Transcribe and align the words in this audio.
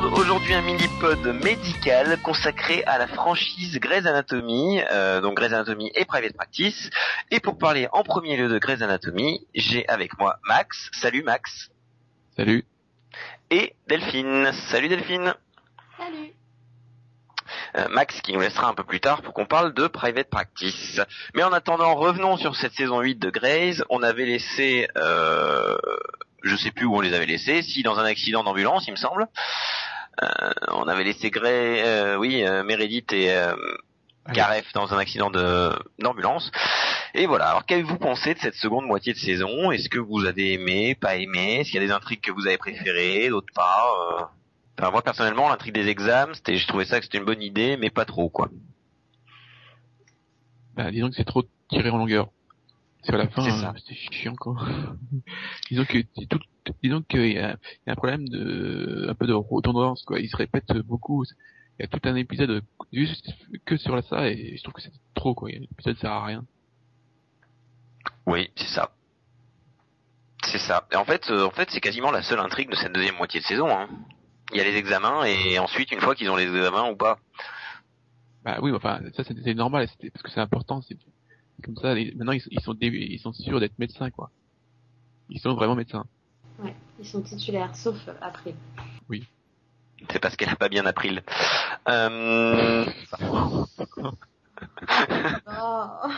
Monde, 0.00 0.12
aujourd'hui 0.16 0.54
un 0.54 0.62
mini-pod 0.62 1.26
médical 1.42 2.20
consacré 2.22 2.84
à 2.84 2.98
la 2.98 3.08
franchise 3.08 3.80
Grey's 3.80 4.06
Anatomy, 4.06 4.80
euh, 4.92 5.20
donc 5.20 5.34
Grey's 5.36 5.52
Anatomy 5.52 5.90
et 5.96 6.04
Private 6.04 6.34
Practice. 6.34 6.90
Et 7.32 7.40
pour 7.40 7.58
parler 7.58 7.88
en 7.92 8.04
premier 8.04 8.36
lieu 8.36 8.48
de 8.48 8.58
Grey's 8.58 8.80
Anatomy, 8.80 9.44
j'ai 9.56 9.88
avec 9.88 10.16
moi 10.18 10.38
Max. 10.46 10.88
Salut 10.92 11.24
Max. 11.24 11.70
Salut. 12.36 12.64
Et 13.50 13.74
Delphine. 13.88 14.52
Salut 14.70 14.88
Delphine. 14.88 15.34
Salut. 15.96 16.32
Euh, 17.76 17.88
Max 17.88 18.20
qui 18.20 18.32
nous 18.32 18.40
laissera 18.40 18.68
un 18.68 18.74
peu 18.74 18.84
plus 18.84 19.00
tard 19.00 19.22
pour 19.22 19.34
qu'on 19.34 19.46
parle 19.46 19.74
de 19.74 19.88
Private 19.88 20.30
Practice. 20.30 21.00
Mais 21.34 21.42
en 21.42 21.52
attendant, 21.52 21.96
revenons 21.96 22.36
sur 22.36 22.54
cette 22.54 22.74
saison 22.74 23.00
8 23.00 23.16
de 23.16 23.30
Grey's. 23.30 23.82
On 23.90 24.04
avait 24.04 24.26
laissé, 24.26 24.88
euh, 24.96 25.76
je 26.42 26.56
sais 26.56 26.70
plus 26.70 26.86
où 26.86 26.96
on 26.96 27.00
les 27.00 27.14
avait 27.14 27.26
laissés, 27.26 27.62
si 27.62 27.82
dans 27.82 27.98
un 27.98 28.04
accident 28.04 28.44
d'ambulance, 28.44 28.86
il 28.86 28.92
me 28.92 28.96
semble. 28.96 29.26
Euh, 30.22 30.50
on 30.68 30.88
avait 30.88 31.04
laissé 31.04 31.30
Grey, 31.30 31.82
euh, 31.84 32.16
oui, 32.16 32.44
euh, 32.44 32.64
Meredith 32.64 33.12
et 33.12 33.32
euh, 33.32 33.54
Gareth 34.32 34.66
dans 34.74 34.92
un 34.92 34.98
accident 34.98 35.30
de 35.30 35.70
d'ambulance. 35.98 36.50
Et 37.14 37.26
voilà. 37.26 37.50
Alors 37.50 37.66
qu'avez-vous 37.66 37.98
pensé 37.98 38.34
de 38.34 38.38
cette 38.38 38.54
seconde 38.54 38.86
moitié 38.86 39.12
de 39.12 39.18
saison? 39.18 39.70
Est-ce 39.70 39.88
que 39.88 39.98
vous 39.98 40.24
avez 40.24 40.54
aimé, 40.54 40.94
pas 40.94 41.16
aimé? 41.16 41.60
Est-ce 41.60 41.70
qu'il 41.70 41.80
y 41.80 41.84
a 41.84 41.86
des 41.86 41.92
intrigues 41.92 42.20
que 42.20 42.32
vous 42.32 42.46
avez 42.46 42.58
préférées, 42.58 43.28
d'autres 43.28 43.52
pas? 43.54 43.86
Euh 44.20 44.24
Enfin, 44.78 44.92
moi 44.92 45.02
personnellement, 45.02 45.48
l'intrigue 45.48 45.74
des 45.74 45.88
examens, 45.88 46.34
c'était, 46.34 46.56
je 46.56 46.66
trouvais 46.68 46.84
ça 46.84 46.98
que 47.00 47.04
c'était 47.04 47.18
une 47.18 47.24
bonne 47.24 47.42
idée, 47.42 47.76
mais 47.76 47.90
pas 47.90 48.04
trop 48.04 48.28
quoi. 48.28 48.48
Bah, 50.76 50.92
disons 50.92 51.10
que 51.10 51.16
c'est 51.16 51.24
trop 51.24 51.42
tiré 51.68 51.90
en 51.90 51.98
longueur. 51.98 52.28
C'est 53.02 53.14
à 53.14 53.16
la 53.16 53.28
fin, 53.28 53.46
euh, 53.46 53.72
c'était 53.76 53.94
chiant 53.94 54.34
quoi. 54.34 54.56
disons 55.70 55.84
que 55.84 55.98
tout, 56.28 56.40
disons 56.82 57.02
qu'il 57.02 57.32
y 57.32 57.38
a, 57.38 57.52
il 57.52 57.86
y 57.86 57.90
a 57.90 57.92
un 57.92 57.94
problème 57.94 58.28
de 58.28 59.06
un 59.08 59.14
peu 59.14 59.26
de 59.26 59.32
redondance 59.32 60.02
quoi. 60.02 60.20
Il 60.20 60.28
se 60.28 60.36
répète 60.36 60.72
beaucoup. 60.84 61.24
Il 61.78 61.82
y 61.82 61.84
a 61.84 61.88
tout 61.88 62.00
un 62.08 62.16
épisode 62.16 62.62
juste 62.92 63.30
que 63.64 63.76
sur 63.76 64.02
ça 64.04 64.28
et 64.28 64.56
je 64.56 64.62
trouve 64.62 64.74
que 64.74 64.82
c'est 64.82 64.92
trop 65.14 65.34
quoi. 65.34 65.50
L'épisode 65.50 65.96
sert 65.98 66.10
à 66.10 66.26
rien. 66.26 66.44
Oui, 68.26 68.50
c'est 68.56 68.68
ça. 68.68 68.90
C'est 70.44 70.58
ça. 70.58 70.86
Et 70.92 70.96
en 70.96 71.04
fait, 71.04 71.30
euh, 71.30 71.46
en 71.46 71.50
fait, 71.50 71.70
c'est 71.70 71.80
quasiment 71.80 72.10
la 72.10 72.22
seule 72.22 72.40
intrigue 72.40 72.70
de 72.70 72.76
cette 72.76 72.92
deuxième 72.92 73.16
moitié 73.16 73.40
de 73.40 73.44
saison. 73.44 73.68
Hein. 73.70 73.88
Il 74.52 74.58
y 74.58 74.60
a 74.60 74.64
les 74.64 74.76
examens 74.76 75.24
et 75.24 75.58
ensuite, 75.58 75.92
une 75.92 76.00
fois 76.00 76.14
qu'ils 76.14 76.30
ont 76.30 76.36
les 76.36 76.46
examens 76.46 76.90
ou 76.90 76.96
pas. 76.96 77.18
Bah 78.44 78.58
oui, 78.62 78.72
enfin 78.72 79.00
ça 79.16 79.24
c'est 79.24 79.54
normal, 79.54 79.88
c'était 79.88 80.10
parce 80.10 80.22
que 80.22 80.30
c'est 80.30 80.40
important. 80.40 80.80
C'est 80.82 80.96
comme 81.64 81.76
ça. 81.76 81.94
maintenant 81.94 82.32
ils, 82.32 82.42
ils 82.50 82.60
sont 82.60 82.74
dé- 82.74 82.86
ils 82.86 83.18
sont 83.18 83.32
sûrs 83.32 83.60
d'être 83.60 83.78
médecins 83.78 84.10
quoi. 84.10 84.30
Ils 85.28 85.40
sont 85.40 85.54
vraiment 85.54 85.74
médecins. 85.74 86.06
Ouais, 86.58 86.74
ils 86.98 87.06
sont 87.06 87.22
titulaires, 87.22 87.74
sauf 87.76 87.96
après. 88.20 88.54
C'est 90.10 90.20
parce 90.20 90.36
qu'elle 90.36 90.48
a 90.48 90.56
pas 90.56 90.68
bien 90.68 90.86
appris 90.86 91.10
le. 91.10 91.22
Euh... 91.88 92.86
Oh. 95.60 96.08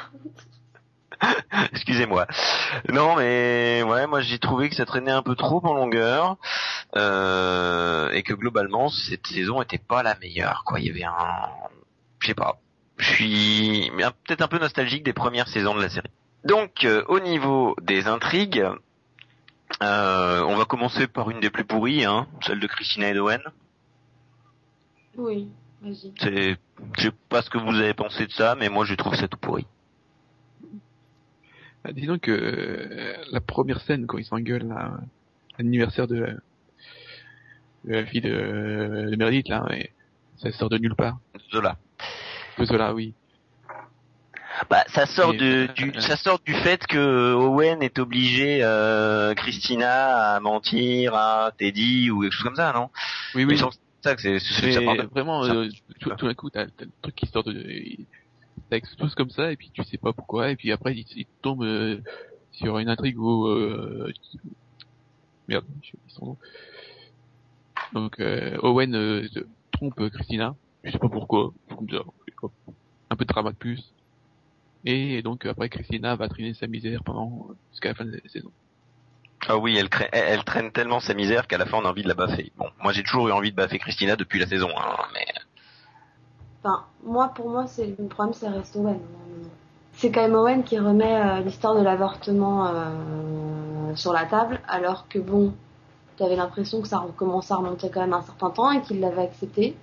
Excusez-moi. 1.72 2.26
Non, 2.88 3.16
mais 3.16 3.82
ouais, 3.82 4.06
moi 4.06 4.20
j'ai 4.20 4.38
trouvé 4.38 4.68
que 4.68 4.76
ça 4.76 4.86
traînait 4.86 5.10
un 5.10 5.22
peu 5.22 5.34
trop 5.34 5.64
en 5.66 5.74
longueur 5.74 6.36
euh, 6.96 8.10
et 8.10 8.22
que 8.22 8.32
globalement 8.32 8.88
cette 8.88 9.26
saison 9.26 9.60
était 9.62 9.78
pas 9.78 10.02
la 10.02 10.16
meilleure. 10.18 10.62
Quoi, 10.64 10.80
il 10.80 10.86
y 10.86 10.90
avait 10.90 11.04
un, 11.04 11.48
je 12.20 12.28
sais 12.28 12.34
pas. 12.34 12.58
Je 13.00 13.08
suis 13.14 13.90
peut-être 14.26 14.42
un 14.42 14.48
peu 14.48 14.58
nostalgique 14.58 15.02
des 15.04 15.12
premières 15.12 15.48
saisons 15.48 15.74
de 15.74 15.80
la 15.80 15.88
série. 15.88 16.10
Donc, 16.44 16.84
euh, 16.84 17.02
au 17.08 17.18
niveau 17.20 17.74
des 17.82 18.06
intrigues, 18.06 18.64
euh, 19.82 20.42
on 20.44 20.56
va 20.56 20.64
commencer 20.66 21.06
par 21.06 21.30
une 21.30 21.40
des 21.40 21.50
plus 21.50 21.64
pourries, 21.64 22.04
hein, 22.04 22.26
celle 22.46 22.60
de 22.60 22.66
Christina 22.66 23.08
et 23.10 23.14
d'Owen. 23.14 23.40
Oui, 25.16 25.48
vas-y. 25.82 26.12
C'est, 26.20 26.56
je 26.98 27.02
sais 27.02 27.12
pas 27.28 27.42
ce 27.42 27.50
que 27.50 27.58
vous 27.58 27.74
avez 27.74 27.94
pensé 27.94 28.26
de 28.26 28.32
ça, 28.32 28.54
mais 28.58 28.68
moi 28.68 28.84
je 28.84 28.94
trouve 28.94 29.14
ça 29.14 29.28
tout 29.28 29.38
pourri. 29.38 29.66
Bah, 31.84 31.92
disons 31.92 32.18
que 32.18 32.30
euh, 32.30 33.14
la 33.32 33.40
première 33.40 33.80
scène 33.80 34.06
quand 34.06 34.18
ils 34.18 34.24
s'engueulent 34.24 34.68
là, 34.68 34.92
l'anniversaire 35.58 36.06
de, 36.06 36.16
la- 36.16 36.32
de 37.84 37.92
la 37.94 38.04
fille 38.06 38.20
de, 38.20 39.08
de 39.10 39.16
Meredith 39.16 39.48
là, 39.48 39.64
et 39.72 39.90
ça 40.36 40.52
sort 40.52 40.68
de 40.68 40.78
nulle 40.78 40.94
part. 40.94 41.18
Zola. 41.50 41.76
Oui. 42.94 43.14
Bah, 44.68 44.84
ça 44.88 45.06
sort 45.06 45.32
de, 45.34 45.68
euh, 45.68 45.72
du, 45.74 45.92
ça 46.00 46.16
sort 46.16 46.40
du 46.44 46.54
fait 46.54 46.86
que 46.86 47.32
Owen 47.34 47.82
est 47.82 47.98
obligé, 47.98 48.62
euh, 48.62 49.32
Christina 49.34 50.34
à 50.34 50.40
mentir 50.40 51.14
à 51.14 51.52
Teddy 51.56 52.10
ou 52.10 52.22
quelque 52.22 52.32
chose 52.32 52.44
comme 52.44 52.56
ça, 52.56 52.72
non? 52.72 52.90
Oui, 53.34 53.44
oui. 53.44 53.56
c'est 53.58 53.64
ça 54.02 54.14
que 54.16 54.38
c'est, 54.38 55.06
vraiment, 55.12 55.44
ça- 55.44 55.52
euh, 55.52 55.68
tout, 56.00 56.10
tout 56.10 56.26
d'un 56.26 56.34
coup, 56.34 56.50
t'as 56.50 56.64
le 56.64 56.90
truc 57.00 57.14
qui 57.14 57.26
sort 57.26 57.44
de, 57.44 57.52
ça 58.70 58.76
explose 58.76 59.14
comme 59.14 59.30
ça, 59.30 59.50
et 59.50 59.56
puis 59.56 59.70
tu 59.72 59.82
sais 59.84 59.98
pas 59.98 60.12
pourquoi, 60.12 60.50
et 60.50 60.56
puis 60.56 60.72
après, 60.72 60.94
il, 60.94 61.06
il 61.16 61.26
tombe 61.42 61.62
euh, 61.62 62.00
sur 62.52 62.78
une 62.78 62.88
intrigue 62.88 63.18
où, 63.18 63.46
euh, 63.46 64.12
merde, 65.48 65.64
j'ai 65.82 65.92
oublié 65.94 66.14
son 66.14 66.26
nom. 66.26 66.38
Donc, 67.92 68.20
euh, 68.20 68.56
Owen 68.62 68.94
euh, 68.94 69.26
trompe 69.72 70.08
Christina, 70.10 70.54
je 70.84 70.90
sais 70.92 70.98
pas 70.98 71.08
pourquoi, 71.08 71.52
comme 71.76 71.88
ça, 71.88 72.02
un 73.10 73.16
peu 73.16 73.24
de 73.24 73.32
drama 73.32 73.50
de 73.52 73.56
plus. 73.56 73.94
Et 74.84 75.22
donc 75.22 75.46
après, 75.46 75.68
Christina 75.68 76.16
va 76.16 76.28
traîner 76.28 76.54
sa 76.54 76.66
misère 76.66 77.02
pendant 77.04 77.48
jusqu'à 77.70 77.90
la 77.90 77.94
fin 77.94 78.04
de 78.04 78.12
la 78.12 78.28
saison. 78.28 78.50
Ah 79.48 79.56
oui, 79.58 79.76
elle, 79.76 79.88
crée- 79.88 80.08
elle, 80.12 80.24
elle 80.38 80.44
traîne 80.44 80.72
tellement 80.72 81.00
sa 81.00 81.14
misère 81.14 81.46
qu'à 81.46 81.58
la 81.58 81.66
fin 81.66 81.78
on 81.78 81.84
a 81.84 81.90
envie 81.90 82.02
de 82.02 82.08
la 82.08 82.14
baffer. 82.14 82.52
Bon, 82.56 82.70
moi 82.82 82.92
j'ai 82.92 83.02
toujours 83.02 83.28
eu 83.28 83.32
envie 83.32 83.50
de 83.50 83.56
baffer 83.56 83.78
Christina 83.78 84.16
depuis 84.16 84.38
la 84.38 84.46
saison, 84.46 84.70
hein, 84.76 84.96
mais 85.14 85.26
Enfin, 86.62 86.84
moi, 87.04 87.28
pour 87.34 87.48
moi, 87.48 87.66
c'est 87.66 87.86
le 87.98 88.06
problème, 88.06 88.34
c'est 88.34 88.48
reste 88.48 88.76
Owen. 88.76 88.98
C'est 89.94 90.10
quand 90.10 90.22
même 90.22 90.34
Owen 90.34 90.62
qui 90.62 90.78
remet 90.78 91.14
euh, 91.14 91.40
l'histoire 91.40 91.74
de 91.74 91.82
l'avortement 91.82 92.66
euh, 92.66 93.94
sur 93.94 94.12
la 94.12 94.26
table, 94.26 94.60
alors 94.68 95.08
que 95.08 95.18
bon, 95.18 95.52
t'avais 96.16 96.36
l'impression 96.36 96.82
que 96.82 96.88
ça 96.88 97.04
commençait 97.16 97.54
à 97.54 97.56
remonter 97.56 97.90
quand 97.90 98.00
même 98.00 98.12
un 98.12 98.22
certain 98.22 98.50
temps 98.50 98.70
et 98.72 98.82
qu'il 98.82 99.00
l'avait 99.00 99.22
accepté. 99.22 99.76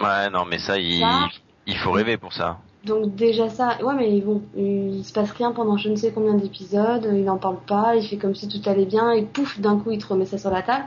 Ouais, 0.00 0.30
non, 0.30 0.44
mais 0.44 0.58
ça, 0.58 0.78
il, 0.78 1.00
Ça- 1.00 1.28
il 1.66 1.76
faut 1.76 1.92
rêver 1.92 2.16
pour 2.16 2.32
ça. 2.32 2.58
Donc 2.84 3.16
déjà 3.16 3.48
ça, 3.48 3.82
ouais 3.82 3.94
mais 3.94 4.20
bon, 4.20 4.42
il 4.56 5.04
se 5.04 5.12
passe 5.12 5.32
rien 5.32 5.50
pendant 5.50 5.76
je 5.76 5.88
ne 5.88 5.96
sais 5.96 6.12
combien 6.12 6.34
d'épisodes, 6.34 7.04
il 7.12 7.24
n'en 7.24 7.36
parle 7.36 7.58
pas, 7.66 7.96
il 7.96 8.06
fait 8.06 8.16
comme 8.16 8.34
si 8.36 8.46
tout 8.48 8.68
allait 8.70 8.84
bien, 8.84 9.10
et 9.10 9.22
pouf, 9.22 9.58
d'un 9.58 9.76
coup 9.80 9.90
il 9.90 9.98
te 9.98 10.06
remet 10.06 10.24
ça 10.24 10.38
sur 10.38 10.50
la 10.50 10.62
table, 10.62 10.84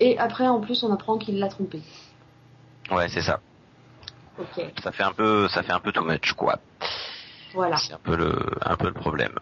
et 0.00 0.18
après 0.18 0.48
en 0.48 0.60
plus 0.60 0.82
on 0.84 0.90
apprend 0.92 1.18
qu'il 1.18 1.38
l'a 1.38 1.48
trompé. 1.48 1.82
Ouais, 2.90 3.08
c'est 3.10 3.20
ça. 3.20 3.40
Ok, 4.38 4.64
Ça 4.82 4.90
fait 4.90 5.02
un 5.02 5.12
peu, 5.12 5.46
ça 5.48 5.62
fait 5.62 5.72
un 5.72 5.80
peu 5.80 5.92
too 5.92 6.02
much, 6.02 6.32
quoi. 6.32 6.58
voilà. 7.52 7.76
C'est 7.76 7.92
un 7.92 8.00
peu 8.02 8.16
le, 8.16 8.34
un 8.64 8.76
peu 8.76 8.86
le 8.86 8.94
problème. 8.94 9.32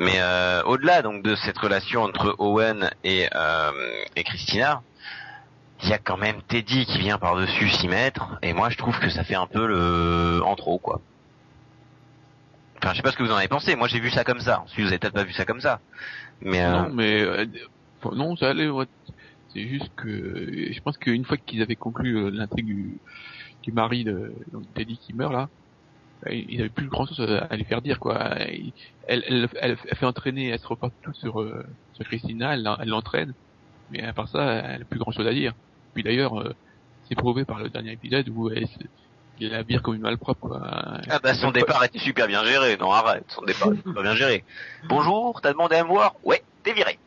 Mais 0.00 0.20
euh, 0.20 0.62
au-delà 0.64 1.02
donc 1.02 1.22
de 1.22 1.34
cette 1.36 1.58
relation 1.58 2.02
entre 2.02 2.34
Owen 2.38 2.90
et, 3.04 3.28
euh, 3.34 3.70
et 4.16 4.24
Christina, 4.24 4.82
il 5.82 5.88
y 5.88 5.92
a 5.92 5.98
quand 5.98 6.16
même 6.16 6.42
Teddy 6.42 6.86
qui 6.86 6.98
vient 6.98 7.18
par-dessus 7.18 7.68
s'y 7.70 7.88
mettre, 7.88 8.38
et 8.42 8.52
moi 8.52 8.68
je 8.70 8.76
trouve 8.76 8.98
que 8.98 9.10
ça 9.10 9.24
fait 9.24 9.34
un 9.36 9.46
peu 9.46 9.66
le 9.66 10.42
en 10.44 10.56
trop 10.56 10.78
quoi. 10.78 11.00
Enfin, 12.78 12.92
je 12.92 12.96
sais 12.96 13.02
pas 13.02 13.10
ce 13.10 13.16
que 13.16 13.24
vous 13.24 13.32
en 13.32 13.36
avez 13.36 13.48
pensé. 13.48 13.74
Moi 13.74 13.88
j'ai 13.88 14.00
vu 14.00 14.10
ça 14.10 14.24
comme 14.24 14.40
ça. 14.40 14.60
Ensuite 14.60 14.84
vous 14.84 14.90
avez 14.90 14.98
peut-être 14.98 15.14
pas 15.14 15.24
vu 15.24 15.32
ça 15.32 15.44
comme 15.44 15.60
ça. 15.60 15.80
Mais 16.40 16.62
euh, 16.62 16.70
Non, 16.70 16.90
mais 16.90 17.22
euh, 17.22 17.46
non, 18.12 18.36
ça 18.36 18.50
allait. 18.50 18.68
ouais. 18.68 18.86
C'est 19.52 19.66
juste 19.66 19.90
que 19.96 20.72
je 20.72 20.80
pense 20.80 20.98
qu'une 20.98 21.24
fois 21.24 21.36
qu'ils 21.36 21.62
avaient 21.62 21.76
conclu 21.76 22.16
euh, 22.16 22.30
l'intrigue 22.30 22.66
du, 22.66 23.72
mari 23.72 24.02
de 24.02 24.32
Teddy 24.74 24.96
qui 24.96 25.12
meurt 25.12 25.30
là, 25.30 25.50
ils 26.30 26.56
n'avaient 26.56 26.70
plus 26.70 26.88
grand 26.88 27.06
chose 27.06 27.20
à, 27.20 27.54
lui 27.54 27.64
faire 27.64 27.82
dire 27.82 27.98
quoi. 28.00 28.18
Elle, 29.06 29.48
fait 29.48 30.06
entraîner, 30.06 30.48
elle 30.48 30.58
se 30.58 30.66
reporte 30.66 30.94
tout 31.02 31.12
sur 31.14 31.40
euh, 31.40 31.64
sur 31.92 32.04
Christina, 32.06 32.54
elle 32.54 32.62
l'entraîne, 32.88 33.34
mais 33.90 34.02
à 34.02 34.12
part 34.14 34.28
ça, 34.28 34.42
elle 34.42 34.82
a 34.82 34.84
plus 34.84 34.98
grand 34.98 35.12
chose 35.12 35.26
à 35.26 35.32
dire. 35.32 35.52
Puis 35.98 36.04
d'ailleurs, 36.04 36.38
euh, 36.40 36.54
c'est 37.08 37.16
prouvé 37.16 37.44
par 37.44 37.58
le 37.58 37.70
dernier 37.70 37.90
épisode 37.90 38.28
où 38.28 38.48
elle, 38.50 38.68
se- 38.68 38.74
il 39.40 39.48
la 39.50 39.64
vire 39.64 39.82
comme 39.82 39.96
une 39.96 40.02
malpropre 40.02 40.38
quoi. 40.48 40.60
ah 40.62 41.18
bah 41.20 41.34
son 41.34 41.50
départ 41.50 41.82
était 41.82 41.98
super 41.98 42.28
bien 42.28 42.44
géré. 42.44 42.76
Non 42.76 42.92
arrête, 42.92 43.24
son 43.26 43.42
départ 43.42 43.72
était 43.72 43.82
super 43.82 44.02
bien 44.04 44.14
géré. 44.14 44.44
Bonjour, 44.88 45.40
t'as 45.40 45.50
demandé 45.52 45.74
à 45.74 45.82
me 45.82 45.88
voir? 45.88 46.14
Ouais, 46.22 46.40
t'es 46.62 46.72
viré. 46.72 47.00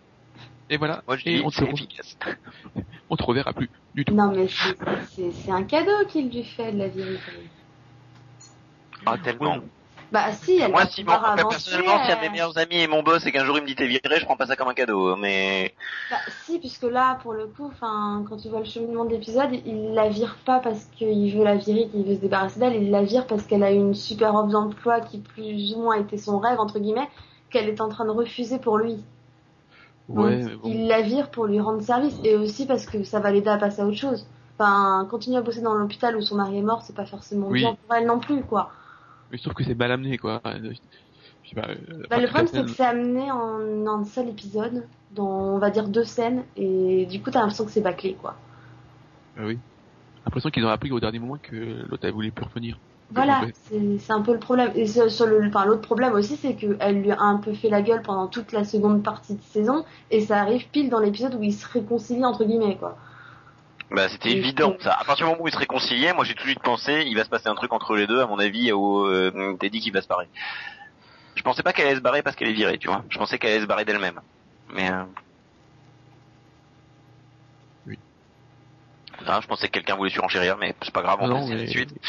Et 0.70 0.76
voilà. 0.76 1.04
Moi 1.08 1.16
je 1.16 1.24
Et 1.30 1.36
dis 1.38 1.42
on 1.46 1.52
te, 1.52 1.64
efficace. 1.64 2.18
on 3.10 3.16
te 3.16 3.24
reverra 3.24 3.54
plus 3.54 3.70
du 3.96 4.04
tout. 4.04 4.14
Non 4.14 4.30
mais 4.36 4.50
c'est- 4.50 5.50
un 5.50 5.64
cadeau 5.64 6.06
qu'il 6.10 6.30
lui 6.30 6.44
fait 6.44 6.74
de 6.74 6.80
la 6.80 6.90
vérité. 6.90 7.32
Ah 9.06 9.18
tellement. 9.20 9.58
Bah 10.12 10.32
si, 10.34 10.58
elle 10.60 10.72
Moi, 10.72 10.82
va 10.82 10.90
si, 10.90 11.04
moi, 11.04 11.16
avancer, 11.16 11.46
personnellement, 11.48 12.04
si 12.04 12.12
un 12.12 12.16
de 12.18 12.22
mes 12.22 12.30
meilleurs 12.30 12.58
amis 12.58 12.82
est 12.82 12.88
mon 12.88 13.02
boss 13.02 13.26
et 13.26 13.32
qu'un 13.32 13.46
jour 13.46 13.58
il 13.58 13.62
me 13.62 13.68
dit 13.68 13.76
t'es 13.76 13.88
viré, 13.88 14.20
je 14.20 14.26
prends 14.26 14.36
pas 14.36 14.46
ça 14.46 14.56
comme 14.58 14.68
un 14.68 14.74
cadeau. 14.74 15.16
Mais 15.16 15.74
Bah, 16.10 16.18
si, 16.44 16.60
puisque 16.60 16.84
là, 16.84 17.16
pour 17.24 17.34
le 17.34 17.48
coup, 17.48 17.68
enfin, 17.68 18.26
quand 18.28 18.38
tu 18.38 18.50
vois 18.50 18.60
le 18.60 18.66
cheminement 18.66 19.06
de 19.06 19.12
l'épisode, 19.12 19.52
il 19.66 19.94
la 19.94 20.10
vire 20.10 20.38
pas 20.46 20.60
parce 20.60 20.84
qu'il 20.86 21.34
veut 21.36 21.44
la 21.44 21.56
virer, 21.56 21.88
qu'il 21.90 22.04
veut 22.04 22.16
se 22.16 22.20
débarrasser 22.20 22.60
d'elle, 22.60 22.76
il 22.76 22.92
la 22.92 23.04
vire 23.04 23.26
parce 23.28 23.44
qu'elle 23.46 23.64
a 23.64 23.72
une 23.72 23.94
super 23.94 24.36
offre 24.36 24.50
d'emploi 24.50 25.00
qui 25.00 25.20
plus 25.20 25.74
ou 25.74 25.82
moins 25.82 25.96
était 25.96 26.18
son 26.18 26.40
rêve, 26.40 26.60
entre 26.60 26.80
guillemets, 26.80 27.10
qu'elle 27.50 27.70
est 27.70 27.80
en 27.82 27.88
train 27.90 28.06
de 28.06 28.10
refuser 28.12 28.60
pour 28.60 28.78
lui. 28.78 28.98
Ouais, 30.10 30.38
Donc, 30.38 30.46
mais 30.46 30.56
bon. 30.56 30.70
il 30.70 30.88
la 30.88 31.02
vire 31.02 31.32
pour 31.32 31.46
lui 31.46 31.60
rendre 31.60 31.82
service 31.82 32.16
et 32.24 32.36
aussi 32.36 32.66
parce 32.66 32.86
que 32.86 33.04
ça 33.04 33.20
va 33.20 33.32
l'aider 33.32 33.50
à 33.50 33.58
passer 33.58 33.82
à 33.82 33.86
autre 33.86 33.98
chose. 33.98 34.28
Enfin, 34.60 35.08
continuer 35.10 35.38
à 35.38 35.42
bosser 35.42 35.62
dans 35.62 35.74
l'hôpital 35.74 36.16
où 36.18 36.22
son 36.22 36.36
mari 36.36 36.58
est 36.58 36.62
mort, 36.62 36.82
c'est 36.84 36.96
pas 36.96 37.06
forcément 37.06 37.48
Oui. 37.50 37.62
bien 37.62 37.76
pour 37.76 37.96
elle 37.96 38.06
non 38.06 38.20
plus, 38.20 38.44
quoi. 38.44 38.72
Mais 39.32 39.38
je 39.38 39.44
trouve 39.44 39.54
que 39.54 39.64
c'est 39.64 39.76
mal 39.76 39.92
amené, 39.92 40.18
quoi. 40.18 40.42
Euh, 40.46 40.74
Je 41.44 41.50
sais 41.50 41.56
pas. 41.56 41.68
Bah, 42.10 42.20
le 42.20 42.28
problème, 42.28 42.48
c'est 42.48 42.64
que 42.64 42.70
c'est 42.70 42.86
amené 42.86 43.32
en 43.32 43.88
un 43.88 44.04
seul 44.04 44.30
épisode, 44.30 44.86
dans, 45.12 45.56
on 45.56 45.58
va 45.58 45.70
dire, 45.70 45.88
deux 45.88 46.04
scènes, 46.04 46.44
et 46.58 47.06
du 47.06 47.22
coup, 47.22 47.32
t'as 47.32 47.40
l'impression 47.40 47.66
que 47.66 47.72
c'est 47.72 47.82
bâclé, 47.82 48.16
quoi. 48.22 48.36
Ah 49.38 49.44
oui. 49.46 49.58
L'impression 50.26 50.50
qu'ils 50.50 50.66
ont 50.66 50.70
appris 50.70 50.92
au 50.92 51.00
dernier 51.00 51.20
moment 51.20 51.38
que 51.42 51.86
l'autre 51.90 52.04
elle 52.04 52.14
voulait 52.14 52.32
plus 52.32 52.46
revenir. 52.46 52.78
Voilà, 53.14 53.42
c'est 53.70 54.14
un 54.14 54.22
peu 54.22 54.32
le 54.32 54.40
problème. 54.40 54.72
Et 54.76 54.86
sur 54.86 55.26
le, 55.26 55.48
enfin, 55.48 55.66
l'autre 55.66 55.82
problème 55.82 56.14
aussi, 56.14 56.38
c'est 56.38 56.56
qu'elle 56.56 57.02
lui 57.02 57.12
a 57.12 57.20
un 57.20 57.38
peu 57.38 57.54
fait 57.54 57.70
la 57.70 57.82
gueule 57.82 58.02
pendant 58.02 58.28
toute 58.28 58.54
la 58.54 58.64
seconde 58.64 59.04
partie 59.04 59.36
de 59.36 59.42
saison, 59.42 59.84
et 60.12 60.22
ça 60.22 60.40
arrive 60.40 60.68
pile 60.70 60.90
dans 60.90 61.00
l'épisode 61.00 61.36
où 61.36 61.44
ils 61.44 61.54
se 61.54 61.68
réconcilient, 61.68 62.24
entre 62.24 62.46
guillemets, 62.46 62.78
quoi. 62.78 62.98
Bah 63.92 64.08
c'était 64.08 64.32
évident 64.32 64.76
ça. 64.80 64.94
À 64.94 65.04
partir 65.04 65.26
du 65.26 65.32
moment 65.32 65.44
où 65.44 65.48
ils 65.50 65.54
se 65.54 65.58
réconciliaient, 65.60 66.14
moi 66.14 66.24
j'ai 66.24 66.34
tout 66.34 66.44
de 66.44 66.48
suite 66.48 66.62
pensé 66.64 67.04
il 67.06 67.16
va 67.16 67.26
se 67.26 67.30
passer 67.30 67.50
un 67.50 67.56
truc 67.56 67.74
entre 67.74 67.96
les 67.96 68.08
deux. 68.08 68.22
À 68.22 68.26
mon 68.28 68.40
avis, 68.40 68.72
où 68.72 69.06
euh, 69.06 69.56
Teddy 69.60 69.80
qui 69.82 69.92
va 69.92 70.02
se 70.02 70.08
barrer. 70.08 70.30
Je 71.36 71.44
pensais 71.44 71.62
pas 71.64 71.74
qu'elle 71.74 71.88
allait 71.88 71.96
se 71.98 72.02
barrer 72.02 72.22
parce 72.22 72.36
qu'elle 72.36 72.50
est 72.50 72.54
virée, 72.54 72.78
tu 72.78 72.88
vois. 72.88 73.04
Je 73.10 73.18
pensais 73.18 73.38
qu'elle 73.38 73.52
allait 73.52 73.62
se 73.62 73.66
barrer 73.68 73.84
d'elle-même. 73.86 74.20
Mais 74.74 74.90
euh... 74.92 75.04
Oui. 77.88 77.98
Ah, 79.26 79.40
je 79.42 79.48
pensais 79.48 79.68
que 79.68 79.74
quelqu'un 79.74 79.96
voulait 79.96 80.10
surenchérir, 80.10 80.58
mais 80.58 80.74
c'est 80.82 80.94
pas 80.94 81.02
grave, 81.02 81.20
on 81.22 81.28
Non, 81.28 81.42
passe 81.42 81.52
à 81.52 81.56
la 81.56 81.62
mais- 81.62 81.68
suite. 81.68 81.94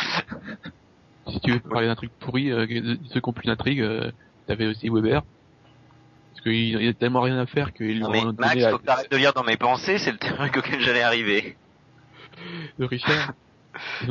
Si 1.28 1.38
tu 1.40 1.52
veux 1.52 1.60
parler 1.60 1.86
d'un 1.86 1.94
truc 1.94 2.10
pourri, 2.18 2.50
euh, 2.50 2.66
de 2.66 2.98
ceux 3.12 3.20
qui 3.20 3.28
ont 3.28 3.32
plus 3.32 3.46
d'intrigue, 3.46 3.80
euh, 3.80 4.10
t'avais 4.48 4.66
aussi 4.66 4.88
Weber. 4.88 5.22
Parce 5.22 6.40
qu'il 6.42 6.52
il 6.52 6.82
y 6.84 6.88
a 6.88 6.92
tellement 6.94 7.20
rien 7.20 7.38
à 7.38 7.46
faire 7.46 7.70
Non, 7.78 8.08
donné 8.10 8.24
Max, 8.38 8.70
faut 8.70 8.78
que 8.78 8.84
t'arrêtes 8.84 9.10
de 9.12 9.16
lire 9.16 9.32
dans 9.32 9.44
mes 9.44 9.56
pensées, 9.56 9.98
c'est 9.98 10.10
le 10.10 10.18
truc 10.18 10.56
auquel 10.56 10.80
j'allais 10.80 11.02
arriver. 11.02 11.56
De 12.78 12.84
Richard. 12.84 13.32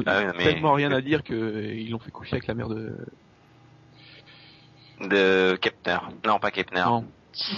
Ah 0.08 0.18
oui, 0.20 0.26
non, 0.26 0.34
mais- 0.38 0.44
tellement 0.44 0.74
rien 0.74 0.92
à 0.92 1.02
dire 1.02 1.24
que 1.24 1.34
euh, 1.36 1.74
ils 1.76 1.92
l'ont 1.92 2.00
fait 2.00 2.10
coucher 2.10 2.34
avec 2.34 2.48
la 2.48 2.56
mère 2.56 2.68
de... 2.68 2.96
De 5.02 5.56
Kepner. 5.62 5.98
Non, 6.26 6.40
pas 6.40 6.50
Kepner. 6.52 6.82
Non. 6.84 7.06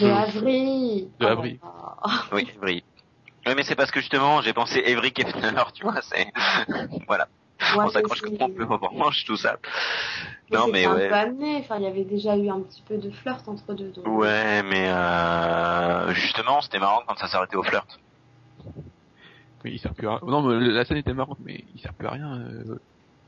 De 0.01 0.07
Avery. 0.09 1.07
De 1.19 1.25
Avery. 1.25 1.59
Oh. 1.63 2.09
Oui, 2.33 2.49
Avery. 2.57 2.83
Oui, 3.45 3.53
mais 3.55 3.63
c'est 3.63 3.75
parce 3.75 3.91
que 3.91 3.99
justement, 4.01 4.41
j'ai 4.41 4.53
pensé 4.53 4.83
Avery 4.85 5.11
Kepner, 5.13 5.51
tu 5.73 5.83
vois, 5.83 6.01
c'est... 6.01 6.27
voilà. 7.07 7.27
Ouais, 7.77 7.83
on 7.85 7.89
s'accroche 7.89 8.19
comme 8.21 8.35
on 8.39 8.49
peut, 8.49 8.67
on 8.69 8.97
mange 8.97 9.23
tout 9.25 9.37
ça. 9.37 9.57
mais 10.51 10.57
Non, 10.57 10.67
mais 10.67 10.85
un 10.85 10.95
ouais. 10.95 11.07
peu 11.07 11.13
amené. 11.15 11.57
Enfin, 11.59 11.77
il 11.77 11.83
y 11.83 11.87
avait 11.87 12.03
déjà 12.03 12.35
eu 12.35 12.49
un 12.49 12.59
petit 12.61 12.81
peu 12.81 12.97
de 12.97 13.09
flirt 13.11 13.47
entre 13.47 13.73
deux. 13.73 13.91
donc- 13.91 14.05
Ouais, 14.07 14.61
mais 14.63 14.89
euh, 14.89 16.13
justement, 16.13 16.59
c'était 16.61 16.79
marrant 16.79 17.01
quand 17.07 17.17
ça 17.17 17.27
s'arrêtait 17.27 17.55
au 17.55 17.63
flirt. 17.63 17.99
Mais 19.63 19.71
il 19.71 19.79
sert 19.79 19.93
plus 19.93 20.07
à... 20.07 20.19
Non, 20.25 20.41
mais 20.41 20.59
la 20.59 20.85
scène 20.85 20.97
était 20.97 21.13
marrante, 21.13 21.37
mais 21.43 21.63
il 21.75 21.79
sert 21.81 21.93
plus 21.93 22.07
à 22.07 22.11
rien. 22.11 22.37
euh. 22.37 22.75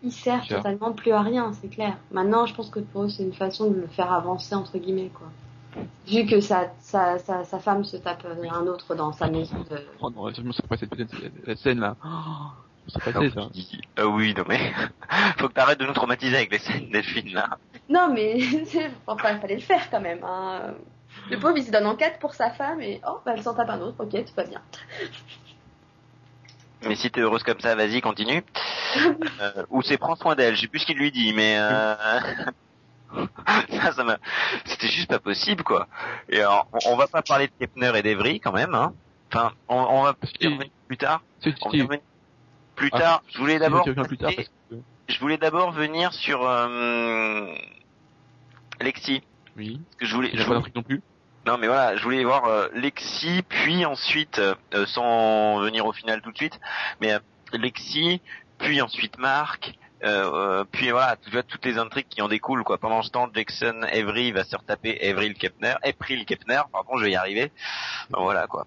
Il 0.03 0.11
sert 0.11 0.45
totalement 0.47 0.91
plus 0.91 1.11
à 1.11 1.21
rien, 1.21 1.51
c'est 1.53 1.69
clair. 1.69 1.97
Maintenant, 2.11 2.45
je 2.45 2.53
pense 2.53 2.69
que 2.69 2.79
pour 2.79 3.03
eux, 3.03 3.09
c'est 3.09 3.23
une 3.23 3.33
façon 3.33 3.71
de 3.71 3.75
le 3.81 3.87
faire 3.87 4.11
avancer, 4.11 4.53
entre 4.53 4.77
guillemets, 4.77 5.09
quoi. 5.13 5.27
Vu 6.07 6.25
que 6.25 6.39
sa, 6.39 6.71
sa, 6.79 7.17
sa, 7.19 7.43
sa 7.43 7.59
femme 7.59 7.83
se 7.83 7.97
tape 7.97 8.25
un 8.25 8.67
autre 8.67 8.95
dans 8.95 9.11
sa 9.11 9.27
maison 9.27 9.57
de... 9.69 9.77
Oh 9.99 10.09
non, 10.09 10.29
je 10.33 10.41
me 10.41 10.51
souviens 10.51 10.69
pas 10.69 10.77
cette 10.77 10.95
la 11.45 11.55
scène 11.57 11.79
là. 11.79 11.97
Oh, 12.05 12.07
je 12.87 12.99
passé 12.99 13.29
ça. 13.31 13.49
oui. 13.53 13.81
Ah 13.97 14.07
oui, 14.07 14.33
non 14.37 14.43
mais, 14.47 14.71
faut 15.37 15.49
que 15.49 15.53
t'arrêtes 15.53 15.79
de 15.79 15.85
nous 15.85 15.93
traumatiser 15.93 16.37
avec 16.37 16.51
les 16.51 16.59
scènes 16.59 16.89
Delphine 16.91 17.33
là. 17.33 17.57
Non, 17.89 18.09
mais 18.13 18.37
enfin, 19.07 19.33
il 19.33 19.39
fallait 19.39 19.55
le 19.55 19.61
faire 19.61 19.89
quand 19.89 19.99
même. 19.99 20.23
Hein. 20.23 20.75
Le 21.29 21.39
pauvre, 21.39 21.57
il 21.57 21.63
se 21.65 21.71
donne 21.71 21.87
en 21.87 21.95
quatre 21.95 22.19
pour 22.19 22.35
sa 22.35 22.51
femme 22.51 22.79
et 22.81 23.01
oh, 23.05 23.17
bah, 23.25 23.33
elle 23.35 23.43
s'en 23.43 23.53
tape 23.53 23.69
un 23.69 23.81
autre, 23.81 24.01
ok, 24.01 24.11
tout 24.25 24.33
va 24.37 24.45
bien. 24.45 24.61
Mais 26.85 26.95
si 26.95 27.09
t'es 27.11 27.21
heureuse 27.21 27.43
comme 27.43 27.59
ça, 27.59 27.75
vas-y, 27.75 28.01
continue. 28.01 28.43
Euh, 29.41 29.65
ou 29.69 29.81
c'est 29.81 29.97
prends 29.97 30.15
soin 30.15 30.35
d'elle, 30.35 30.55
je 30.55 30.61
sais 30.61 30.67
plus 30.67 30.79
ce 30.79 30.85
qu'il 30.85 30.97
lui 30.97 31.11
dit, 31.11 31.33
mais 31.33 31.57
euh... 31.57 31.95
ça, 33.69 33.91
ça 33.91 34.03
m'a, 34.05 34.17
c'était 34.65 34.87
juste 34.87 35.09
pas 35.09 35.19
possible 35.19 35.63
quoi. 35.63 35.87
Et 36.29 36.39
alors, 36.39 36.67
on, 36.71 36.93
on 36.93 36.95
va 36.95 37.07
pas 37.07 37.21
parler 37.21 37.47
de 37.47 37.51
Kepner 37.59 37.91
et 37.97 38.01
d'Evry 38.01 38.39
quand 38.39 38.53
même, 38.53 38.73
hein. 38.73 38.93
Enfin, 39.33 39.51
on, 39.67 39.75
on 39.75 40.03
va 40.03 40.15
y 40.39 40.47
revenir 40.47 40.69
plus 40.87 40.97
tard. 40.97 41.21
On 41.61 41.71
y 41.71 41.81
revenir 41.81 42.01
plus 42.75 42.89
Ah, 42.93 42.99
tard. 42.99 43.23
Je 43.33 43.37
voulais 43.37 43.59
d'abord, 43.59 43.85
je 43.85 45.19
voulais 45.19 45.37
d'abord 45.37 45.71
venir 45.71 46.13
sur 46.13 46.47
euh... 46.47 47.53
Lexi. 48.79 49.23
Oui, 49.57 49.81
Parce 49.85 49.97
que 49.97 50.05
je 50.05 50.15
voulais, 50.15 50.31
je 50.33 50.43
voulais- 50.43 50.71
non 50.75 50.83
plus. 50.83 51.01
Non 51.45 51.57
mais 51.57 51.67
voilà, 51.67 51.95
je 51.95 52.03
voulais 52.03 52.23
voir 52.23 52.45
euh, 52.45 52.67
Lexi, 52.73 53.43
puis 53.47 53.85
ensuite, 53.85 54.39
euh, 54.39 54.55
euh, 54.73 54.85
sans 54.87 55.59
venir 55.59 55.85
au 55.85 55.93
final 55.93 56.21
tout 56.21 56.31
de 56.31 56.37
suite, 56.37 56.59
mais 57.01 57.13
euh, 57.13 57.19
Lexi, 57.53 58.19
puis 58.57 58.81
ensuite 58.81 59.17
Marc, 59.19 59.75
euh, 60.03 60.31
euh, 60.33 60.63
puis 60.71 60.89
voilà, 60.89 61.17
tu 61.23 61.29
vois 61.29 61.43
toutes 61.43 61.63
les 61.65 61.77
intrigues 61.77 62.07
qui 62.09 62.21
en 62.21 62.27
découlent 62.27 62.63
quoi. 62.63 62.79
Pendant 62.79 63.03
ce 63.03 63.11
temps, 63.11 63.29
Jackson 63.33 63.81
Avery 63.91 64.31
va 64.31 64.43
se 64.43 64.55
retaper 64.55 64.99
Avril 65.07 65.35
Kepner, 65.35 65.75
April 65.83 66.25
Kepner, 66.25 66.61
pardon, 66.71 66.97
je 66.97 67.03
vais 67.03 67.11
y 67.11 67.15
arriver. 67.15 67.51
Ben, 68.09 68.19
voilà 68.21 68.47
quoi. 68.47 68.65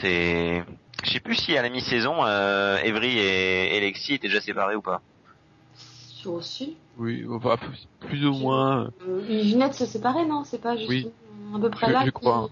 C'est, 0.00 0.64
je 1.04 1.10
sais 1.10 1.20
plus 1.20 1.34
si 1.36 1.56
à 1.56 1.62
la 1.62 1.68
mi-saison, 1.68 2.24
euh, 2.24 2.78
Avery 2.82 3.18
et, 3.18 3.76
et 3.76 3.80
Lexi 3.80 4.14
étaient 4.14 4.28
déjà 4.28 4.40
séparés 4.40 4.74
ou 4.74 4.82
pas. 4.82 5.02
Sur 5.74 6.32
aussi. 6.34 6.76
Oui, 6.98 7.26
enfin, 7.30 7.56
plus- 7.58 7.86
plus 8.08 8.26
ou 8.26 8.32
moins. 8.32 8.90
Euh, 9.06 9.22
ils 9.28 9.52
venaient 9.52 9.68
de 9.68 9.74
se 9.74 9.84
séparer, 9.86 10.24
non? 10.24 10.44
C'est 10.44 10.60
pas 10.60 10.76
juste 10.76 10.88
Oui. 10.88 11.10
À 11.54 11.58
peu 11.60 11.70
près 11.70 11.86
Je- 11.88 11.92
là 11.92 12.02
je 12.04 12.10
crois. 12.10 12.48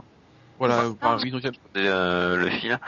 Voilà, 0.59 0.83
jamais- 1.01 1.61
Euh, 1.77 2.37
le 2.37 2.49
fil. 2.51 2.79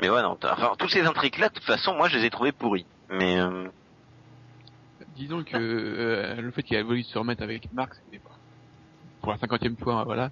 Mais 0.00 0.08
ouais, 0.10 0.22
non, 0.22 0.36
enfin, 0.42 0.72
toutes 0.78 0.90
ces 0.90 1.02
intrigues-là, 1.02 1.48
de 1.50 1.54
toute 1.54 1.64
façon, 1.64 1.94
moi, 1.94 2.08
je 2.08 2.18
les 2.18 2.24
ai 2.24 2.30
trouvées 2.30 2.52
pourries. 2.52 2.86
Mais 3.10 3.38
euh, 3.40 3.68
Disons 5.16 5.44
que 5.44 5.56
euh, 5.56 6.40
le 6.40 6.50
fait 6.50 6.62
qu'il 6.62 6.76
a 6.76 6.82
voulu 6.82 7.02
se 7.04 7.16
remettre 7.18 7.42
avec 7.42 7.72
Marc, 7.72 7.94
c'était 7.94 8.18
pas 8.18 8.30
pour 9.20 9.30
la 9.32 9.38
cinquantième 9.38 9.76
fois, 9.76 10.02
voilà. 10.04 10.30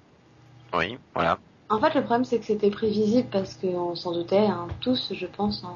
oui, 0.75 0.99
voilà. 1.15 1.39
En 1.69 1.79
fait, 1.79 1.95
le 1.95 2.03
problème, 2.03 2.25
c'est 2.25 2.39
que 2.41 2.45
c'était 2.45 2.71
prévisible 2.71 3.29
parce 3.31 3.55
qu'on 3.57 3.95
s'en 3.95 4.13
doutait, 4.13 4.47
hein, 4.47 4.67
tous, 4.81 5.13
je 5.15 5.27
pense. 5.27 5.63
Hein. 5.65 5.75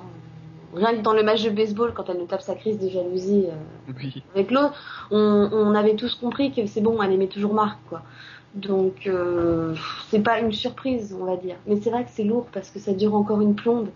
Rien 0.74 0.96
que 0.96 1.02
dans 1.02 1.12
le 1.14 1.22
match 1.22 1.42
de 1.44 1.50
baseball, 1.50 1.94
quand 1.94 2.08
elle 2.10 2.18
nous 2.18 2.26
tape 2.26 2.42
sa 2.42 2.54
crise 2.56 2.78
de 2.78 2.88
jalousie 2.90 3.46
euh, 3.48 3.92
Oui. 3.96 4.22
avec 4.34 4.50
l'autre, 4.50 4.74
on, 5.10 5.48
on 5.52 5.74
avait 5.74 5.94
tous 5.94 6.14
compris 6.16 6.52
que 6.52 6.66
c'est 6.66 6.80
bon, 6.82 7.00
elle 7.02 7.12
aimait 7.12 7.28
toujours 7.28 7.54
Marc, 7.54 7.78
quoi. 7.88 8.02
Donc, 8.56 9.06
euh, 9.06 9.74
c'est 10.08 10.22
pas 10.22 10.40
une 10.40 10.52
surprise, 10.52 11.14
on 11.18 11.26
va 11.26 11.36
dire. 11.36 11.56
Mais 11.66 11.76
c'est 11.80 11.90
vrai 11.90 12.04
que 12.04 12.10
c'est 12.10 12.24
lourd 12.24 12.46
parce 12.52 12.70
que 12.70 12.78
ça 12.78 12.92
dure 12.92 13.14
encore 13.14 13.42
une 13.42 13.54
plombe. 13.54 13.90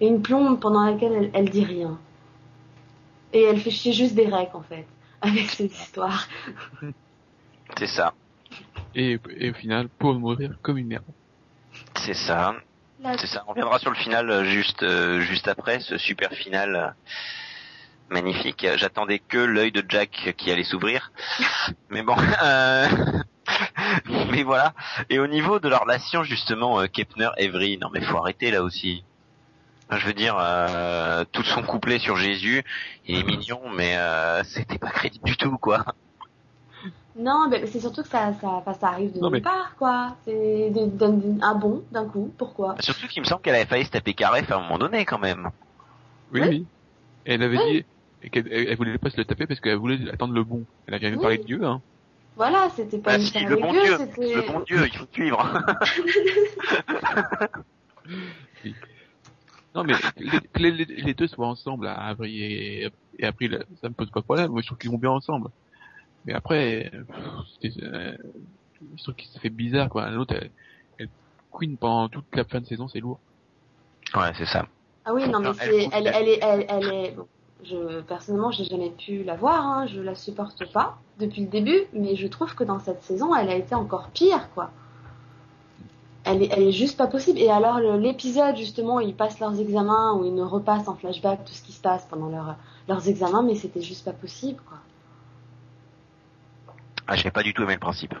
Et 0.00 0.06
une 0.06 0.22
plombe 0.22 0.60
pendant 0.60 0.84
laquelle 0.84 1.12
elle, 1.12 1.30
elle 1.34 1.50
dit 1.50 1.64
rien. 1.64 1.98
Et 3.32 3.42
elle 3.42 3.58
fait 3.60 3.70
chier 3.70 3.92
juste 3.92 4.14
des 4.14 4.26
recs, 4.26 4.54
en 4.54 4.62
fait, 4.62 4.86
avec 5.20 5.50
cette 5.50 5.72
histoire. 5.72 6.28
C'est 7.76 7.88
ça. 7.88 8.14
Et, 8.94 9.18
et 9.36 9.50
au 9.50 9.54
final, 9.54 9.88
pour 9.88 10.14
mourir 10.14 10.56
comme 10.62 10.78
une 10.78 10.86
merde. 10.86 11.04
C'est 11.96 12.14
ça. 12.14 12.54
C'est 13.18 13.26
ça. 13.26 13.44
On 13.46 13.50
reviendra 13.50 13.78
sur 13.80 13.90
le 13.90 13.96
final 13.96 14.30
euh, 14.30 14.44
juste 14.44 14.82
euh, 14.82 15.20
juste 15.20 15.46
après, 15.46 15.78
ce 15.80 15.98
super 15.98 16.32
final 16.32 16.74
euh, 16.74 16.88
magnifique. 18.10 18.66
J'attendais 18.76 19.18
que 19.20 19.38
l'œil 19.38 19.70
de 19.72 19.84
Jack 19.88 20.34
qui 20.36 20.50
allait 20.50 20.64
s'ouvrir. 20.64 21.12
Mais 21.90 22.02
bon. 22.02 22.16
euh, 22.42 22.86
mais 24.30 24.42
voilà. 24.42 24.74
Et 25.10 25.18
au 25.18 25.26
niveau 25.26 25.58
de 25.58 25.68
la 25.68 25.78
relation 25.78 26.22
justement 26.22 26.80
euh, 26.80 26.86
Kepner-Avery, 26.86 27.78
non 27.78 27.88
mais 27.92 28.00
faut 28.02 28.18
arrêter 28.18 28.50
là 28.50 28.62
aussi. 28.62 29.04
Enfin, 29.88 29.98
Je 30.00 30.06
veux 30.06 30.12
dire, 30.14 30.36
euh, 30.38 31.24
tout 31.32 31.42
son 31.44 31.62
couplet 31.62 31.98
sur 31.98 32.16
Jésus, 32.16 32.62
il 33.06 33.18
est 33.18 33.22
mignon, 33.22 33.60
mais 33.74 33.96
euh, 33.96 34.42
c'était 34.44 34.76
pas 34.78 34.90
crédible 34.90 35.24
du 35.24 35.36
tout, 35.38 35.56
quoi. 35.56 35.82
Non, 37.16 37.48
mais 37.50 37.66
c'est 37.66 37.80
surtout 37.80 38.02
que 38.02 38.08
ça, 38.08 38.32
ça, 38.40 38.48
enfin, 38.48 38.74
ça 38.74 38.88
arrive 38.88 39.12
de 39.12 39.18
Non, 39.18 39.28
nulle 39.30 39.38
mais- 39.38 39.40
part, 39.40 39.74
quoi. 39.76 40.14
C'est 40.24 40.70
un 41.40 41.54
bon 41.56 41.82
d'un 41.90 42.04
coup. 42.06 42.32
Pourquoi? 42.38 42.76
Surtout 42.80 43.08
qu'il 43.08 43.22
me 43.22 43.26
semble 43.26 43.40
qu'elle 43.42 43.54
avait 43.56 43.64
failli 43.66 43.84
se 43.86 43.90
taper 43.90 44.14
Caref 44.14 44.50
à 44.52 44.56
un 44.56 44.60
moment 44.60 44.78
donné, 44.78 45.04
quand 45.04 45.18
même. 45.18 45.50
Oui, 46.32 46.42
Oui. 46.42 46.48
oui. 46.48 46.66
Et 47.26 47.34
elle 47.34 47.42
avait 47.42 47.56
Oui. 47.58 47.84
dit 48.22 48.30
qu'elle 48.30 48.46
elle, 48.52 48.76
voulait 48.76 48.98
pas 48.98 49.10
se 49.10 49.16
le 49.16 49.24
taper 49.24 49.46
parce 49.46 49.58
qu'elle 49.58 49.76
voulait 49.76 49.98
attendre 50.12 50.34
le 50.34 50.44
bon. 50.44 50.64
Elle 50.86 50.94
avait 50.94 51.06
jamais 51.06 51.16
Oui. 51.16 51.22
parlé 51.22 51.38
de 51.38 51.44
Dieu, 51.44 51.64
hein. 51.64 51.80
Voilà, 52.38 52.70
c'était 52.74 52.98
pas 52.98 53.12
Ah 53.12 53.16
une 53.16 53.22
si, 53.22 53.38
le 53.44 53.56
bon 53.56 53.72
Dieu, 53.72 53.82
le 53.82 54.46
bon 54.52 54.60
Dieu, 54.60 54.86
il 54.86 54.96
faut 54.96 55.06
suivre. 55.12 55.62
Non, 59.74 59.84
mais 59.84 59.94
les- 60.16 60.40
que 60.40 60.58
les, 60.62 60.70
les, 60.70 60.84
les 60.86 61.14
deux 61.14 61.28
soient 61.28 61.46
ensemble, 61.46 61.86
à 61.88 61.94
Avril 61.94 62.42
et, 62.42 62.90
et 63.18 63.26
April, 63.26 63.64
ça 63.80 63.88
me 63.88 63.94
pose 63.94 64.10
pas 64.10 64.20
de 64.20 64.24
problème. 64.24 64.50
Moi, 64.50 64.62
je 64.62 64.66
trouve 64.66 64.78
qu'ils 64.78 64.90
vont 64.90 64.98
bien 64.98 65.10
ensemble. 65.10 65.48
Mais 66.24 66.32
après, 66.32 66.90
euh, 66.94 67.04
pff, 67.04 67.76
euh, 67.82 68.16
je 68.96 69.02
trouve 69.02 69.14
que 69.14 69.24
ça 69.24 69.38
fait 69.40 69.50
bizarre, 69.50 69.88
quoi. 69.90 70.08
L'autre, 70.10 70.34
elle, 70.34 70.50
elle 70.98 71.08
queen 71.52 71.76
pendant 71.76 72.08
toute 72.08 72.24
la 72.34 72.44
fin 72.44 72.60
de 72.60 72.66
saison, 72.66 72.88
c'est 72.88 72.98
lourd. 73.00 73.20
Ouais, 74.14 74.32
c'est 74.38 74.46
ça. 74.46 74.66
Ah 75.04 75.12
oui, 75.12 75.28
non, 75.28 75.38
mais 75.38 75.48
Non, 75.48 75.54
elle 75.60 75.70
c'est... 75.70 75.88
Elle, 75.92 76.06
elle, 76.14 76.28
est... 76.28 76.38
Elle, 76.42 76.66
elle 76.68 76.92
est... 76.92 77.10
Bon, 77.16 77.28
je, 77.64 78.00
personnellement, 78.00 78.50
j'ai 78.50 78.64
jamais 78.64 78.90
pu 78.90 79.22
la 79.22 79.36
voir, 79.36 79.64
hein, 79.66 79.86
je 79.86 80.00
la 80.00 80.14
supporte 80.14 80.72
pas 80.72 80.98
depuis 81.18 81.42
le 81.42 81.48
début, 81.48 81.80
mais 81.92 82.16
je 82.16 82.26
trouve 82.26 82.54
que 82.54 82.64
dans 82.64 82.78
cette 82.78 83.02
saison, 83.02 83.34
elle 83.34 83.48
a 83.48 83.54
été 83.54 83.74
encore 83.74 84.08
pire, 84.10 84.48
quoi. 84.54 84.70
elle 86.24 86.42
est, 86.42 86.48
elle 86.52 86.62
est 86.64 86.72
juste 86.72 86.96
pas 86.96 87.06
possible. 87.06 87.38
Et 87.38 87.50
alors 87.50 87.80
l'épisode 87.80 88.56
justement, 88.56 88.96
où 88.96 89.00
ils 89.00 89.14
passent 89.14 89.40
leurs 89.40 89.58
examens, 89.60 90.14
où 90.14 90.24
ils 90.24 90.34
nous 90.34 90.48
repassent 90.48 90.88
en 90.88 90.94
flashback 90.94 91.44
tout 91.44 91.52
ce 91.52 91.62
qui 91.62 91.72
se 91.72 91.80
passe 91.80 92.06
pendant 92.06 92.28
leur, 92.28 92.56
leurs 92.88 93.08
examens, 93.08 93.42
mais 93.42 93.54
c'était 93.54 93.82
juste 93.82 94.04
pas 94.04 94.12
possible, 94.12 94.60
quoi. 94.68 94.78
Ah, 97.06 97.16
j'ai 97.16 97.30
pas 97.30 97.42
du 97.42 97.54
tout 97.54 97.62
aimé 97.62 97.72
le 97.74 97.80
principe. 97.80 98.14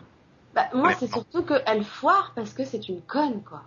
Bah, 0.54 0.68
moi, 0.74 0.94
c'est 0.94 1.12
surtout 1.12 1.42
qu'elle 1.42 1.84
foire 1.84 2.32
parce 2.34 2.54
que 2.54 2.64
c'est 2.64 2.88
une 2.88 3.02
conne, 3.02 3.42
quoi. 3.42 3.62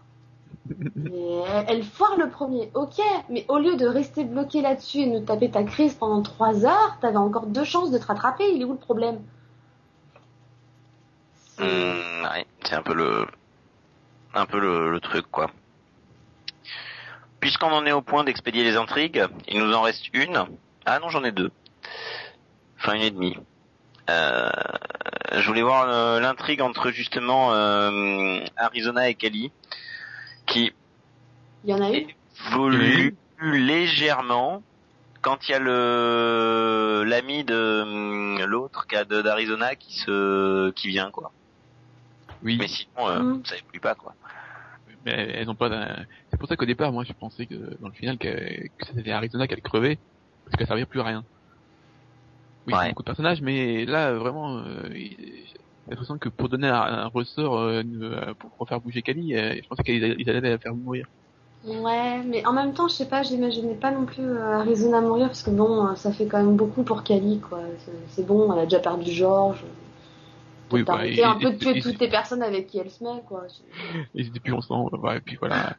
Et 0.69 1.41
elle, 1.67 1.83
foire 1.83 2.17
le 2.17 2.29
premier, 2.29 2.71
ok, 2.75 3.01
mais 3.29 3.45
au 3.47 3.57
lieu 3.57 3.75
de 3.75 3.85
rester 3.85 4.23
bloqué 4.23 4.61
là-dessus 4.61 4.99
et 4.99 5.19
de 5.19 5.25
taper 5.25 5.49
ta 5.49 5.63
crise 5.63 5.95
pendant 5.95 6.21
trois 6.21 6.65
heures, 6.65 6.97
t'avais 7.01 7.17
encore 7.17 7.47
deux 7.47 7.63
chances 7.63 7.91
de 7.91 7.97
te 7.97 8.05
rattraper. 8.05 8.43
Il 8.53 8.61
est 8.61 8.65
où 8.65 8.73
le 8.73 8.77
problème? 8.77 9.21
Hum, 11.59 11.67
ouais, 11.67 12.45
c'est 12.63 12.75
un 12.75 12.83
peu 12.83 12.93
le, 12.93 13.25
un 14.33 14.45
peu 14.45 14.59
le 14.59 14.99
truc 14.99 15.25
quoi. 15.31 15.49
Puisqu'on 17.41 17.71
en 17.71 17.85
est 17.87 17.91
au 17.91 18.01
point 18.01 18.23
d'expédier 18.23 18.63
les 18.63 18.77
intrigues, 18.77 19.25
il 19.47 19.59
nous 19.59 19.73
en 19.73 19.81
reste 19.81 20.13
une. 20.13 20.45
Ah 20.85 20.99
non, 20.99 21.09
j'en 21.09 21.23
ai 21.23 21.31
deux. 21.31 21.51
Enfin 22.77 22.93
une 22.93 23.01
et 23.01 23.11
demie. 23.11 23.35
Euh, 24.09 24.49
je 25.33 25.47
voulais 25.47 25.63
voir 25.63 25.87
euh, 25.87 26.19
l'intrigue 26.19 26.61
entre 26.61 26.91
justement 26.91 27.53
euh, 27.53 28.39
Arizona 28.57 29.09
et 29.09 29.15
Cali, 29.15 29.51
qui 30.51 30.71
Il 31.63 31.69
y 31.69 31.73
en 31.73 31.81
a 31.81 31.91
eu 31.91 32.07
évolue 32.51 33.17
légèrement 33.41 34.63
quand 35.21 35.47
il 35.47 35.51
y 35.51 35.53
a 35.55 35.59
le 35.59 37.03
l'ami 37.05 37.43
de 37.43 37.81
hum, 37.83 38.45
l'autre 38.45 38.87
qui 38.87 38.95
a 38.95 39.05
de- 39.05 39.21
d'Arizona 39.21 39.75
qui 39.75 39.93
se 39.93 40.71
qui 40.71 40.87
vient 40.89 41.11
quoi. 41.11 41.31
Oui, 42.43 42.57
Mais 42.57 42.67
sinon, 42.67 43.07
euh, 43.09 43.19
Mm. 43.19 43.43
ça 43.45 43.55
évolue 43.55 43.79
pas 43.81 43.95
quoi. 43.95 44.15
mais 45.05 45.11
elles 45.11 45.49
ont 45.49 45.55
pas 45.55 45.69
d'un- 45.69 46.05
C'est 46.29 46.37
pour 46.37 46.47
ça 46.49 46.55
qu'au 46.55 46.65
départ, 46.65 46.91
moi, 46.91 47.03
je 47.03 47.13
pensais 47.13 47.45
que 47.45 47.55
dans 47.79 47.87
le 47.87 47.93
final, 47.93 48.17
que, 48.17 48.27
que 48.27 48.85
c'était 48.95 49.11
Arizona 49.11 49.47
qui 49.47 49.53
allait 49.53 49.61
crever, 49.61 49.99
parce 50.43 50.57
qu'elle 50.57 50.67
servirait 50.67 50.85
plus 50.87 50.99
à 51.01 51.05
rien. 51.05 51.23
Oui, 52.67 52.73
Ouais. 52.73 52.79
c'est 52.81 52.89
beaucoup 52.89 53.03
de 53.03 53.05
personnages, 53.05 53.41
mais 53.41 53.85
là, 53.85 54.13
vraiment, 54.13 54.57
euh, 54.59 54.89
j'ai 55.85 55.91
l'impression 55.91 56.17
que 56.17 56.29
pour 56.29 56.49
donner 56.49 56.67
un, 56.67 56.81
un 56.81 57.07
ressort, 57.07 57.57
euh, 57.57 57.81
euh, 58.01 58.33
pour, 58.35 58.51
pour 58.51 58.67
faire 58.69 58.79
bouger 58.79 59.01
Kali, 59.01 59.35
euh, 59.35 59.55
je 59.61 59.67
pensais 59.67 59.83
qu'ils 59.83 60.03
allaient- 60.29 60.41
la 60.41 60.57
faire 60.57 60.75
mourir. 60.75 61.07
Ouais, 61.63 62.23
mais 62.23 62.45
en 62.45 62.53
même 62.53 62.73
temps, 62.73 62.87
je 62.87 62.93
sais 62.95 63.07
pas, 63.07 63.21
j'imaginais 63.21 63.75
pas 63.75 63.91
non 63.91 64.05
plus 64.05 64.23
euh, 64.23 64.59
Arizona 64.59 64.99
mourir 64.99 65.27
parce 65.27 65.43
que 65.43 65.51
bon, 65.51 65.95
ça 65.95 66.11
fait 66.11 66.25
quand 66.25 66.37
même 66.43 66.55
beaucoup 66.55 66.83
pour 66.83 67.03
Kali, 67.03 67.39
quoi. 67.39 67.61
C'est- 68.07 68.25
bon, 68.25 68.51
elle 68.53 68.59
a 68.59 68.63
déjà 68.63 68.79
perdu 68.79 69.11
Georges. 69.11 69.63
Oui, 70.71 70.83
bah, 70.83 70.93
arrêté 70.93 71.19
et- 71.19 71.23
un 71.23 71.35
peu 71.35 71.49
de 71.51 71.55
et- 71.55 71.57
tuer 71.57 71.77
et- 71.77 71.81
toutes 71.81 71.99
les 71.99 72.09
personnes 72.09 72.41
avec 72.41 72.67
qui 72.67 72.79
elle 72.79 72.89
se 72.89 73.03
met, 73.03 73.21
quoi. 73.27 73.45
Ils 74.13 74.27
étaient 74.27 74.39
plus 74.39 74.53
ensemble, 74.53 74.95
ouais, 74.97 75.17
et 75.17 75.21
puis 75.21 75.35
voilà. 75.35 75.75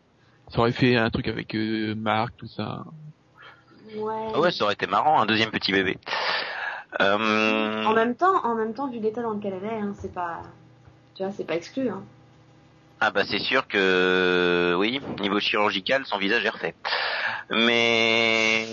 Ça 0.53 0.59
aurait 0.61 0.73
fait 0.73 0.97
un 0.97 1.11
truc 1.11 1.29
avec 1.29 1.55
euh, 1.55 1.95
Marc, 1.95 2.37
tout 2.37 2.47
ça. 2.49 2.85
Ouais. 3.97 4.33
Ah 4.35 4.41
ouais, 4.41 4.53
ça 4.53 4.65
aurait 4.65 4.75
été 4.75 4.87
marrant, 4.87 5.21
un 5.21 5.27
deuxième 5.27 5.51
petit 5.51 5.73
bébé. 5.73 5.99
Euh, 7.01 7.85
En 7.85 7.95
même 7.95 8.15
temps, 8.15 8.45
en 8.45 8.55
même 8.55 8.75
temps, 8.75 8.89
vu 8.89 8.99
l'état 9.01 9.23
dans 9.23 9.33
lequel 9.33 9.55
elle 9.55 9.65
est, 9.69 9.81
hein, 9.81 9.95
c'est 9.99 10.13
pas, 10.13 10.43
tu 11.15 11.23
vois, 11.23 11.33
c'est 11.33 11.45
pas 11.45 11.55
exclu. 11.55 11.89
Hein. 11.89 12.03
Ah 13.01 13.11
bah 13.11 13.25
c'est 13.25 13.41
sûr 13.41 13.67
que 13.67 14.77
oui, 14.79 15.01
niveau 15.21 15.41
chirurgical, 15.41 16.05
son 16.07 16.19
visage 16.19 16.45
est 16.45 16.51
refait. 16.51 16.75
Mais 17.51 18.65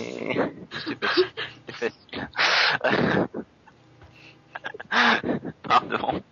c'est 0.86 1.74
facile. 1.74 2.28
Pardon. 5.62 6.22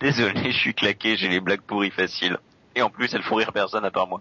Désolé, 0.00 0.52
je 0.52 0.58
suis 0.58 0.74
claqué, 0.74 1.16
j'ai 1.16 1.28
les 1.28 1.40
blagues 1.40 1.60
pourries 1.60 1.90
faciles. 1.90 2.38
Et 2.74 2.82
en 2.82 2.90
plus, 2.90 3.12
elles 3.14 3.22
font 3.22 3.36
rire 3.36 3.52
personne 3.52 3.84
à 3.84 3.90
part 3.90 4.06
moi. 4.06 4.20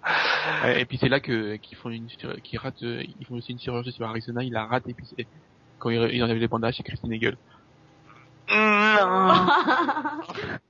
Et 0.67 0.85
puis 0.85 0.97
c'est 0.97 1.09
là 1.09 1.19
que 1.19 1.55
qu'ils 1.57 1.77
font 1.77 1.89
une 1.89 2.07
qu'ils 2.43 2.59
ratent, 2.59 2.83
euh, 2.83 3.03
ils 3.19 3.25
font 3.25 3.35
aussi 3.35 3.51
une 3.51 3.59
chirurgie 3.59 3.91
sur 3.91 4.05
Arizona, 4.07 4.43
il 4.43 4.53
la 4.53 4.65
rate 4.65 4.87
et 4.87 4.93
puis 4.93 5.05
c'est 5.17 5.27
quand 5.79 5.89
il, 5.89 6.01
il 6.13 6.23
enlève 6.23 6.37
les 6.37 6.47
bandages, 6.47 6.75
c'est 6.77 6.83
Christine 6.83 7.13
Hegel. 7.13 7.37
Non. 8.49 9.47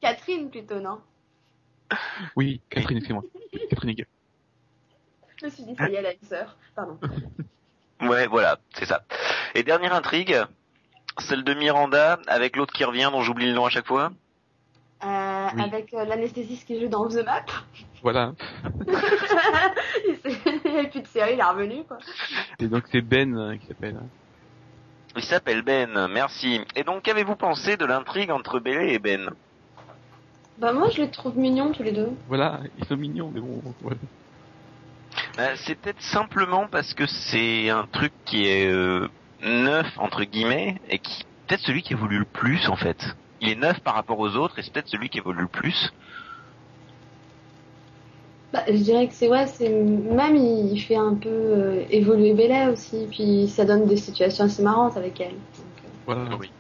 Catherine 0.02 0.50
plutôt, 0.50 0.80
non 0.80 1.00
Oui, 2.36 2.62
Catherine, 2.70 2.98
excusez-moi. 2.98 3.24
Catherine 3.70 3.90
Hegel. 3.92 4.08
Je 5.38 5.46
me 5.46 5.52
suis 5.52 5.64
dit, 5.64 5.76
ça 5.76 5.90
y 5.90 5.96
est, 5.96 5.98
elle 5.98 6.06
a 6.06 6.14
une 6.14 6.28
sœur. 6.28 6.56
Pardon. 6.76 6.98
Ouais, 8.02 8.28
voilà, 8.28 8.58
c'est 8.74 8.86
ça. 8.86 9.06
Et 9.56 9.64
dernière 9.64 9.94
intrigue, 9.94 10.38
celle 11.18 11.46
de 11.46 11.54
Miranda 11.54 12.20
avec 12.28 12.58
l'autre 12.58 12.74
qui 12.74 12.84
revient 12.84 13.10
dont 13.10 13.22
j'oublie 13.22 13.48
le 13.48 13.54
nom 13.54 13.66
à 13.66 13.70
chaque 13.70 13.88
fois. 13.88 14.12
Euh, 15.04 15.48
Oui. 15.56 15.62
Avec 15.64 15.94
euh, 15.94 16.04
l'anesthésiste 16.04 16.68
qui 16.68 16.80
joue 16.80 16.90
dans 16.90 17.08
The 17.08 17.24
Map. 17.24 17.46
Voilà. 18.04 18.34
avait 20.66 20.90
plus 20.90 21.02
de 21.02 21.08
série, 21.08 21.34
il 21.34 21.40
est 21.40 21.44
revenu, 21.44 21.84
quoi. 21.84 21.98
Et 22.60 22.68
donc 22.68 22.84
c'est 22.92 23.02
Ben 23.02 23.36
euh, 23.38 23.58
qui 23.58 23.68
s'appelle. 23.68 23.98
Il 25.16 25.24
s'appelle 25.24 25.62
Ben, 25.62 26.08
merci. 26.10 26.62
Et 26.76 26.84
donc, 26.84 27.04
qu'avez-vous 27.04 27.36
pensé 27.36 27.78
de 27.78 27.86
l'intrigue 27.86 28.32
entre 28.32 28.60
Bélé 28.60 28.94
et 28.94 29.00
Ben? 29.00 29.30
Bah, 30.58 30.74
moi, 30.74 30.90
je 30.90 31.02
les 31.02 31.10
trouve 31.10 31.38
mignons 31.38 31.72
tous 31.72 31.84
les 31.84 31.92
deux. 31.92 32.12
Voilà, 32.28 32.60
ils 32.78 32.86
sont 32.86 32.98
mignons, 32.98 33.32
mais 33.34 33.42
bon. 33.42 33.62
ouais. 33.84 33.96
Euh, 35.40 35.54
C'est 35.56 35.76
peut-être 35.76 36.02
simplement 36.02 36.68
parce 36.68 36.94
que 36.94 37.06
c'est 37.06 37.70
un 37.70 37.86
truc 37.92 38.14
qui 38.26 38.46
est 38.48 38.72
euh, 38.72 39.08
neuf, 39.42 39.88
entre 39.98 40.24
guillemets, 40.24 40.80
et 40.90 41.00
qui 41.00 41.26
peut-être 41.48 41.62
celui 41.62 41.82
qui 41.82 41.94
évolue 41.94 42.20
le 42.20 42.26
plus, 42.26 42.68
en 42.70 42.76
fait. 42.76 43.16
Il 43.42 43.50
est 43.50 43.56
neuf 43.56 43.80
par 43.82 43.96
rapport 43.96 44.20
aux 44.20 44.36
autres, 44.36 44.60
et 44.60 44.64
c'est 44.64 44.72
peut-être 44.74 44.88
celui 44.90 45.10
qui 45.10 45.18
évolue 45.20 45.42
le 45.42 45.48
plus. 45.48 45.94
Bah, 48.54 48.64
je 48.68 48.74
dirais 48.78 49.08
que 49.08 49.14
c'est, 49.14 49.28
ouais, 49.28 49.48
c'est, 49.48 49.70
même 49.70 50.36
il 50.36 50.80
fait 50.80 50.96
un 50.96 51.16
peu 51.16 51.30
euh, 51.30 51.84
évoluer 51.90 52.34
Bella 52.34 52.72
aussi, 52.72 53.08
puis 53.10 53.48
ça 53.50 53.66
donne 53.66 53.86
des 53.86 53.98
situations 53.98 54.46
assez 54.46 54.62
marrantes 54.64 54.96
avec 54.98 55.20
elle. 55.20 55.32
Donc, 55.32 55.38
euh, 55.84 55.88
Voilà. 56.06 56.38
Oui. 56.40 56.52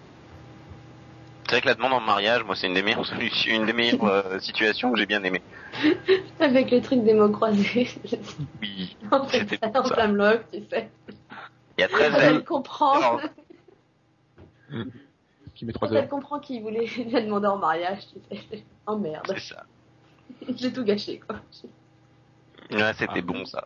C'est 1.46 1.52
vrai 1.52 1.62
que 1.62 1.68
la 1.68 1.76
demande 1.76 1.94
en 1.94 2.02
mariage, 2.02 2.44
moi, 2.44 2.56
c'est 2.56 2.68
une 2.68 2.74
des 2.74 2.82
meilleures 2.82 3.06
solutions, 3.06 3.56
une 3.56 3.66
des 3.68 3.74
meilleures 3.74 4.04
euh, 4.04 4.40
situations 4.40 4.92
que 4.92 4.98
j'ai 5.00 5.06
bien 5.06 5.24
aimé. 5.24 5.42
avec 6.40 6.72
le 6.72 6.82
truc 6.82 7.04
des 7.04 7.14
mots 7.14 7.30
croisés. 7.30 7.88
Oui. 8.62 8.98
en 9.12 9.24
fait, 9.26 9.48
ça, 9.62 9.72
ça. 9.84 10.08
tu 10.52 10.60
sais. 10.70 10.90
Il 11.78 11.82
y 11.82 11.84
a 11.84 11.88
13 11.88 12.12
Quand 12.12 12.20
ailes. 12.20 12.36
elle 12.36 12.44
comprend, 12.44 13.18
Qui 15.54 15.66
met 15.66 15.74
trois 15.74 15.88
quand 15.88 15.94
elle 15.96 16.02
heures. 16.04 16.10
comprend 16.10 16.40
qu'il 16.40 16.62
voulait 16.64 16.88
la 17.12 17.22
demander 17.22 17.48
en 17.48 17.58
mariage, 17.58 18.00
tu 18.12 18.36
sais. 18.36 18.64
Oh 18.88 18.98
merde, 18.98 19.26
C'est 19.28 19.40
ça. 19.54 19.64
j'ai 20.58 20.72
tout 20.72 20.84
gâché, 20.84 21.20
quoi. 21.20 21.38
Ouais, 22.72 22.94
c'était 22.94 23.14
Ah. 23.20 23.22
bon, 23.22 23.46
ça. 23.46 23.66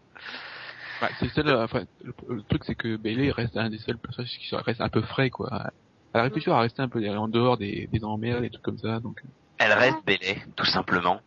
Ouais, 1.02 1.10
c'est 1.18 1.26
le 1.26 1.32
seul, 1.32 1.48
euh, 1.48 1.64
enfin, 1.64 1.84
le, 2.04 2.14
le 2.28 2.44
truc 2.44 2.64
c'est 2.66 2.76
que 2.76 2.98
Bailey 2.98 3.32
reste 3.32 3.56
un 3.56 3.70
des 3.70 3.78
seuls 3.80 3.98
personnages 3.98 4.38
qui 4.38 4.54
reste 4.56 4.82
un 4.82 4.90
peu 4.90 5.02
frais, 5.02 5.30
quoi. 5.30 5.72
Elle 6.14 6.22
arrive 6.22 6.34
toujours 6.34 6.56
à 6.56 6.62
rester 6.62 6.82
un 6.82 6.90
peu 6.90 7.08
en 7.10 7.28
dehors 7.28 7.58
des, 7.58 7.88
des 7.92 8.04
emmerdes, 8.04 8.42
des 8.42 8.50
trucs 8.50 8.64
comme 8.64 8.80
ça, 8.80 9.00
donc. 9.00 9.22
Elle 9.60 9.74
reste 9.74 9.98
Bélé, 10.06 10.42
tout 10.56 10.66
simplement. 10.66 11.22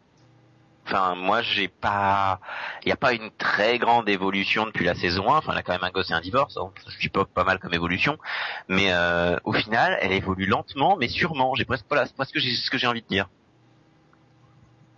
Enfin, 0.85 1.15
moi, 1.15 1.43
j'ai 1.43 1.69
pas, 1.69 2.41
il 2.83 2.87
n'y 2.87 2.93
a 2.93 2.97
pas 2.97 3.13
une 3.13 3.31
très 3.39 3.79
grande 3.79 4.09
évolution 4.09 4.67
depuis 4.67 4.85
la 4.85 4.95
saison 4.95 5.33
1. 5.33 5.37
Enfin, 5.39 5.53
elle 5.53 5.59
a 5.59 5.63
quand 5.63 5.73
même 5.73 5.85
un 5.85 5.91
gosse 5.91 6.11
et 6.11 6.15
un 6.15 6.21
divorce. 6.21 6.55
donc 6.55 6.81
je 6.89 6.99
suis 6.99 7.09
pas 7.09 7.25
pas 7.25 7.45
mal 7.45 7.61
comme 7.61 7.73
évolution. 7.73 8.19
Mais 8.69 8.89
euh, 8.91 9.37
au 9.45 9.53
final, 9.53 9.97
elle 10.01 10.13
évolue 10.13 10.47
lentement, 10.47 10.97
mais 10.97 11.09
sûrement. 11.09 11.55
J'ai 11.55 11.65
presque, 11.65 11.85
voilà, 11.89 12.07
c'est 12.07 12.17
presque 12.17 12.39
ce 12.41 12.71
que 12.71 12.79
j'ai 12.79 12.89
envie 12.89 13.03
de 13.03 13.07
dire. 13.07 13.29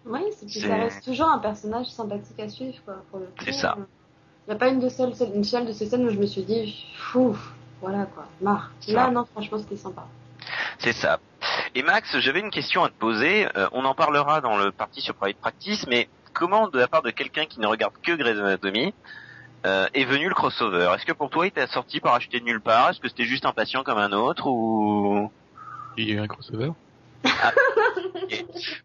Oui, 0.07 0.21
c'est 0.33 0.47
puis 0.47 0.61
C'est- 0.61 0.69
ça 0.69 0.77
reste 0.77 1.05
toujours 1.05 1.29
un 1.31 1.39
personnage 1.39 1.87
sympathique 1.87 2.39
à 2.39 2.49
suivre, 2.49 2.77
quoi, 2.85 2.97
pour 3.11 3.21
le 3.21 3.27
coup. 3.27 3.33
C'est 3.45 3.53
ça. 3.53 3.77
Il 4.47 4.51
n'y 4.51 4.55
a 4.55 4.59
pas 4.59 4.69
une, 4.69 4.81
de 4.81 4.89
seule, 4.91 5.13
une 5.35 5.45
seule 5.45 5.67
de 5.67 5.73
ces 5.73 5.87
scènes 5.87 6.07
où 6.07 6.11
je 6.11 6.19
me 6.19 6.27
suis 6.27 6.43
dit, 6.43 6.85
fou, 6.97 7.37
voilà, 7.81 8.05
quoi, 8.07 8.27
marre. 8.43 8.71
Ça. 8.81 8.93
Là, 8.93 9.11
non, 9.11 9.25
franchement, 9.25 9.59
c'était 9.59 9.77
sympa. 9.77 10.07
C'est 10.79 10.93
ça. 10.93 11.19
Et 11.75 11.83
Max, 11.83 12.19
j'avais 12.19 12.41
une 12.41 12.51
question 12.51 12.85
à 12.85 12.89
te 12.89 12.95
poser. 12.95 13.47
Euh, 13.57 13.69
on 13.73 13.85
en 13.87 13.95
parlera 13.95 14.41
dans 14.43 14.59
le 14.59 14.71
parti 14.71 15.01
sur 15.01 15.15
Private 15.15 15.39
Practice, 15.41 15.87
mais 15.87 16.09
comment, 16.35 16.69
de 16.69 16.79
la 16.79 16.89
part 16.89 17.03
de 17.03 17.11
quelqu'un 17.11 17.47
qui 17.47 17.59
ne 17.61 17.67
regarde 17.67 17.95
que 18.03 18.13
Grey's 18.13 18.39
Anatomy, 18.39 18.93
euh, 19.65 19.87
est 19.95 20.05
venu 20.05 20.29
le 20.29 20.35
crossover? 20.35 20.93
Est-ce 20.95 21.07
que 21.07 21.13
pour 21.13 21.31
toi, 21.31 21.47
il 21.47 21.53
t'a 21.53 21.67
sorti 21.67 22.01
par 22.01 22.13
acheter 22.15 22.39
de 22.41 22.45
nulle 22.45 22.61
part? 22.61 22.91
Est-ce 22.91 23.01
que 23.01 23.09
c'était 23.09 23.25
juste 23.25 23.47
un 23.47 23.53
patient 23.53 23.83
comme 23.83 23.99
un 23.99 24.13
autre 24.13 24.47
ou? 24.47 25.31
Il 25.97 26.09
y 26.09 26.13
a 26.13 26.15
eu 26.17 26.21
un 26.21 26.27
crossover. 26.27 26.73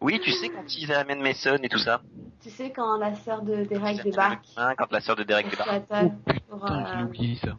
Oui, 0.00 0.20
tu 0.20 0.30
sais 0.32 0.48
quand 0.48 0.64
ils 0.76 0.92
amènent 0.92 1.22
Mason 1.22 1.56
et 1.62 1.68
tout 1.68 1.78
ça. 1.78 2.00
Tu 2.42 2.50
sais, 2.50 2.70
quand 2.72 2.96
la 2.98 3.14
sœur 3.14 3.42
de 3.42 3.64
Derek 3.64 4.02
débarque, 4.02 4.44
quand 4.56 4.90
la 4.90 5.00
sœur 5.00 5.16
de 5.16 5.22
Derek 5.22 5.48
débarque. 5.50 5.82
Oh 5.92 6.08
pour, 6.48 6.60
putain, 6.60 6.86
j'ai 6.86 7.00
euh, 7.00 7.04
oublié 7.04 7.36
ça. 7.36 7.56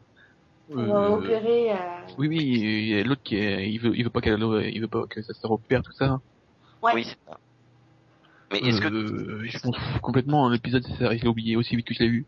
pour 0.68 0.80
Euh, 0.80 0.88
euh, 0.88 1.18
opérer. 1.18 1.72
euh, 1.72 1.76
Oui, 2.18 2.28
oui, 2.28 2.38
il 2.38 2.88
y 2.88 3.00
a 3.00 3.04
l'autre 3.04 3.22
qui 3.24 3.36
est, 3.38 3.70
il 3.72 3.78
veut, 3.80 3.96
il 3.96 4.04
veut 4.04 4.10
pas 4.10 4.22
qu'elle, 4.22 4.42
il 4.42 4.82
veut 4.82 4.88
pas 4.88 5.06
que 5.08 5.22
ça 5.22 5.34
se 5.34 5.46
repère 5.48 5.82
tout 5.84 5.92
ça. 5.94 6.20
Ouais. 6.82 6.94
Oui, 6.96 7.04
c'est 7.06 7.18
ça. 7.30 7.38
Mais 8.52 8.60
est-ce 8.60 8.82
que 8.82 8.88
Euh, 8.88 9.44
je 9.46 9.58
fous 9.58 9.72
complètement, 10.02 10.50
l'épisode, 10.50 10.84
c'est 10.86 10.98
ça, 10.98 11.16
je 11.16 11.22
l'ai 11.22 11.28
oublié 11.28 11.56
aussi 11.56 11.76
vite 11.76 11.88
que 11.88 11.94
je 11.94 12.00
l'ai 12.00 12.10
vu. 12.10 12.26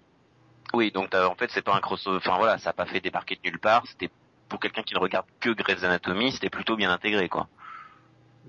oui, 0.74 0.92
donc 0.92 1.10
t'as- 1.10 1.28
en 1.28 1.36
fait 1.36 1.50
c'est 1.52 1.62
pas 1.62 1.76
un 1.76 1.82
crossover. 1.82 2.18
Enfin 2.18 2.38
voilà, 2.38 2.58
ça 2.60 2.70
a 2.70 2.74
pas 2.74 2.86
fait 2.86 3.02
débarquer 3.02 3.36
de 3.36 3.42
nulle 3.50 3.60
part. 3.60 3.84
C'était 3.88 4.10
pour 4.48 4.60
quelqu'un 4.60 4.84
qui 4.84 4.94
ne 4.94 5.00
regarde 5.00 5.26
que 5.42 5.50
Grey's 5.50 5.84
Anatomy, 5.84 6.32
c'était 6.32 6.50
plutôt 6.50 6.76
bien 6.78 6.92
intégré 6.92 7.28
quoi. 7.28 7.48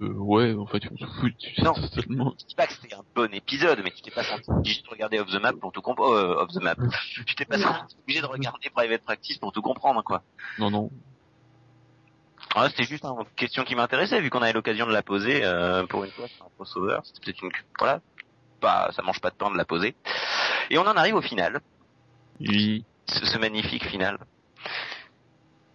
Euh, 0.02 0.08
ouais, 0.08 0.54
en 0.54 0.66
fait, 0.66 0.82
on 0.90 0.96
s'en 0.96 1.12
fout. 1.20 1.32
Non. 1.58 1.72
Totalement. 1.74 2.34
Je 2.40 2.46
dis 2.46 2.54
pas 2.54 2.66
que 2.66 2.72
c'était 2.72 2.94
un 2.94 3.04
bon 3.14 3.32
épisode, 3.32 3.80
mais 3.84 3.90
tu 3.92 4.02
t'es 4.02 4.10
pas 4.10 4.24
senti 4.24 4.50
obligé 4.50 4.82
de 4.82 4.88
regarder 4.88 5.20
Off 5.20 5.28
the 5.30 5.40
Map 5.40 5.52
pour 5.52 5.72
tout 5.72 5.82
comprendre. 5.82 6.12
Euh, 6.12 6.42
off 6.42 6.50
the 6.52 6.62
Map. 6.62 6.76
Tu 7.26 7.34
t'es 7.34 7.44
pas 7.44 7.58
senti 7.58 7.96
obligé 8.02 8.20
de 8.20 8.26
regarder 8.26 8.70
Private 8.70 9.02
Practice 9.02 9.38
pour 9.38 9.52
tout 9.52 9.62
comprendre, 9.62 10.02
quoi. 10.02 10.22
Non, 10.58 10.70
non. 10.70 10.90
Ah, 12.56 12.68
c'était 12.70 12.84
juste 12.84 13.04
une 13.04 13.24
question 13.36 13.64
qui 13.64 13.74
m'intéressait, 13.74 14.20
vu 14.20 14.30
qu'on 14.30 14.42
avait 14.42 14.52
l'occasion 14.52 14.86
de 14.86 14.92
la 14.92 15.02
poser 15.02 15.44
euh, 15.44 15.86
pour 15.86 16.04
une 16.04 16.10
fois 16.10 16.28
sur 16.28 16.44
un 16.44 16.48
crossover. 16.56 16.98
C'était 17.04 17.20
peut-être 17.20 17.42
une... 17.42 17.50
Voilà. 17.78 18.00
Bah, 18.60 18.90
ça 18.94 19.02
mange 19.02 19.20
pas 19.20 19.30
de 19.30 19.36
pain 19.36 19.50
de 19.50 19.56
la 19.56 19.64
poser. 19.64 19.94
Et 20.70 20.78
on 20.78 20.82
en 20.82 20.96
arrive 20.96 21.14
au 21.14 21.22
final. 21.22 21.60
Ce, 22.40 22.80
ce 23.06 23.38
magnifique 23.38 23.84
final. 23.86 24.18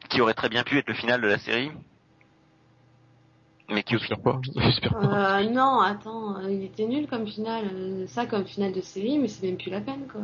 Qui 0.10 0.22
aurait 0.22 0.34
très 0.34 0.50
bien 0.50 0.64
pu 0.64 0.78
être 0.78 0.88
le 0.88 0.96
final 0.96 1.22
de 1.22 1.28
la 1.28 1.38
série. 1.38 1.72
Mais 3.72 3.84
qui. 3.84 3.98
J'espère 3.98 4.20
pas. 4.20 4.40
J'espère 4.56 4.94
pas. 5.00 5.40
Euh, 5.42 5.50
non, 5.50 5.80
attends, 5.82 6.38
euh, 6.38 6.52
il 6.52 6.64
était 6.64 6.86
nul 6.86 7.08
comme 7.08 7.28
final. 7.28 7.66
euh, 7.74 8.08
Ça 8.08 8.26
comme 8.26 8.46
final 8.46 8.72
de 8.72 8.82
série, 8.82 9.18
mais 9.20 9.28
c'est 9.28 9.46
même 9.46 9.58
plus 9.58 9.70
la 9.72 9.82
peine, 9.82 10.08
quoi. 10.12 10.22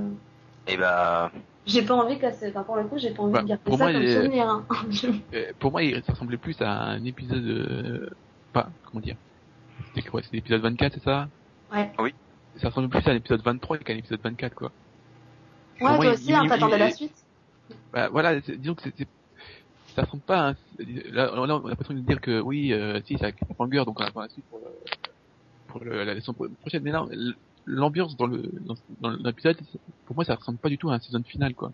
Eh 0.67 0.77
bah... 0.77 1.31
J'ai 1.67 1.81
pas 1.83 1.95
envie 1.95 2.17
que 2.19 2.25
enfin, 2.49 2.63
pour 2.63 2.75
le 2.75 2.83
coup, 2.83 2.97
j'ai 2.97 3.11
pas 3.11 3.23
envie 3.23 3.33
Bah, 3.33 3.41
de 3.41 3.47
garder 3.47 3.63
pour 3.63 3.77
ça 3.77 3.83
moi, 3.85 3.93
comme 3.93 4.07
souvenir. 4.11 4.47
Hein. 4.49 4.65
Euh, 5.33 5.51
pour 5.59 5.71
moi, 5.71 5.83
il 5.83 6.03
ça 6.03 6.13
ressemblait 6.13 6.37
plus 6.37 6.59
à 6.61 6.69
un 6.71 7.03
épisode, 7.05 7.43
euh, 7.43 8.09
pas, 8.53 8.69
comment 8.85 9.01
dire. 9.01 9.15
C'était 9.93 10.07
quoi? 10.07 10.21
C'était 10.21 10.37
l'épisode 10.37 10.61
24, 10.61 10.93
c'est 10.93 11.03
ça? 11.03 11.27
Ouais. 11.73 11.91
Oui. 11.99 12.13
Ça 12.57 12.69
ressemble 12.69 12.89
plus 12.89 13.05
à 13.07 13.11
un 13.11 13.15
épisode 13.15 13.41
23 13.43 13.77
qu'à 13.79 13.93
un 13.93 13.97
épisode 13.97 14.21
24, 14.23 14.53
quoi. 14.55 14.71
Pour 15.79 15.87
Ouais, 15.87 15.95
moi, 15.95 16.05
toi 16.05 16.05
il- 16.05 16.13
aussi, 16.13 16.33
hein, 16.33 16.47
t'attendais 16.47 16.75
il- 16.75 16.79
la 16.79 16.91
suite. 16.91 17.25
Bah, 17.91 18.09
voilà, 18.09 18.41
c'est- 18.41 18.57
disons 18.57 18.75
que 18.75 18.83
c'est, 18.83 19.07
ça 19.95 20.03
ressemble 20.03 20.23
pas 20.23 20.39
à 20.39 20.49
un, 20.49 20.55
là, 21.11 21.31
on 21.33 21.43
a 21.43 21.69
l'impression 21.69 21.93
de 21.93 22.01
dire 22.01 22.19
que 22.21 22.41
oui, 22.41 22.73
euh, 22.73 23.01
si, 23.05 23.15
c'est 23.17 23.23
avec 23.23 23.37
Cliffhanger, 23.37 23.85
donc 23.85 23.99
on 23.99 24.03
attend 24.03 24.21
la 24.21 24.29
suite 24.29 24.45
pour, 24.49 24.59
le, 24.59 24.65
pour 25.67 25.83
le- 25.83 26.03
la 26.03 26.15
pro- 26.21 26.49
prochaine. 26.59 26.83
Mais 26.83 26.91
là, 26.91 27.05
l'ambiance 27.65 28.17
dans 28.17 28.27
le, 28.27 28.43
dans, 28.61 28.75
dans 28.99 29.09
l'épisode, 29.23 29.57
pour 30.05 30.15
moi, 30.15 30.25
ça 30.25 30.35
ressemble 30.35 30.59
pas 30.59 30.69
du 30.69 30.77
tout 30.77 30.89
à 30.89 30.95
un 30.95 30.99
season 30.99 31.23
final, 31.23 31.53
quoi. 31.55 31.71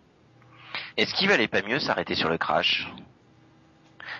Est-ce 0.98 1.14
qu'il 1.14 1.28
valait 1.28 1.48
pas 1.48 1.62
mieux 1.64 1.80
s'arrêter 1.80 2.16
sur 2.16 2.30
le 2.30 2.38
crash? 2.38 2.88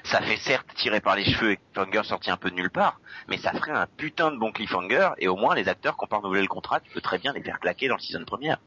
Ça 0.04 0.22
fait 0.22 0.38
certes 0.38 0.68
tirer 0.76 1.02
par 1.02 1.16
les 1.16 1.26
cheveux 1.26 1.52
et 1.52 1.58
cliffhanger 1.58 2.04
sorti 2.04 2.32
un 2.32 2.38
peu 2.38 2.50
de 2.50 2.56
nulle 2.56 2.72
part, 2.72 3.02
mais 3.28 3.38
ça 3.38 3.52
ferait 3.54 3.72
un 3.72 3.88
putain 3.98 4.32
de 4.32 4.38
bon 4.38 4.52
cliffhanger 4.52 5.10
et 5.18 5.28
au 5.28 5.36
moins 5.36 5.56
les 5.56 5.68
acteurs 5.68 5.98
qui 5.98 6.04
ont 6.04 6.08
pas 6.08 6.18
renouvelé 6.18 6.42
le 6.42 6.48
contrat, 6.48 6.80
tu 6.80 6.92
peux 6.92 7.02
très 7.02 7.20
bien 7.20 7.34
les 7.34 7.44
faire 7.44 7.60
claquer 7.60 7.88
dans 7.88 7.96
le 7.96 8.02
season 8.02 8.24
première. 8.26 8.60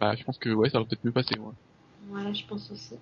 Bah, 0.00 0.14
je 0.16 0.24
pense 0.24 0.38
que, 0.38 0.50
ouais, 0.50 0.70
ça 0.70 0.78
aurait 0.78 0.88
peut-être 0.88 1.04
mieux 1.04 1.12
passé, 1.12 1.36
moi. 1.38 1.52
Ouais, 2.10 2.32
je 2.34 2.46
pense 2.46 2.70
aussi. 2.70 2.98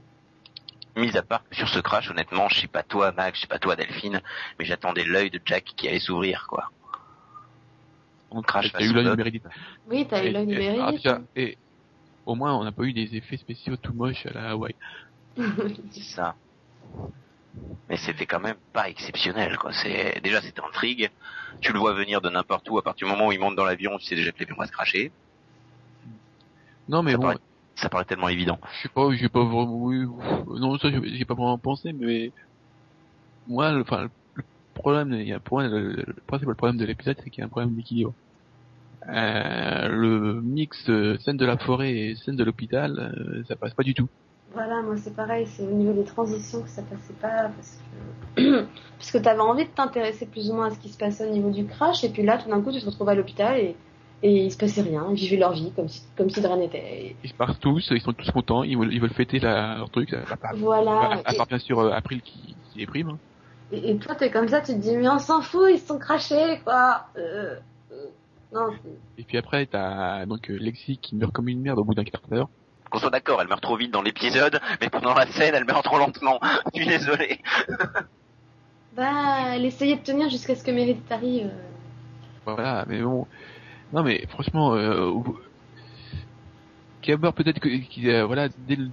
Mis 0.97 1.15
à 1.17 1.23
part 1.23 1.43
sur 1.53 1.69
ce 1.69 1.79
crash, 1.79 2.11
honnêtement, 2.11 2.49
je 2.49 2.61
sais 2.61 2.67
pas 2.67 2.83
toi 2.83 3.13
Max, 3.13 3.37
je 3.39 3.43
sais 3.43 3.47
pas 3.47 3.59
toi 3.59 3.77
Delphine, 3.77 4.23
mais 4.59 4.65
j'attendais 4.65 5.05
l'œil 5.05 5.31
de 5.31 5.41
Jack 5.45 5.65
qui 5.77 5.89
allait 5.89 6.01
s'ouvrir 6.01 6.47
quoi. 6.49 6.71
On 8.31 8.43
Crash 8.43 8.73
t'as 8.73 8.83
eu 8.83 8.93
l'œil 8.93 9.11
numérique. 9.11 9.43
Oui, 9.89 10.07
t'as 10.09 10.25
eu 10.25 10.33
l'œil 10.33 10.79
ah, 10.81 10.91
déjà, 10.91 11.21
et, 11.37 11.57
au 12.25 12.35
moins, 12.35 12.55
on 12.55 12.65
n'a 12.65 12.73
pas 12.73 12.83
eu 12.83 12.93
des 12.93 13.15
effets 13.15 13.37
spéciaux 13.37 13.77
tout 13.77 13.93
moches 13.93 14.27
à 14.27 14.33
la 14.33 14.51
Hawaii. 14.51 14.75
C'est 15.91 16.03
ça. 16.03 16.35
Mais 17.89 17.97
c'était 17.97 18.27
quand 18.27 18.41
même 18.41 18.57
pas 18.73 18.89
exceptionnel 18.89 19.57
quoi. 19.59 19.73
C'est 19.73 20.21
déjà 20.23 20.41
c'était 20.41 20.63
intrigue. 20.63 21.11
Tu 21.61 21.73
le 21.73 21.79
vois 21.79 21.93
venir 21.95 22.21
de 22.21 22.29
n'importe 22.29 22.69
où 22.69 22.79
à 22.79 22.83
partir 22.83 23.07
du 23.07 23.13
moment 23.13 23.29
où 23.29 23.33
il 23.33 23.39
monte 23.39 23.57
dans 23.57 23.65
l'avion, 23.65 23.99
tu 23.99 24.07
sais 24.07 24.15
déjà 24.15 24.33
que 24.33 24.41
l'avion 24.41 24.57
va 24.57 24.67
se 24.67 24.73
cracher. 24.73 25.13
Non, 26.89 27.03
mais 27.03 27.13
Ça 27.13 27.17
bon, 27.19 27.23
paraît- 27.25 27.39
Ça 27.77 27.89
paraît 27.89 28.05
tellement 28.05 28.29
évident. 28.29 28.59
je 28.77 28.83
sais 28.83 28.89
pas, 28.89 29.11
j'ai 29.13 29.29
pas 29.29 29.45
vraiment, 29.45 29.77
oui, 29.77 30.05
ouf, 30.05 30.25
non, 30.59 30.79
ça, 30.79 30.89
j'ai 30.91 31.25
pas 31.25 31.35
vraiment 31.35 31.59
pensé, 31.59 31.93
mais, 31.93 32.33
moi, 33.47 33.73
le, 33.73 33.83
enfin, 33.83 34.09
le 34.35 34.45
problème, 34.75 35.13
il 35.13 35.29
y 35.29 35.33
a 35.33 35.37
un 35.37 35.41
point, 35.41 35.69
le, 35.69 35.93
le 35.93 36.15
principal 36.27 36.55
problème 36.55 36.79
de 36.79 36.85
l'épisode, 36.85 37.17
c'est 37.23 37.31
qu'il 37.31 37.41
y 37.41 37.43
a 37.43 37.47
un 37.47 37.51
problème 37.51 37.75
d'équilibre. 37.75 38.15
Euh, 39.09 39.89
le 39.89 40.41
mix 40.43 40.89
euh, 40.89 41.17
scène 41.19 41.37
de 41.37 41.47
la 41.47 41.57
forêt 41.57 41.93
et 41.93 42.17
scène 42.17 42.35
de 42.35 42.43
l'hôpital, 42.43 42.99
euh, 42.99 43.45
ça 43.47 43.55
passe 43.55 43.73
pas 43.73 43.85
du 43.85 43.95
tout. 43.95 44.09
Voilà, 44.53 44.83
moi 44.83 44.97
c'est 44.97 45.15
pareil, 45.15 45.47
c'est 45.47 45.63
au 45.63 45.71
niveau 45.71 45.93
des 45.93 46.05
transitions 46.05 46.63
que 46.63 46.69
ça 46.69 46.83
passait 46.83 47.13
pas 47.21 47.51
parce 47.55 47.79
que 48.35 48.67
parce 48.99 49.11
que 49.13 49.19
t'avais 49.19 49.41
envie 49.41 49.65
de 49.65 49.71
t'intéresser 49.71 50.27
plus 50.27 50.51
ou 50.51 50.55
moins 50.55 50.69
à 50.69 50.71
ce 50.71 50.79
qui 50.79 50.89
se 50.89 50.99
passait 50.99 51.29
au 51.29 51.33
niveau 51.33 51.51
du 51.51 51.67
crash 51.67 52.03
et 52.05 52.09
puis 52.09 52.23
là 52.23 52.39
tout 52.39 52.49
d'un 52.49 52.61
coup 52.63 52.73
tu 52.73 52.81
te 52.81 52.87
retrouves 52.87 53.09
à 53.09 53.15
l'hôpital 53.15 53.59
et 53.59 53.77
et 54.23 54.45
il 54.47 54.51
se 54.53 54.57
passait 54.57 54.83
rien, 54.83 55.07
ils 55.11 55.17
vivaient 55.17 55.37
leur 55.37 55.53
vie 55.53 55.73
comme 55.77 55.89
si 55.89 56.03
comme 56.17 56.31
si 56.31 56.41
de 56.41 56.47
rien 56.47 56.57
n'était. 56.57 57.15
Ils 57.23 57.31
se 57.31 57.35
partent 57.35 57.61
tous, 57.61 57.89
ils 57.91 58.01
sont 58.01 58.13
tous 58.13 58.31
contents, 58.31 58.63
ils 58.63 58.77
veulent, 58.79 58.93
ils 58.93 59.01
veulent 59.01 59.11
fêter 59.15 59.39
la, 59.39 59.77
leur 59.77 59.91
truc, 59.91 60.13
à, 60.13 60.37
part- 60.37 60.55
Voilà. 60.57 61.21
à 61.25 61.35
part 61.35 61.47
bien 61.47 61.59
sûr 61.59 61.79
euh, 61.81 61.91
April 61.93 62.23
qui, 62.23 62.57
qui 62.73 62.83
est 62.83 62.87
prime. 62.87 63.11
hein. 63.11 63.19
Et, 63.73 63.91
et 63.91 63.97
toi 63.99 64.15
t'es 64.15 64.31
comme 64.31 64.49
ça, 64.49 64.61
tu 64.61 64.73
te 64.73 64.79
dis 64.79 64.97
mais 64.97 65.09
on 65.09 65.19
s'en 65.19 65.43
fout, 65.43 65.69
ils 65.71 65.79
se 65.79 65.87
sont 65.87 65.99
crachés 65.99 66.61
quoi. 66.65 67.07
Euh, 67.19 67.57
euh, 67.93 68.07
non, 68.53 68.69
Et 69.19 69.25
puis 69.25 69.37
après, 69.39 69.67
t'as 69.67 70.25
donc 70.25 70.51
euh, 70.51 70.57
Lexi 70.57 70.99
qui 70.99 71.17
meurt 71.17 71.33
comme 71.33 71.49
une 71.49 71.61
merde 71.61 71.79
au 71.81 71.85
bout 71.85 71.95
d'un 71.95 72.05
quart 72.05 72.23
d'heure. 72.31 72.49
Qu'on 72.91 73.01
soit 73.01 73.11
d'accord, 73.11 73.43
elle 73.43 73.49
meurt 73.49 73.61
trop 73.61 73.77
vite 73.77 73.91
dans 73.91 74.03
l'épisode, 74.03 74.61
mais 74.81 74.89
pendant 74.89 75.13
la 75.15 75.27
scène, 75.27 75.55
elle 75.57 75.65
meurt 75.65 75.85
trop 75.85 75.99
lentement. 75.99 76.39
Je 76.75 76.81
suis 76.83 76.89
désolé. 76.89 77.41
bah 78.97 79.55
elle 79.55 79.65
essayait 79.65 79.97
de 79.97 80.03
tenir 80.03 80.29
jusqu'à 80.31 80.55
ce 80.55 80.63
que 80.65 80.71
Meredith 80.71 81.11
arrive. 81.11 81.51
Voilà, 82.47 82.85
mais 82.89 83.03
bon. 83.03 83.27
Non 83.93 84.03
mais 84.03 84.25
franchement, 84.29 84.75
euh, 84.75 85.13
Camber 87.05 87.31
peut-être 87.35 87.61
que, 87.61 87.69
euh, 88.09 88.27
voilà, 88.27 88.49
dès 88.59 88.77
le, 88.77 88.91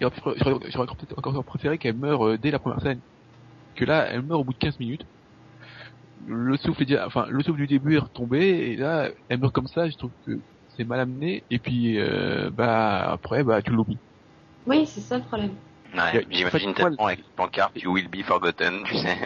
j'aurais 0.00 0.86
peut-être 0.86 1.18
encore 1.18 1.44
préféré 1.44 1.78
qu'elle 1.78 1.96
meure 1.96 2.26
euh, 2.26 2.38
dès 2.38 2.50
la 2.50 2.58
première 2.58 2.80
scène. 2.82 3.00
Que 3.74 3.84
là, 3.84 4.06
elle 4.10 4.22
meurt 4.22 4.40
au 4.40 4.44
bout 4.44 4.52
de 4.52 4.58
15 4.58 4.78
minutes. 4.78 5.04
Le 6.26 6.56
souffle 6.56 6.82
est 6.82 6.86
déjà, 6.86 7.06
enfin, 7.06 7.26
le 7.28 7.42
souffle 7.42 7.58
du 7.58 7.66
début 7.66 7.96
est 7.96 8.00
retombé, 8.00 8.40
et 8.70 8.76
là, 8.76 9.10
elle 9.28 9.40
meurt 9.40 9.52
comme 9.52 9.66
ça, 9.66 9.88
je 9.88 9.96
trouve 9.96 10.12
que 10.26 10.32
c'est 10.76 10.84
mal 10.84 11.00
amené, 11.00 11.44
et 11.50 11.58
puis, 11.58 11.98
euh, 11.98 12.50
bah, 12.50 13.10
après, 13.12 13.42
bah, 13.44 13.62
tu 13.62 13.70
l'oublies. 13.72 13.98
Oui, 14.66 14.86
c'est 14.86 15.00
ça 15.00 15.18
le 15.18 15.24
problème. 15.24 15.56
Ouais, 15.94 16.26
j'imagine 16.30 16.74
tellement 16.74 17.06
avec 17.06 17.24
pancarte 17.36 17.82
You 17.82 17.92
will 17.92 18.08
be 18.08 18.22
forgotten, 18.22 18.84
tu 18.84 18.96
sais. 18.96 19.16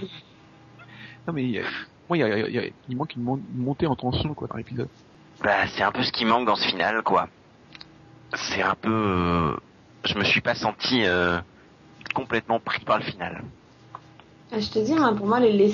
Non 1.26 1.35
mais, 1.35 1.44
il 1.44 1.50
y 1.50 1.59
a- 1.59 1.64
moi, 2.09 2.16
il 2.16 2.20
y 2.20 2.22
a- 2.22 2.48
il 2.48 2.54
y 2.54 2.59
a- 2.59 2.70
il 2.88 2.96
manque 2.96 3.14
une 3.14 3.22
montée 3.22 3.87
en 3.87 3.96
tension, 3.96 4.35
quoi, 4.35 4.48
dans 4.48 4.57
l'épisode. 4.57 4.88
Bah, 5.42 5.66
c'est 5.68 5.83
un 5.83 5.92
peu 5.92 6.03
ce 6.03 6.12
qui 6.12 6.24
manque 6.24 6.46
dans 6.46 6.57
ce 6.57 6.66
final, 6.66 7.03
quoi. 7.03 7.29
C'est 8.35 8.62
un 8.62 8.74
peu... 8.74 8.90
euh, 8.90 9.57
Je 10.05 10.18
me 10.18 10.24
suis 10.24 10.40
pas 10.40 10.55
senti 10.55 11.05
euh, 11.05 11.38
complètement 12.14 12.61
pris 12.61 12.85
par 12.85 12.98
le 12.98 13.05
final. 13.05 13.42
Euh, 14.53 14.61
Je 14.61 14.70
te 14.70 14.79
dis, 14.79 14.94
moi, 14.94 15.14
pour 15.14 15.27
moi, 15.27 15.40
les, 15.40 15.53
les 15.53 15.72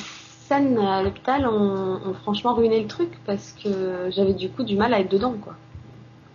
scènes 0.49 0.79
à 0.79 1.03
l'hôpital 1.03 1.47
ont, 1.47 2.01
ont 2.07 2.15
franchement 2.23 2.55
ruiné 2.55 2.81
le 2.83 2.89
truc 2.89 3.11
parce 3.25 3.53
que 3.63 4.11
j'avais 4.11 4.35
du 4.35 4.51
coup 4.51 4.63
du 4.65 4.77
mal 4.77 4.93
à 4.93 5.01
être 5.01 5.11
dedans, 5.11 5.35
quoi. 5.43 5.55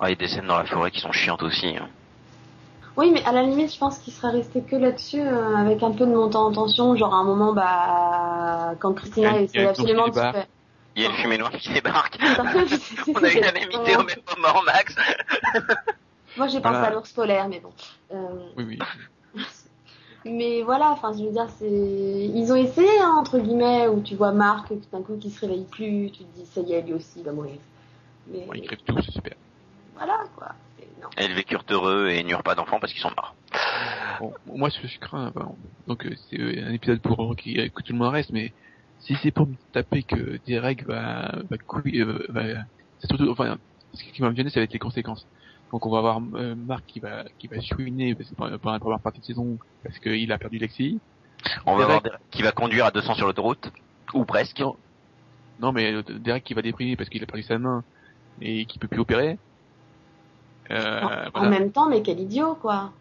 Ouais, 0.02 0.08
il 0.08 0.10
y 0.12 0.14
a 0.14 0.16
des 0.16 0.28
scènes 0.28 0.48
dans 0.48 0.58
la 0.58 0.66
forêt 0.66 0.92
qui 0.92 1.00
sont 1.00 1.12
chiantes 1.12 1.44
aussi. 1.44 1.68
hein. 1.78 1.88
Oui, 2.98 3.12
mais 3.14 3.24
à 3.24 3.32
la 3.32 3.44
limite, 3.44 3.72
je 3.74 3.78
pense 3.78 3.98
qu'il 4.00 4.12
serait 4.12 4.32
resté 4.32 4.62
que 4.62 4.76
là-dessus, 4.76 5.22
euh, 5.22 5.56
avec 5.56 5.84
un 5.84 5.92
peu 5.92 6.06
de 6.06 6.14
montant 6.14 6.48
en 6.48 6.52
tension, 6.52 6.96
genre 6.96 7.14
à 7.14 7.20
un 7.20 7.24
moment, 7.24 7.54
bah, 7.54 8.74
quand 8.80 8.94
Christina 8.94 9.40
essaie 9.40 9.66
absolument 9.68 10.08
de 10.08 10.12
course 10.12 10.20
qui 10.22 10.28
se 10.28 10.32
faire... 10.32 10.48
Il 10.96 11.04
y 11.04 11.06
a 11.06 11.10
une 11.10 11.16
fumée 11.16 11.38
noire 11.38 11.52
qui 11.52 11.72
débarque. 11.72 12.18
On 12.22 13.24
a 13.24 13.32
eu 13.32 13.40
la 13.40 13.52
même 13.52 13.70
idée 13.72 13.96
au 13.96 14.04
même 14.04 14.18
moment, 14.38 14.62
Max. 14.64 14.96
Moi, 16.38 16.48
j'ai 16.48 16.60
pensé 16.60 16.74
Voilà. 16.76 16.88
à 16.88 16.92
l'ours 16.92 17.12
polaire, 17.12 17.48
mais 17.48 17.60
bon. 17.60 17.72
Euh, 18.12 18.50
Oui, 18.58 18.66
oui. 18.68 18.80
Mais 20.26 20.64
voilà, 20.64 20.92
enfin, 20.92 21.14
je 21.18 21.24
veux 21.24 21.32
dire, 21.32 21.48
c'est, 21.58 21.66
ils 21.70 22.52
ont 22.52 22.56
essayé, 22.56 22.90
hein, 23.02 23.16
entre 23.20 23.40
guillemets, 23.40 23.88
où 23.88 24.02
tu 24.02 24.16
vois 24.16 24.34
Marc 24.34 24.68
tout 24.68 24.82
d'un 24.92 25.02
coup 25.02 25.16
qui 25.18 25.30
se 25.32 25.40
réveille 25.42 25.64
plus, 25.72 26.12
tu 26.12 26.24
te 26.26 26.36
dis, 26.38 26.46
ça 26.46 26.60
y 26.62 26.74
est, 26.74 26.82
lui 26.82 26.94
aussi, 26.94 27.20
il 27.20 27.24
va 27.24 27.32
mourir. 27.32 27.56
Mais 28.28 28.46
Bon, 28.46 28.54
ils 28.54 28.64
crèvent 28.68 28.80
tous, 28.86 29.02
c'est 29.02 29.12
super. 29.14 29.34
voilà, 29.96 30.24
quoi. 30.36 30.50
Non. 31.02 31.08
Et 31.18 31.24
ils 31.26 31.34
vécurent 31.34 31.64
heureux 31.70 32.10
et 32.10 32.22
n'eurent 32.24 32.44
pas 32.44 32.54
d'enfants 32.56 32.80
parce 32.82 32.92
qu'ils 32.92 33.02
sont 33.02 33.12
morts. 33.16 33.34
Bon, 34.20 34.34
moi, 34.58 34.70
ce 34.70 34.82
que 34.82 34.88
je 34.90 35.00
crains, 35.00 35.32
ben, 35.34 35.56
donc 35.88 36.06
euh, 36.06 36.14
c'est 36.30 36.38
euh, 36.38 36.66
un 36.68 36.74
épisode 36.74 37.00
pour 37.00 37.34
qui 37.38 37.54
que 37.56 37.82
tout 37.82 37.94
le 37.94 37.98
monde 38.00 38.12
reste, 38.12 38.32
mais 38.32 38.52
si 39.00 39.16
c'est 39.22 39.32
pour 39.32 39.48
me 39.48 39.54
taper 39.72 40.04
que 40.04 40.40
Derek 40.46 40.86
va 40.86 41.32
va, 41.50 41.58
couiller, 41.58 42.02
euh, 42.02 42.26
va 42.30 42.44
c'est 43.00 43.08
surtout, 43.08 43.30
enfin, 43.30 43.58
ce 43.94 44.04
qui 44.04 44.22
va 44.22 44.30
me 44.30 44.36
gêner, 44.36 44.50
ça 44.50 44.60
va 44.60 44.66
être 44.66 44.74
les 44.74 44.80
conséquences. 44.80 45.26
Donc 45.72 45.86
on 45.86 45.90
va 45.92 46.00
avoir 46.00 46.20
euh, 46.36 46.56
Marc 46.56 46.84
qui 46.88 47.00
va 47.00 47.24
qui 47.38 47.48
va 47.48 47.62
chouiner 47.62 48.16
parce 48.16 48.30
que 48.30 48.36
pendant 48.36 48.52
la 48.72 48.80
première 48.80 49.00
partie 49.00 49.20
de 49.22 49.26
saison 49.26 49.58
parce 49.84 49.98
qu'il 50.00 50.32
a 50.32 50.38
perdu 50.38 50.58
Lexi. 50.58 51.00
On 51.66 51.76
va 51.76 51.84
Derek- 51.86 51.88
voir 51.88 52.02
Derek 52.02 52.20
qui 52.32 52.42
va 52.42 52.52
conduire 52.52 52.86
à 52.86 52.92
200 52.92 53.14
sur 53.16 53.26
l'autoroute. 53.28 53.72
Ou 54.14 54.26
presque. 54.26 54.60
Non. 54.60 54.76
Non, 55.62 55.72
mais 55.72 55.94
euh, 55.94 56.02
Derek 56.04 56.44
qui 56.44 56.54
va 56.54 56.62
déprimer 56.62 56.96
parce 56.96 57.10
qu'il 57.10 57.22
a 57.24 57.26
perdu 57.26 57.44
sa 57.44 57.58
main 57.60 57.84
et 58.42 58.66
qui 58.66 58.80
peut 58.80 58.88
plus 58.88 59.00
opérer. 59.00 59.38
Euh, 60.72 61.02
En, 61.02 61.08
voilà. 61.08 61.30
en 61.34 61.50
même 61.50 61.72
temps, 61.72 61.90
mais 61.90 62.02
quel 62.02 62.20
idiot, 62.20 62.56
quoi. 62.56 62.92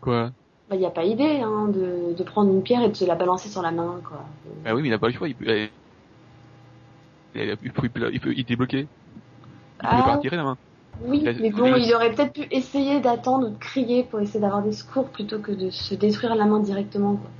Quoi? 0.00 0.30
Bah, 0.68 0.76
y 0.76 0.84
a 0.84 0.90
pas 0.90 1.04
idée, 1.04 1.40
hein, 1.40 1.68
de, 1.68 2.14
de 2.16 2.22
prendre 2.24 2.50
une 2.50 2.62
pierre 2.62 2.82
et 2.82 2.88
de 2.88 2.94
se 2.94 3.04
la 3.04 3.14
balancer 3.14 3.48
sur 3.48 3.62
la 3.62 3.70
main, 3.70 4.00
quoi. 4.06 4.24
Bah 4.64 4.74
oui, 4.74 4.82
mais 4.82 4.88
il 4.88 4.94
a 4.94 4.98
pas 4.98 5.06
le 5.08 5.12
choix. 5.14 5.28
Il 5.28 5.34
peut, 5.36 5.44
il, 5.46 5.70
il, 7.34 7.56
il 7.62 7.72
peut, 7.72 7.82
il 7.84 7.90
peut, 7.90 8.10
il 8.12 8.20
peut- 8.20 8.34
il. 8.36 8.38
Il 8.40 8.46
peut 8.46 8.86
Ah, 9.80 10.02
pas 10.02 10.16
retirer 10.16 10.36
la 10.36 10.42
main. 10.42 10.58
oui, 11.04 11.20
la- 11.22 11.34
mais 11.34 11.50
bon, 11.50 11.70
la- 11.70 11.78
il 11.78 11.94
aurait 11.94 12.10
peut-être 12.12 12.32
pu 12.32 12.46
essayer 12.50 12.98
d'attendre 13.00 13.46
ou 13.48 13.50
de 13.50 13.58
crier 13.58 14.02
pour 14.04 14.20
essayer 14.20 14.40
d'avoir 14.40 14.62
des 14.62 14.72
secours 14.72 15.08
plutôt 15.10 15.38
que 15.38 15.52
de 15.52 15.70
se 15.70 15.94
détruire 15.94 16.34
la 16.34 16.46
main 16.46 16.58
directement, 16.58 17.14
quoi. 17.16 17.30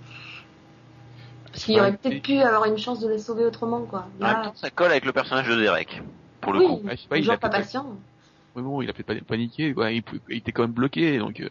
Parce 1.50 1.64
qu'il 1.64 1.80
aurait 1.80 1.96
peut-être 1.96 2.14
mais- 2.14 2.20
pu 2.20 2.38
avoir 2.38 2.66
une 2.66 2.78
chance 2.78 3.00
de 3.00 3.08
les 3.08 3.18
sauver 3.18 3.44
autrement, 3.44 3.80
quoi. 3.80 4.00
En 4.20 4.24
même 4.24 4.34
Là, 4.34 4.42
temps, 4.44 4.52
ça 4.54 4.70
colle 4.70 4.90
avec 4.90 5.04
le 5.04 5.12
personnage 5.12 5.48
de 5.48 5.56
Derek. 5.56 6.02
Pour 6.42 6.52
le 6.52 6.60
oui, 6.60 6.66
coup. 6.66 6.86
Ouais, 6.86 6.96
je 6.96 7.02
sais 7.02 7.08
pas, 7.08 7.16
il 7.16 7.20
toujours 7.22 7.34
a 7.34 7.38
pas 7.38 7.48
patient. 7.48 7.86
Oui, 8.54 8.62
bon, 8.62 8.82
il 8.82 8.90
a 8.90 8.92
peut-être 8.92 9.06
pas 9.06 9.14
paniqué, 9.26 9.72
ouais, 9.74 9.96
il, 9.96 10.02
il 10.28 10.36
était 10.36 10.52
quand 10.52 10.62
même 10.62 10.72
bloqué, 10.72 11.18
donc 11.18 11.40
euh, 11.40 11.48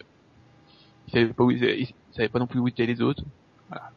il 1.07 1.11
savait 1.13 1.33
pas 1.33 1.43
où 1.43 1.51
il, 1.51 1.87
savait 2.11 2.29
pas 2.29 2.39
non 2.39 2.47
plus 2.47 2.59
où 2.59 2.67
étaient 2.67 2.85
les 2.85 3.01
autres. 3.01 3.23
Voilà. 3.69 3.91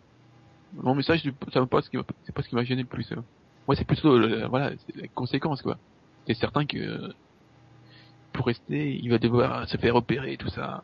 Mon 0.74 0.94
message, 0.94 1.22
ça 1.52 1.66
pas 1.66 1.82
ce 1.82 1.90
qui 1.90 1.98
c'est 2.24 2.34
pas 2.34 2.42
ce 2.42 2.48
qui 2.48 2.54
m'a 2.54 2.64
gêné 2.64 2.82
le 2.82 2.88
plus. 2.88 3.10
hein. 3.12 3.24
Moi, 3.66 3.76
c'est 3.76 3.84
plutôt, 3.84 4.18
le- 4.18 4.46
voilà, 4.46 4.72
c'est 4.86 4.96
les 4.96 5.08
conséquences, 5.08 5.62
quoi. 5.62 5.76
C'est 6.26 6.34
certain 6.34 6.64
que 6.64 6.78
euh, 6.78 7.12
pour 8.32 8.46
rester, 8.46 8.96
il 8.96 9.10
va 9.10 9.18
devoir 9.18 9.68
se 9.68 9.76
faire 9.76 9.96
opérer 9.96 10.32
et 10.34 10.36
tout 10.36 10.48
ça. 10.48 10.82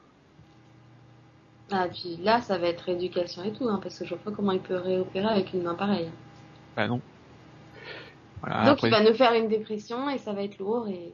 Ah, 1.70 1.86
puis 1.88 2.18
là, 2.22 2.40
ça 2.42 2.58
va 2.58 2.68
être 2.68 2.82
rééducation 2.82 3.42
et 3.42 3.52
tout, 3.52 3.68
hein, 3.68 3.80
parce 3.82 3.98
que 3.98 4.04
je 4.04 4.14
vois 4.14 4.22
pas 4.22 4.30
comment 4.32 4.52
il 4.52 4.60
peut 4.60 4.76
réopérer 4.76 5.26
avec 5.26 5.52
une 5.54 5.62
main 5.62 5.74
pareille. 5.74 6.10
Bah 6.76 6.86
non. 6.88 7.00
Voilà, 8.40 8.64
Donc 8.64 8.74
après, 8.74 8.88
il 8.88 8.90
va 8.90 9.02
nous 9.02 9.16
faire 9.16 9.32
une 9.32 9.48
dépression 9.48 10.10
et 10.10 10.18
ça 10.18 10.32
va 10.32 10.42
être 10.42 10.58
lourd 10.58 10.86
et. 10.88 11.12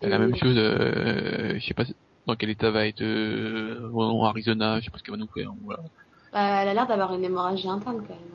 c'est 0.00 0.08
la 0.08 0.16
et- 0.16 0.18
même 0.18 0.34
chose, 0.36 0.56
euh, 0.56 1.54
je 1.58 1.64
sais 1.64 1.74
pas 1.74 1.84
dans 2.26 2.36
quel 2.36 2.50
état 2.50 2.70
va 2.70 2.86
être 2.86 3.02
euh, 3.02 4.22
Arizona, 4.24 4.80
je 4.80 4.84
sais 4.86 4.90
pas 4.90 4.98
ce 4.98 5.02
qu'elle 5.02 5.14
va 5.14 5.18
nous 5.20 5.28
faire. 5.28 5.50
Voilà. 5.64 5.82
Bah, 6.32 6.62
elle 6.62 6.68
a 6.68 6.74
l'air 6.74 6.86
d'avoir 6.86 7.14
une 7.14 7.24
hémorragie 7.24 7.68
interne 7.68 8.02
quand 8.06 8.14
même. 8.14 8.32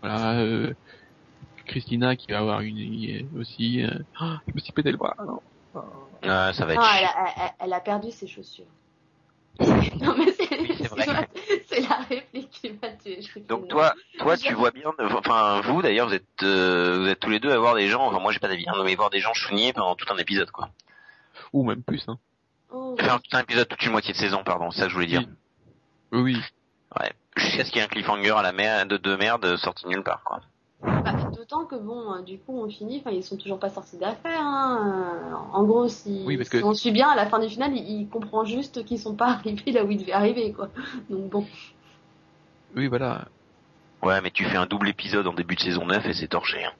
Voilà, 0.00 0.40
euh, 0.40 0.74
Christina 1.66 2.16
qui 2.16 2.30
va 2.30 2.38
avoir 2.38 2.60
une 2.60 3.28
aussi. 3.38 3.82
Euh, 3.82 3.90
oh, 4.20 4.34
je 4.48 4.54
me 4.54 4.60
suis 4.60 4.72
pété 4.72 4.90
le 4.90 4.98
bras. 4.98 5.16
non. 5.24 5.40
Ouais, 6.22 6.52
ça 6.52 6.66
va 6.66 6.74
être 6.74 6.80
Non, 6.80 6.86
elle 6.86 7.06
chiant. 7.06 7.08
a, 7.16 7.28
elle, 7.36 7.52
elle 7.60 7.72
a 7.72 7.80
perdu 7.80 8.10
ses 8.10 8.26
chaussures. 8.26 8.66
non 9.60 10.14
mais 10.16 10.32
c'est 10.32 10.48
c'est 11.66 11.80
la 11.82 11.96
réplique 12.08 12.50
qui 12.50 12.70
m'a 12.70 12.88
tué. 12.92 13.20
Donc 13.48 13.68
toi, 13.68 13.94
toi, 14.18 14.36
tu 14.36 14.54
vois 14.54 14.70
bien, 14.70 14.90
enfin 14.98 15.60
vous 15.60 15.82
d'ailleurs, 15.82 16.08
vous 16.08 16.14
êtes, 16.14 16.24
euh, 16.42 17.00
vous 17.02 17.08
êtes 17.08 17.20
tous 17.20 17.28
les 17.28 17.38
deux 17.40 17.50
à 17.50 17.58
voir 17.58 17.74
des 17.74 17.88
gens. 17.88 18.02
Enfin 18.06 18.18
moi 18.18 18.32
j'ai 18.32 18.38
pas 18.38 18.48
d'avis, 18.48 18.64
hein, 18.68 18.72
mais 18.84 18.94
voir 18.94 19.10
des 19.10 19.20
gens 19.20 19.34
chougner 19.34 19.72
pendant 19.72 19.94
tout 19.94 20.06
un 20.12 20.16
épisode 20.16 20.50
quoi. 20.50 20.70
Ou 21.52 21.64
même 21.64 21.82
plus, 21.82 22.02
hein. 22.08 22.18
Oh, 22.74 22.96
Enfin 23.00 23.18
tout 23.18 23.36
un 23.36 23.40
épisode, 23.40 23.68
toute 23.68 23.82
une 23.82 23.92
moitié 23.92 24.12
de 24.12 24.18
saison, 24.18 24.42
pardon, 24.44 24.70
c'est 24.70 24.80
ça 24.80 24.84
que 24.86 24.90
je 24.90 24.94
voulais 24.94 25.06
dire. 25.06 25.22
Oui, 26.12 26.20
oui. 26.22 26.36
Ouais. 27.00 27.12
Jusqu'à 27.36 27.64
ce 27.64 27.70
qu'il 27.70 27.78
y 27.78 27.80
ait 27.80 27.86
un 27.86 27.88
cliffhanger 27.88 28.30
à 28.32 28.42
la 28.42 28.52
mer 28.52 28.86
de, 28.86 28.96
de 28.96 29.16
merde 29.16 29.56
sorti 29.56 29.86
nulle 29.88 30.02
part 30.02 30.22
quoi. 30.24 30.40
bah, 30.82 31.12
D'autant 31.34 31.64
que 31.64 31.76
bon, 31.76 32.14
euh, 32.14 32.20
du 32.22 32.38
coup, 32.38 32.62
on 32.62 32.68
finit. 32.68 32.98
Enfin, 33.00 33.10
ils 33.10 33.24
sont 33.24 33.36
toujours 33.38 33.58
pas 33.58 33.70
sortis 33.70 33.96
d'affaire. 33.96 34.40
Hein. 34.42 35.22
Euh, 35.30 35.34
En 35.54 35.64
gros, 35.64 35.88
si, 35.88 36.22
Oui, 36.26 36.36
parce 36.36 36.50
si 36.50 36.58
que- 36.60 36.64
on 36.64 36.74
suit 36.74 36.90
bien, 36.92 37.08
à 37.08 37.16
la 37.16 37.26
fin 37.26 37.38
du 37.38 37.48
final, 37.48 37.74
il, 37.74 38.00
il 38.02 38.08
comprend 38.08 38.44
juste 38.44 38.84
qu'ils 38.84 38.98
sont 38.98 39.14
pas 39.14 39.26
arrivés 39.32 39.72
là 39.72 39.84
où 39.84 39.90
ils 39.90 39.98
devaient 39.98 40.12
arriver, 40.12 40.52
quoi. 40.52 40.68
Donc 41.08 41.30
bon. 41.30 41.46
Oui, 42.76 42.86
voilà. 42.88 43.26
Ouais, 44.02 44.20
mais 44.20 44.30
tu 44.30 44.44
fais 44.44 44.56
un 44.56 44.66
double 44.66 44.88
épisode 44.88 45.26
en 45.26 45.32
début 45.32 45.54
de 45.56 45.60
saison 45.60 45.86
9 45.86 46.04
et 46.06 46.12
c'est 46.14 46.28
torché. 46.28 46.64
Hein. 46.64 46.72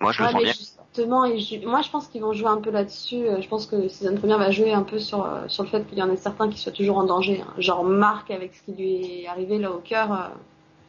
Moi 0.00 0.12
je 0.12 0.18
le 0.20 0.26
Ouais, 0.26 0.32
sens 0.32 0.40
mais 0.42 0.52
bien. 0.52 0.77
Et 0.96 1.38
je- 1.38 1.66
moi 1.66 1.82
je 1.82 1.90
pense 1.90 2.08
qu'ils 2.08 2.22
vont 2.22 2.32
jouer 2.32 2.48
un 2.48 2.60
peu 2.60 2.70
là-dessus. 2.70 3.26
Euh, 3.28 3.40
Je 3.40 3.48
pense 3.48 3.66
que 3.66 3.88
Season 3.88 4.16
première 4.16 4.38
va 4.38 4.50
jouer 4.50 4.72
un 4.72 4.82
peu 4.82 4.98
sur, 4.98 5.24
euh, 5.24 5.46
sur 5.48 5.62
le 5.62 5.68
fait 5.68 5.86
qu'il 5.88 5.98
y 5.98 6.02
en 6.02 6.10
ait 6.10 6.16
certains 6.16 6.48
qui 6.48 6.58
soient 6.58 6.72
toujours 6.72 6.98
en 6.98 7.04
danger. 7.04 7.40
hein. 7.40 7.52
Genre 7.58 7.84
Marc 7.84 8.30
avec 8.30 8.54
ce 8.54 8.62
qui 8.64 8.72
lui 8.72 9.22
est 9.22 9.26
arrivé 9.28 9.58
là 9.58 9.70
au 9.70 9.78
cœur, 9.78 10.12
euh, 10.12 10.28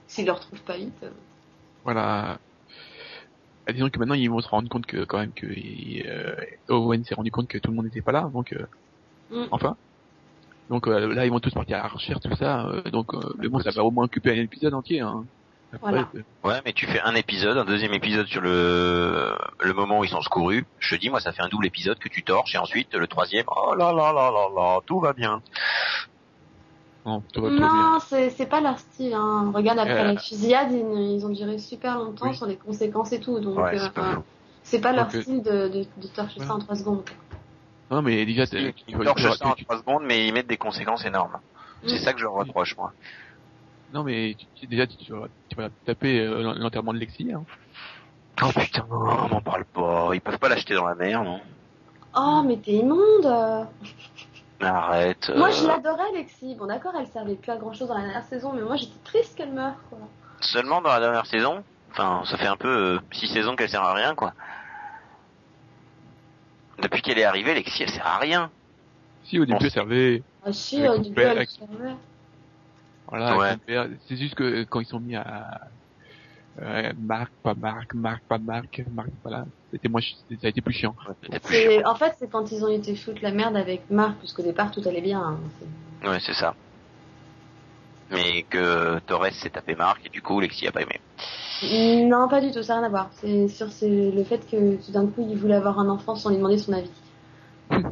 s'il 0.08 0.26
le 0.26 0.32
retrouve 0.32 0.60
pas 0.62 0.78
vite. 0.78 0.94
euh. 1.04 1.10
Voilà. 1.84 2.40
Bah, 3.68 3.74
disons 3.74 3.90
que 3.90 4.00
maintenant 4.00 4.16
ils 4.16 4.30
vont 4.30 4.42
se 4.42 4.48
rendre 4.50 4.68
compte 4.70 4.86
que 4.88 5.04
quand 5.04 5.20
même 5.20 5.32
que 5.34 5.46
euh, 5.46 6.36
Owen 6.70 7.04
s'est 7.04 7.16
rendu 7.16 7.30
compte 7.32 7.48
que 7.48 7.58
tout 7.60 7.70
le 7.70 7.76
monde 7.76 7.86
n'était 7.86 8.02
pas 8.02 8.12
là, 8.12 8.30
donc 8.34 8.56
Mm. 9.32 9.44
enfin. 9.52 9.76
Donc 10.70 10.88
là 10.88 11.26
ils 11.26 11.32
vont 11.32 11.40
tous 11.40 11.54
partir 11.54 11.78
à 11.78 11.84
la 11.84 11.88
recherche 11.88 12.22
tout 12.22 12.36
ça, 12.36 12.66
donc 12.92 13.12
mais 13.38 13.48
bon 13.48 13.60
ça 13.60 13.70
va 13.72 13.84
au 13.84 13.92
moins 13.92 14.06
occuper 14.06 14.32
un 14.32 14.42
épisode 14.42 14.74
entier. 14.74 15.02
Hein. 15.02 15.24
Après, 15.72 15.80
Voilà. 15.92 16.08
Ouais, 16.44 16.62
mais 16.66 16.74
tu 16.74 16.88
fais 16.88 17.00
un 17.02 17.14
épisode, 17.16 17.58
un 17.58 17.66
deuxième 17.66 17.94
épisode 17.94 18.26
sur 18.28 18.42
le 18.42 19.36
le 19.60 19.74
moment 19.74 20.00
où 20.00 20.04
ils 20.04 20.10
sont 20.10 20.22
secourus. 20.22 20.66
Je 20.80 20.96
te 20.96 21.00
dis, 21.02 21.10
moi, 21.10 21.20
ça 21.20 21.32
fait 21.32 21.42
un 21.44 21.48
double 21.50 21.68
épisode 21.68 22.00
que 22.00 22.10
tu 22.10 22.24
torches 22.24 22.56
et 22.56 22.58
ensuite 22.58 22.94
le 22.96 23.06
troisième. 23.08 23.46
Oh 23.48 23.76
là 23.76 23.92
là 23.94 24.12
là 24.12 24.32
là 24.32 24.48
là, 24.56 24.80
tout 24.88 25.00
va 25.00 25.14
bien. 25.14 25.42
non, 27.06 27.22
tout 27.34 27.42
va 27.42 27.50
tout 27.50 27.54
va 27.54 27.60
bien. 27.60 27.92
Non, 27.94 28.00
c'est 28.00 28.30
c'est 28.32 28.46
pas 28.48 28.62
leur 28.62 28.78
style. 28.80 29.14
Hein. 29.14 29.52
Regarde 29.54 29.80
après 29.80 30.00
Euh. 30.02 30.14
la 30.14 30.20
fusillade, 30.20 30.72
ils, 30.72 31.18
ils 31.18 31.26
ont 31.26 31.30
duré 31.30 31.58
super 31.60 31.98
longtemps 31.98 32.30
Oui. 32.30 32.36
sur 32.36 32.46
les 32.46 32.58
conséquences 32.58 33.12
et 33.12 33.20
tout. 33.20 33.40
Donc 33.40 33.58
Ouais, 33.58 33.80
euh, 33.80 34.16
c'est 34.64 34.82
pas 34.82 34.92
leur 34.92 35.06
Donc, 35.06 35.16
euh, 35.16 35.22
style 35.22 35.44
de, 35.44 35.68
de, 35.70 35.86
de 36.02 36.08
torcher 36.08 36.40
ça 36.42 36.54
en 36.56 36.60
3 36.60 36.76
secondes. 36.76 37.04
Non 37.92 38.02
mais 38.04 38.24
déjà 38.26 38.44
Ils 38.88 38.98
torchent 39.00 39.38
ça 39.38 39.48
en 39.48 39.56
trois 39.56 39.78
secondes, 39.80 40.04
mais 40.06 40.28
ils 40.28 40.34
mettent 40.34 40.48
des 40.48 40.58
conséquences 40.58 41.06
énormes. 41.06 41.40
C'est 41.88 41.96
Mm. 41.96 42.00
ça 42.00 42.14
que 42.14 42.20
je 42.20 42.24
leur 42.26 42.34
reproche, 42.34 42.76
moi. 42.78 42.92
non 43.94 44.04
mais 44.04 44.36
déjà 44.70 44.86
tu, 44.86 44.98
tu 44.98 45.49
taper 45.86 46.20
euh, 46.22 46.42
l'en- 46.42 46.54
l'enterrement 46.54 46.94
de 46.94 47.00
Lexi. 47.00 47.32
Hein. 47.34 47.44
Oh 48.42 48.50
putain, 48.58 48.86
on 48.90 49.28
m'en 49.28 49.42
parle 49.42 49.66
pas. 49.66 50.10
Ils 50.14 50.22
peuvent 50.22 50.40
pas 50.40 50.48
l'acheter 50.50 50.74
dans 50.76 50.86
la 50.88 50.96
mer, 50.96 51.24
non? 51.24 51.42
Oh, 52.16 52.42
mais 52.46 52.58
t'es 52.58 52.72
immonde 52.72 53.26
euh. 53.26 53.64
Arrête. 54.62 55.32
Moi 55.36 55.50
euh, 55.50 55.52
je 55.52 55.68
l'adorais, 55.68 56.12
Lexi. 56.14 56.56
Bon, 56.56 56.66
d'accord, 56.66 56.94
elle 56.98 57.08
servait 57.08 57.36
plus 57.36 57.52
à 57.52 57.58
grand 57.58 57.74
chose 57.74 57.88
dans 57.90 57.96
la 57.96 58.02
dernière 58.02 58.24
saison, 58.26 58.54
mais 58.54 58.62
moi 58.62 58.76
j'étais 58.78 58.98
triste 59.04 59.36
qu'elle 59.38 59.52
meure. 59.52 59.76
Quoi. 59.90 60.00
Seulement 60.42 60.82
dans 60.82 60.90
la 60.90 61.00
dernière 61.00 61.26
saison? 61.26 61.64
Enfin, 61.92 62.22
ça 62.26 62.38
fait 62.38 62.48
un 62.48 62.56
peu 62.58 62.68
euh, 62.68 63.00
six 63.12 63.28
saisons 63.28 63.56
qu'elle 63.56 63.70
sert 63.70 63.82
à 63.84 63.94
rien, 63.94 64.16
quoi. 64.16 64.34
Depuis 66.82 67.02
qu'elle 67.02 67.20
est 67.20 67.24
arrivée, 67.26 67.54
Lexi, 67.56 67.84
elle 67.84 67.90
sert 67.90 68.08
à 68.08 68.18
rien. 68.20 68.50
Si 69.26 69.38
au 69.40 69.46
début 69.46 69.60
Bon, 69.60 69.66
elle 69.66 69.72
servait, 69.72 70.24
Ah 70.46 70.54
si, 70.54 70.88
au 70.88 70.98
début 70.98 71.22
elle 71.22 71.48
servait. 71.48 71.96
Voilà, 73.10 73.38
Ouais. 73.38 73.56
c'est 74.08 74.18
juste 74.18 74.36
que 74.36 74.44
euh, 74.44 74.66
quand 74.70 74.80
ils 74.80 74.86
sont 74.88 75.00
mis 75.00 75.16
à 75.16 75.48
euh, 76.62 76.94
Marc, 76.98 77.32
pas 77.44 77.56
Marc, 77.56 77.94
Marc, 77.94 78.24
pas 78.28 78.38
Marc, 78.40 78.82
Marc, 78.92 79.10
voilà, 79.24 79.46
c'était 79.72 79.90
chi- 80.02 80.16
ça 80.40 80.48
a 80.48 80.50
été 80.50 80.62
plus 80.62 80.74
chiant. 80.74 80.96
Plus 81.44 81.84
En 81.86 81.96
fait, 81.96 82.14
c'est 82.20 82.30
quand 82.30 82.52
ils 82.52 82.64
ont 82.64 82.70
été 82.70 82.96
foutre 82.96 83.20
la 83.22 83.32
merde 83.32 83.56
avec 83.56 83.90
Marc, 83.90 84.18
puisqu'au 84.20 84.44
départ 84.44 84.72
tout 84.72 84.82
allait 84.86 85.02
bien. 85.02 85.22
hein. 85.22 85.40
C'est- 85.60 86.08
Ouais, 86.10 86.20
c'est 86.20 86.34
ça. 86.34 86.56
Mais 88.12 88.44
que 88.44 89.00
Torres 89.00 89.32
s'est 89.34 89.52
tapé 89.52 89.76
Marc 89.76 90.06
et 90.06 90.10
du 90.10 90.22
coup 90.22 90.40
Lexi 90.40 90.68
a 90.68 90.72
pas 90.72 90.82
aimé. 90.82 91.00
Non, 92.08 92.28
pas 92.28 92.42
du 92.42 92.52
tout, 92.52 92.64
ça 92.64 92.74
n'a 92.74 92.80
rien 92.80 92.88
à 92.88 92.90
voir. 92.90 93.10
C'est 93.14 93.48
sur 93.50 93.72
c'est 93.72 94.12
le 94.12 94.24
fait 94.24 94.50
que 94.50 94.84
tout 94.84 94.92
d'un 94.92 95.08
coup 95.08 95.28
il 95.30 95.38
voulait 95.38 95.56
avoir 95.56 95.80
un 95.80 95.90
enfant 95.90 96.16
sans 96.16 96.30
lui 96.30 96.38
demander 96.38 96.58
son 96.58 96.74
avis. 96.74 96.92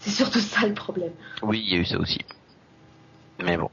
C'est 0.00 0.10
surtout 0.10 0.38
ça 0.38 0.66
le 0.66 0.72
problème. 0.72 1.12
Oui, 1.42 1.60
il 1.62 1.74
y 1.74 1.76
a 1.76 1.80
eu 1.80 1.84
ça 1.84 1.98
aussi. 1.98 2.18
Mais 3.42 3.56
bon. 3.58 3.68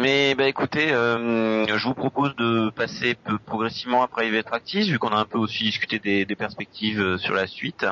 Mais 0.00 0.36
bah 0.36 0.46
écoutez, 0.46 0.92
euh, 0.92 1.66
je 1.66 1.84
vous 1.88 1.94
propose 1.94 2.36
de 2.36 2.70
passer 2.70 3.16
progressivement 3.46 4.04
à 4.04 4.06
Private 4.06 4.46
Practice, 4.46 4.86
vu 4.86 5.00
qu'on 5.00 5.08
a 5.08 5.16
un 5.16 5.24
peu 5.24 5.38
aussi 5.38 5.64
discuté 5.64 5.98
des, 5.98 6.24
des 6.24 6.36
perspectives 6.36 7.00
euh, 7.00 7.18
sur 7.18 7.34
la 7.34 7.48
suite. 7.48 7.84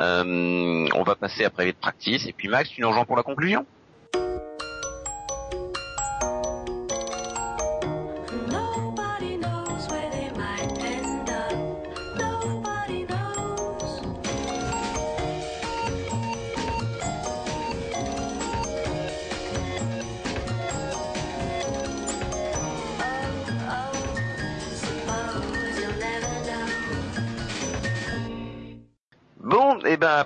Euh, 0.00 0.88
on 0.94 1.02
va 1.02 1.14
passer 1.14 1.44
à 1.44 1.50
Private 1.50 1.76
Practice, 1.76 2.26
et 2.26 2.32
puis 2.32 2.48
Max, 2.48 2.70
tu 2.70 2.80
nous 2.80 2.88
rejoins 2.88 3.04
pour 3.04 3.18
la 3.18 3.22
conclusion? 3.22 3.66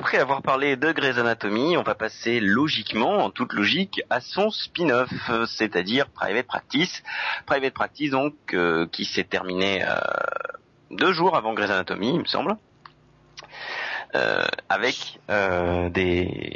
Après 0.09 0.21
avoir 0.21 0.40
parlé 0.40 0.77
de 0.77 0.90
Grey's 0.90 1.18
Anatomy, 1.18 1.77
on 1.77 1.83
va 1.83 1.94
passer 1.94 2.40
logiquement, 2.40 3.27
en 3.27 3.31
toute 3.31 3.53
logique, 3.53 4.01
à 4.09 4.23
son 4.23 4.49
spin-off, 4.49 5.12
euh, 5.29 5.44
c'est-à-dire 5.44 6.09
Private 6.09 6.47
Practice. 6.47 7.03
Private 7.44 7.75
Practice 7.75 8.12
donc 8.12 8.33
euh, 8.55 8.87
qui 8.87 9.05
s'est 9.05 9.25
terminé 9.25 9.85
euh, 9.85 9.99
deux 10.90 11.12
jours 11.12 11.37
avant 11.37 11.53
Grey's 11.53 11.71
Anatomy, 11.71 12.14
il 12.14 12.21
me 12.21 12.25
semble. 12.25 12.57
Euh, 14.14 14.47
avec 14.71 15.18
euh, 15.29 15.90
des, 15.90 16.55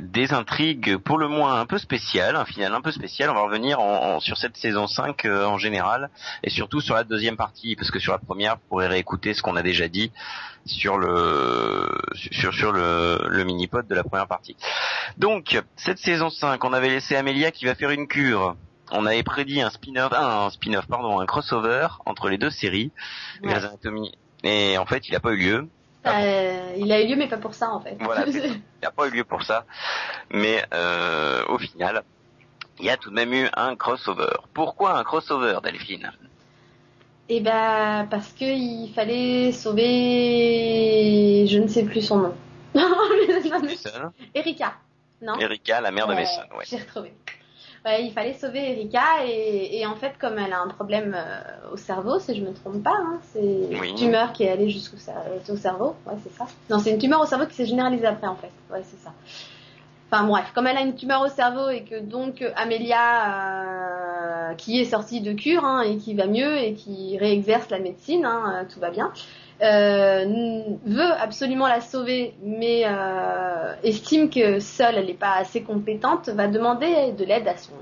des 0.00 0.32
intrigues 0.32 0.96
pour 0.98 1.18
le 1.18 1.26
moins 1.26 1.58
un 1.58 1.66
peu 1.66 1.78
spéciales, 1.78 2.36
un 2.36 2.44
final 2.44 2.72
un 2.72 2.80
peu 2.80 2.92
spécial. 2.92 3.30
On 3.30 3.34
va 3.34 3.40
revenir 3.42 3.80
en, 3.80 4.14
en- 4.14 4.20
sur 4.20 4.36
cette 4.36 4.56
saison 4.56 4.86
5 4.86 5.24
euh, 5.24 5.44
en 5.44 5.58
général 5.58 6.08
et 6.44 6.50
surtout 6.50 6.80
sur 6.80 6.94
la 6.94 7.02
deuxième 7.02 7.36
partie 7.36 7.74
parce 7.74 7.90
que 7.90 7.98
sur 7.98 8.12
la 8.12 8.18
première, 8.18 8.54
vous 8.54 8.62
pourrez 8.68 8.86
réécouter 8.86 9.34
ce 9.34 9.42
qu'on 9.42 9.56
a 9.56 9.62
déjà 9.62 9.88
dit 9.88 10.12
sur 10.66 10.96
le 10.96 11.88
sur 12.30 12.54
sur 12.54 12.70
le, 12.70 13.26
le 13.28 13.42
mini-pod 13.44 13.88
de 13.88 13.94
la 13.96 14.04
première 14.04 14.28
partie. 14.28 14.56
Donc 15.18 15.60
cette 15.74 15.98
saison 15.98 16.30
5, 16.30 16.62
on 16.64 16.72
avait 16.72 16.90
laissé 16.90 17.16
Amelia 17.16 17.50
qui 17.50 17.64
va 17.64 17.74
faire 17.74 17.90
une 17.90 18.06
cure. 18.06 18.54
On 18.92 19.04
avait 19.04 19.24
prédit 19.24 19.62
un 19.62 19.70
spin-off, 19.70 20.12
ah, 20.14 20.44
un 20.46 20.50
spin-off 20.50 20.86
pardon, 20.86 21.18
un 21.18 21.26
crossover 21.26 21.88
entre 22.06 22.28
les 22.28 22.38
deux 22.38 22.50
séries, 22.50 22.92
Ouais. 23.42 23.48
Grey's 23.50 23.64
Anatomy. 23.64 24.12
Et 24.44 24.78
en 24.78 24.86
fait, 24.86 25.08
il 25.08 25.12
n'a 25.12 25.20
pas 25.20 25.32
eu 25.32 25.38
lieu. 25.38 25.68
Euh, 26.06 26.74
il 26.76 26.90
a 26.92 27.00
eu 27.02 27.06
lieu, 27.08 27.16
mais 27.16 27.28
pas 27.28 27.38
pour 27.38 27.54
ça 27.54 27.70
en 27.70 27.80
fait. 27.80 27.96
Voilà, 28.00 28.26
Il 28.26 28.60
n'a 28.82 28.90
pas 28.90 29.06
eu 29.08 29.10
lieu 29.10 29.24
pour 29.24 29.42
ça. 29.42 29.64
Mais 30.30 30.62
euh, 30.74 31.42
au 31.48 31.58
final, 31.58 32.02
il 32.78 32.84
y 32.86 32.90
a 32.90 32.96
tout 32.96 33.10
de 33.10 33.14
même 33.14 33.32
eu 33.32 33.48
un 33.56 33.74
crossover. 33.76 34.32
Pourquoi 34.52 34.98
un 34.98 35.04
crossover, 35.04 35.58
Delphine? 35.62 36.12
Et 37.28 37.40
ben 37.40 38.06
parce 38.10 38.28
que 38.32 38.44
il 38.44 38.92
fallait 38.94 39.50
sauver, 39.52 41.46
je 41.46 41.58
ne 41.58 41.68
sais 41.68 41.84
plus 41.84 42.02
son 42.02 42.18
nom. 42.18 42.34
Non, 42.74 42.90
mais- 43.28 43.68
Mason? 43.68 44.12
Erika, 44.34 44.74
non? 45.22 45.38
Erika, 45.38 45.80
la 45.80 45.90
mère 45.92 46.06
de 46.08 46.14
Mason, 46.14 46.42
ouais. 46.58 46.64
J'ai 46.68 46.78
retrouvé. 46.78 47.14
Il 47.86 48.12
fallait 48.12 48.32
sauver 48.32 48.70
Erika 48.72 49.26
et, 49.26 49.78
et 49.78 49.86
en 49.86 49.94
fait 49.94 50.14
comme 50.18 50.38
elle 50.38 50.54
a 50.54 50.60
un 50.62 50.68
problème 50.68 51.14
euh, 51.14 51.72
au 51.72 51.76
cerveau, 51.76 52.18
si 52.18 52.34
je 52.34 52.40
me 52.42 52.54
trompe 52.54 52.82
pas, 52.82 52.96
hein, 52.98 53.18
c'est 53.32 53.40
Oui. 53.40 53.90
une 53.90 53.94
tumeur 53.94 54.32
qui 54.32 54.44
est 54.44 54.50
allée 54.50 54.70
jusqu'au 54.70 54.96
au 54.96 55.56
cerveau, 55.56 55.94
ouais 56.06 56.14
c'est 56.22 56.32
ça. 56.32 56.46
Non, 56.70 56.78
c'est 56.78 56.92
une 56.92 56.98
tumeur 56.98 57.20
au 57.20 57.26
cerveau 57.26 57.44
qui 57.46 57.54
s'est 57.54 57.66
généralisée 57.66 58.06
après 58.06 58.26
en 58.26 58.36
fait, 58.36 58.50
ouais 58.72 58.82
c'est 58.84 58.98
ça. 59.04 59.12
Enfin 60.10 60.24
bref, 60.24 60.50
comme 60.54 60.66
elle 60.66 60.78
a 60.78 60.82
une 60.82 60.94
tumeur 60.94 61.20
au 61.22 61.28
cerveau 61.28 61.68
et 61.68 61.82
que 61.82 62.00
donc 62.00 62.42
Amélia, 62.56 64.50
euh, 64.50 64.54
qui 64.54 64.80
est 64.80 64.84
sortie 64.86 65.20
de 65.20 65.32
cure 65.32 65.64
hein, 65.64 65.82
et 65.82 65.96
qui 65.98 66.14
va 66.14 66.26
mieux 66.26 66.56
et 66.56 66.72
qui 66.74 67.18
réexerce 67.18 67.68
la 67.68 67.80
médecine, 67.80 68.24
hein, 68.24 68.62
euh, 68.62 68.64
tout 68.72 68.80
va 68.80 68.90
bien, 68.90 69.12
euh, 69.62 70.62
veut 70.84 71.12
absolument 71.20 71.68
la 71.68 71.80
sauver, 71.80 72.34
mais 72.42 72.82
euh, 72.86 73.74
estime 73.82 74.28
que 74.28 74.58
seule 74.60 74.96
elle 74.96 75.06
n'est 75.06 75.14
pas 75.14 75.34
assez 75.36 75.62
compétente, 75.62 76.28
va 76.28 76.48
demander 76.48 77.12
de 77.12 77.24
l'aide 77.24 77.46
à 77.46 77.56
son 77.56 77.72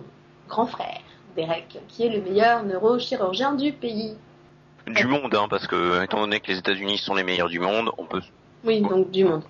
grand 0.49 0.67
frère, 0.67 1.01
Derek, 1.37 1.79
qui 1.89 2.07
est 2.07 2.11
le 2.11 2.21
meilleur 2.21 2.63
neurochirurgien 2.63 3.55
du 3.55 3.73
pays. 3.73 4.17
Du 4.87 5.07
monde, 5.07 5.35
hein, 5.35 5.47
parce 5.49 5.67
que 5.67 6.03
étant 6.05 6.21
donné 6.21 6.41
que 6.41 6.49
les 6.49 6.59
États-Unis 6.59 6.99
sont 6.99 7.15
les 7.15 7.23
meilleurs 7.23 7.49
du 7.49 7.61
monde, 7.61 7.91
on 7.99 8.05
peut. 8.05 8.23
Oui, 8.65 8.81
donc 8.81 9.11
du 9.11 9.25
monde. 9.25 9.43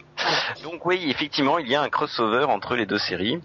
Donc 0.63 0.87
oui, 0.87 1.05
effectivement, 1.09 1.59
il 1.59 1.69
y 1.69 1.75
a 1.75 1.83
un 1.83 1.89
crossover 1.89 2.45
entre 2.45 2.77
les 2.77 2.87
deux 2.87 2.99
séries. 2.99 3.41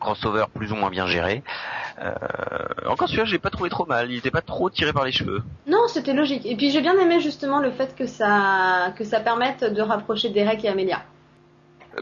Crossover 0.00 0.44
plus 0.54 0.72
ou 0.72 0.76
moins 0.76 0.90
bien 0.90 1.06
géré. 1.06 1.42
Euh, 2.00 2.12
encore 2.88 3.08
celui-là, 3.08 3.24
je 3.24 3.32
l'ai 3.32 3.38
pas 3.38 3.50
trouvé 3.50 3.70
trop 3.70 3.86
mal. 3.86 4.10
Il 4.10 4.16
était 4.18 4.30
pas 4.30 4.40
trop 4.42 4.70
tiré 4.70 4.92
par 4.92 5.04
les 5.04 5.12
cheveux. 5.12 5.42
Non, 5.66 5.86
c'était 5.88 6.14
logique. 6.14 6.46
Et 6.46 6.56
puis 6.56 6.70
j'ai 6.70 6.80
bien 6.80 6.98
aimé 6.98 7.20
justement 7.20 7.58
le 7.58 7.70
fait 7.70 7.94
que 7.94 8.06
ça 8.06 8.92
que 8.96 9.04
ça 9.04 9.20
permette 9.20 9.64
de 9.64 9.82
rapprocher 9.82 10.30
Derek 10.30 10.64
et 10.64 10.68
Amélia. 10.68 11.02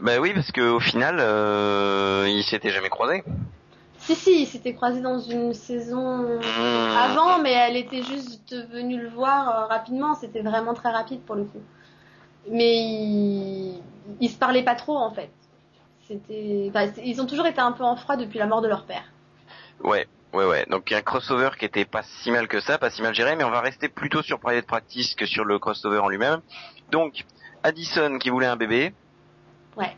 Bah 0.01 0.19
oui, 0.19 0.31
parce 0.33 0.51
que 0.51 0.61
au 0.61 0.79
final, 0.79 1.17
euh, 1.19 2.25
ils 2.29 2.43
s'étaient 2.43 2.69
jamais 2.71 2.89
croisés. 2.89 3.23
Si 3.97 4.15
si, 4.15 4.41
ils 4.43 4.47
s'étaient 4.47 4.73
croisés 4.73 5.01
dans 5.01 5.19
une 5.19 5.53
saison 5.53 6.17
Mmh. 6.39 6.97
avant, 6.97 7.39
mais 7.39 7.51
elle 7.51 7.77
était 7.77 8.01
juste 8.01 8.55
venue 8.71 8.99
le 8.99 9.09
voir 9.09 9.49
euh, 9.49 9.65
rapidement. 9.65 10.15
C'était 10.15 10.41
vraiment 10.41 10.73
très 10.73 10.89
rapide 10.89 11.21
pour 11.21 11.35
le 11.35 11.43
coup. 11.43 11.61
Mais 12.49 12.73
ils, 12.75 13.81
ils 14.19 14.29
se 14.29 14.37
parlaient 14.37 14.63
pas 14.63 14.75
trop 14.75 14.97
en 14.97 15.11
fait. 15.11 15.29
C'était, 16.07 16.67
enfin, 16.69 16.91
ils 17.05 17.21
ont 17.21 17.25
toujours 17.25 17.45
été 17.45 17.61
un 17.61 17.71
peu 17.71 17.83
en 17.83 17.95
froid 17.95 18.15
depuis 18.15 18.39
la 18.39 18.47
mort 18.47 18.61
de 18.61 18.67
leur 18.67 18.83
père. 18.85 19.03
Ouais, 19.83 20.07
ouais, 20.33 20.45
ouais. 20.45 20.65
Donc 20.69 20.91
un 20.91 21.01
crossover 21.01 21.49
qui 21.57 21.65
était 21.65 21.85
pas 21.85 22.03
si 22.03 22.31
mal 22.31 22.47
que 22.47 22.59
ça, 22.59 22.77
pas 22.77 22.89
si 22.89 23.01
mal 23.01 23.13
géré, 23.15 23.35
mais 23.35 23.43
on 23.43 23.49
va 23.51 23.61
rester 23.61 23.89
plutôt 23.89 24.21
sur 24.21 24.39
Private 24.39 24.65
Practice 24.65 25.15
que 25.15 25.25
sur 25.25 25.45
le 25.45 25.59
crossover 25.59 25.97
en 25.99 26.09
lui-même. 26.09 26.41
Donc 26.91 27.25
Addison 27.63 28.17
qui 28.19 28.29
voulait 28.29 28.47
un 28.47 28.55
bébé. 28.55 28.93
Ouais. 29.77 29.95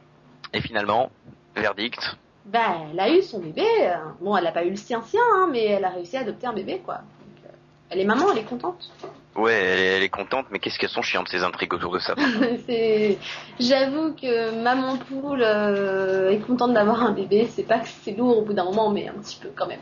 Et 0.54 0.62
finalement, 0.62 1.12
verdict. 1.56 2.18
Ben, 2.46 2.88
elle 2.92 3.00
a 3.00 3.10
eu 3.10 3.22
son 3.22 3.40
bébé. 3.40 3.66
euh, 3.82 3.96
Bon, 4.20 4.36
elle 4.38 4.46
a 4.48 4.52
pas 4.52 4.66
eu 4.66 4.70
le 4.70 4.76
sien 4.76 5.02
sien, 5.04 5.22
hein, 5.34 5.48
mais 5.52 5.66
elle 5.66 5.86
a 5.86 5.90
réussi 5.90 6.18
à 6.18 6.22
adopter 6.22 6.46
un 6.48 6.54
bébé 6.54 6.82
quoi. 6.84 6.96
Donc, 6.96 7.46
euh, 7.46 7.56
elle 7.90 8.00
est 8.00 8.06
maman, 8.06 8.32
elle 8.32 8.40
est 8.40 8.44
contente. 8.44 8.92
Ouais, 9.36 9.54
elle 9.54 9.80
est, 9.80 9.86
elle 9.98 10.04
est 10.04 10.10
contente, 10.10 10.46
mais 10.52 10.60
qu'est-ce 10.60 10.78
qu'elles 10.78 10.90
sont 10.90 11.02
chiantes 11.02 11.28
ces 11.28 11.44
intrigues 11.44 11.74
autour 11.74 11.92
de 11.92 12.00
ça. 12.00 12.14
j'avoue 13.60 14.14
que 14.14 14.62
maman 14.62 14.98
poule 14.98 15.42
euh, 15.42 16.30
est 16.30 16.40
contente 16.40 16.74
d'avoir 16.74 17.04
un 17.04 17.14
bébé. 17.14 17.48
C'est 17.50 17.64
pas 17.64 17.80
que 17.80 17.88
c'est 18.04 18.12
lourd 18.12 18.38
au 18.38 18.42
bout 18.44 18.54
d'un 18.54 18.66
moment, 18.66 18.92
mais 18.92 19.08
un 19.08 19.14
petit 19.14 19.40
peu 19.42 19.50
quand 19.56 19.68
même. 19.68 19.80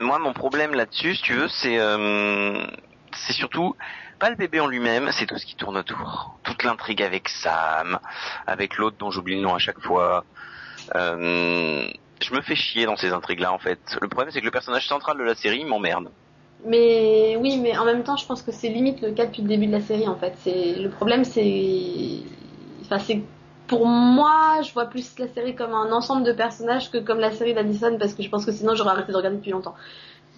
Moi, 0.00 0.18
mon 0.18 0.32
problème 0.32 0.74
là-dessus, 0.74 1.14
si 1.14 1.22
tu 1.22 1.34
veux, 1.34 1.48
c'est 1.48 1.78
euh, 1.78 2.66
c'est 3.14 3.32
surtout 3.32 3.74
pas 4.18 4.30
le 4.30 4.36
bébé 4.36 4.60
en 4.60 4.68
lui-même, 4.68 5.10
c'est 5.12 5.26
tout 5.26 5.36
ce 5.36 5.46
qui 5.46 5.56
tourne 5.56 5.76
autour. 5.76 6.38
Toute 6.44 6.62
l'intrigue 6.62 7.02
avec 7.02 7.28
Sam, 7.28 7.98
avec 8.46 8.76
l'autre 8.76 8.96
dont 8.98 9.10
j'oublie 9.10 9.36
le 9.36 9.42
nom 9.42 9.54
à 9.54 9.58
chaque 9.58 9.80
fois. 9.80 10.24
Euh, 10.94 11.88
je 12.20 12.34
me 12.34 12.40
fais 12.42 12.54
chier 12.54 12.86
dans 12.86 12.96
ces 12.96 13.12
intrigues-là, 13.12 13.52
en 13.52 13.58
fait. 13.58 13.80
Le 14.00 14.08
problème, 14.08 14.32
c'est 14.32 14.40
que 14.40 14.44
le 14.44 14.52
personnage 14.52 14.86
central 14.86 15.18
de 15.18 15.24
la 15.24 15.34
série 15.34 15.64
m'emmerde. 15.64 16.10
Mais 16.64 17.36
oui, 17.40 17.58
mais 17.58 17.76
en 17.76 17.84
même 17.84 18.04
temps, 18.04 18.16
je 18.16 18.24
pense 18.26 18.42
que 18.42 18.52
c'est 18.52 18.68
limite 18.68 19.00
le 19.00 19.10
cas 19.12 19.26
depuis 19.26 19.42
le 19.42 19.48
début 19.48 19.66
de 19.66 19.72
la 19.72 19.80
série 19.80 20.06
en 20.06 20.14
fait. 20.16 20.34
C'est 20.38 20.74
le 20.74 20.88
problème, 20.90 21.24
c'est, 21.24 22.20
enfin, 22.82 22.98
c'est 23.00 23.22
pour 23.66 23.86
moi, 23.86 24.60
je 24.62 24.72
vois 24.72 24.86
plus 24.86 25.18
la 25.18 25.28
série 25.28 25.54
comme 25.56 25.72
un 25.72 25.90
ensemble 25.92 26.24
de 26.24 26.32
personnages 26.32 26.90
que 26.90 26.98
comme 26.98 27.18
la 27.18 27.32
série 27.32 27.54
d'Addison 27.54 27.96
parce 27.98 28.14
que 28.14 28.22
je 28.22 28.28
pense 28.28 28.44
que 28.44 28.52
sinon 28.52 28.74
j'aurais 28.74 28.90
arrêté 28.90 29.12
de 29.12 29.16
regarder 29.16 29.38
depuis 29.38 29.50
longtemps. 29.50 29.74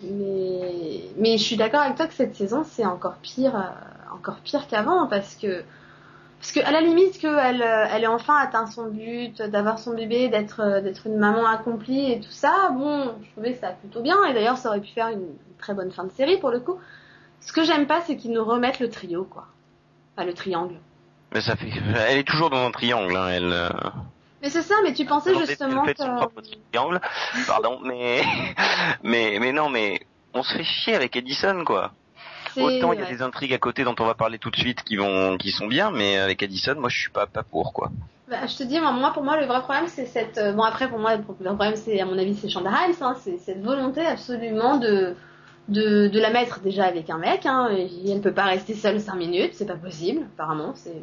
Mais 0.02 1.02
mais 1.18 1.36
je 1.36 1.42
suis 1.42 1.56
d'accord 1.56 1.80
avec 1.80 1.96
toi 1.96 2.06
que 2.06 2.14
cette 2.14 2.34
saison 2.34 2.64
c'est 2.64 2.86
encore 2.86 3.16
pire, 3.22 3.54
euh, 3.56 4.14
encore 4.16 4.36
pire 4.36 4.66
qu'avant 4.66 5.06
parce 5.06 5.34
que 5.36 5.62
parce 6.44 6.52
que 6.52 6.60
à 6.60 6.72
la 6.72 6.82
limite 6.82 7.18
qu'elle 7.18 7.62
elle 7.62 8.04
ait 8.04 8.06
enfin 8.06 8.36
atteint 8.36 8.66
son 8.66 8.88
but 8.88 9.40
d'avoir 9.40 9.78
son 9.78 9.94
bébé, 9.94 10.28
d'être 10.28 10.60
euh, 10.60 10.82
d'être 10.82 11.06
une 11.06 11.16
maman 11.16 11.46
accomplie 11.46 12.12
et 12.12 12.20
tout 12.20 12.30
ça, 12.30 12.68
bon, 12.72 13.14
je 13.22 13.30
trouvais 13.30 13.54
ça 13.54 13.68
plutôt 13.70 14.02
bien 14.02 14.22
et 14.26 14.34
d'ailleurs 14.34 14.58
ça 14.58 14.68
aurait 14.68 14.82
pu 14.82 14.90
faire 14.92 15.08
une 15.08 15.24
très 15.58 15.72
bonne 15.72 15.90
fin 15.90 16.04
de 16.04 16.12
série 16.12 16.36
pour 16.38 16.50
le 16.50 16.60
coup. 16.60 16.78
Ce 17.40 17.50
que 17.50 17.64
j'aime 17.64 17.86
pas 17.86 18.02
c'est 18.02 18.18
qu'ils 18.18 18.32
nous 18.32 18.44
remettent 18.44 18.78
le 18.78 18.90
trio 18.90 19.24
quoi. 19.24 19.46
Enfin 20.14 20.26
le 20.26 20.34
triangle. 20.34 20.74
Mais 21.32 21.40
ça 21.40 21.56
fait, 21.56 21.70
elle 22.08 22.18
est 22.18 22.28
toujours 22.28 22.50
dans 22.50 22.66
un 22.66 22.70
triangle, 22.72 23.16
hein, 23.16 23.28
elle. 23.30 23.50
euh, 23.50 23.70
Mais 24.42 24.50
c'est 24.50 24.60
ça, 24.60 24.74
mais 24.84 24.92
tu 24.92 25.06
pensais 25.06 25.34
justement 25.46 25.82
que 25.84 25.92
triangle. 26.70 27.00
Pardon, 27.46 27.80
mais 27.82 28.22
mais 29.02 29.38
mais 29.40 29.52
non, 29.52 29.70
mais 29.70 29.98
on 30.34 30.42
se 30.42 30.54
fait 30.58 30.62
chier 30.64 30.94
avec 30.94 31.16
Edison, 31.16 31.64
quoi. 31.64 31.92
Autant 32.62 32.92
il 32.92 32.98
y 33.00 33.02
a 33.02 33.06
ouais. 33.06 33.12
des 33.12 33.22
intrigues 33.22 33.52
à 33.54 33.58
côté 33.58 33.84
dont 33.84 33.94
on 33.98 34.04
va 34.04 34.14
parler 34.14 34.38
tout 34.38 34.50
de 34.50 34.56
suite 34.56 34.82
qui 34.84 34.96
vont, 34.96 35.36
qui 35.36 35.50
sont 35.50 35.66
bien, 35.66 35.90
mais 35.90 36.18
avec 36.18 36.42
Addison, 36.42 36.76
moi 36.76 36.88
je 36.88 36.98
suis 36.98 37.10
pas 37.10 37.26
pas 37.26 37.42
pour 37.42 37.72
quoi. 37.72 37.90
Bah, 38.28 38.46
je 38.46 38.56
te 38.56 38.62
dis, 38.62 38.80
moi, 38.80 39.12
pour 39.12 39.22
moi, 39.22 39.38
le 39.38 39.44
vrai 39.44 39.60
problème, 39.60 39.86
c'est 39.86 40.06
cette. 40.06 40.38
euh, 40.38 40.52
Bon, 40.54 40.62
après, 40.62 40.88
pour 40.88 40.98
moi, 40.98 41.16
le 41.16 41.22
problème, 41.22 41.76
c'est, 41.76 42.00
à 42.00 42.06
mon 42.06 42.16
avis, 42.16 42.34
c'est 42.34 42.48
Shonda 42.48 42.70
Rhimes, 42.70 42.94
hein, 43.02 43.14
c'est 43.20 43.36
cette 43.36 43.62
volonté 43.62 44.00
absolument 44.00 44.78
de, 44.78 45.14
de, 45.68 46.08
de 46.08 46.20
la 46.20 46.30
mettre 46.30 46.60
déjà 46.60 46.84
avec 46.86 47.10
un 47.10 47.18
mec. 47.18 47.44
Hein, 47.44 47.68
et 47.76 48.10
elle 48.10 48.22
peut 48.22 48.32
pas 48.32 48.44
rester 48.44 48.74
seule 48.74 48.98
cinq 48.98 49.16
minutes, 49.16 49.52
c'est 49.52 49.66
pas 49.66 49.76
possible, 49.76 50.22
apparemment, 50.34 50.72
c'est, 50.74 51.02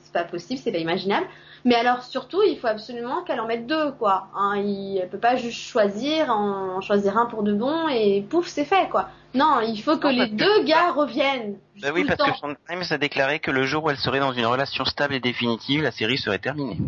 c'est 0.00 0.12
pas 0.12 0.22
possible, 0.22 0.60
c'est 0.62 0.70
pas 0.70 0.78
imaginable. 0.78 1.26
Mais 1.64 1.74
alors, 1.74 2.02
surtout, 2.02 2.42
il 2.42 2.58
faut 2.58 2.66
absolument 2.68 3.22
qu'elle 3.22 3.40
en 3.40 3.46
mette 3.46 3.66
deux, 3.66 3.92
quoi. 3.92 4.28
Hein, 4.34 4.56
il, 4.58 4.98
elle 5.02 5.08
peut 5.08 5.18
pas 5.18 5.36
juste 5.36 5.60
choisir, 5.60 6.30
en 6.30 6.80
choisir 6.80 7.18
un 7.18 7.26
pour 7.26 7.42
de 7.42 7.52
bon 7.52 7.88
et 7.88 8.22
pouf, 8.28 8.46
c'est 8.48 8.64
fait, 8.64 8.88
quoi. 8.88 9.08
Non, 9.34 9.60
il 9.60 9.76
faut 9.80 9.96
que 9.98 10.06
Non, 10.08 10.12
les 10.24 10.30
que- 10.30 10.34
deux 10.36 10.64
gars 10.64 10.90
reviennent. 10.92 11.56
Bah 11.82 11.88
oui, 11.94 12.04
parce 12.04 12.18
temps. 12.18 12.32
que 12.32 12.38
Shonda 12.38 12.56
Rhimes 12.68 12.82
a 12.90 12.98
déclaré 12.98 13.38
que 13.40 13.50
le 13.50 13.64
jour 13.64 13.84
où 13.84 13.90
elle 13.90 13.96
serait 13.98 14.20
dans 14.20 14.32
une 14.32 14.46
relation 14.46 14.84
stable 14.84 15.14
et 15.14 15.20
définitive, 15.20 15.82
la 15.82 15.90
série 15.92 16.18
serait 16.18 16.38
terminée. 16.38 16.78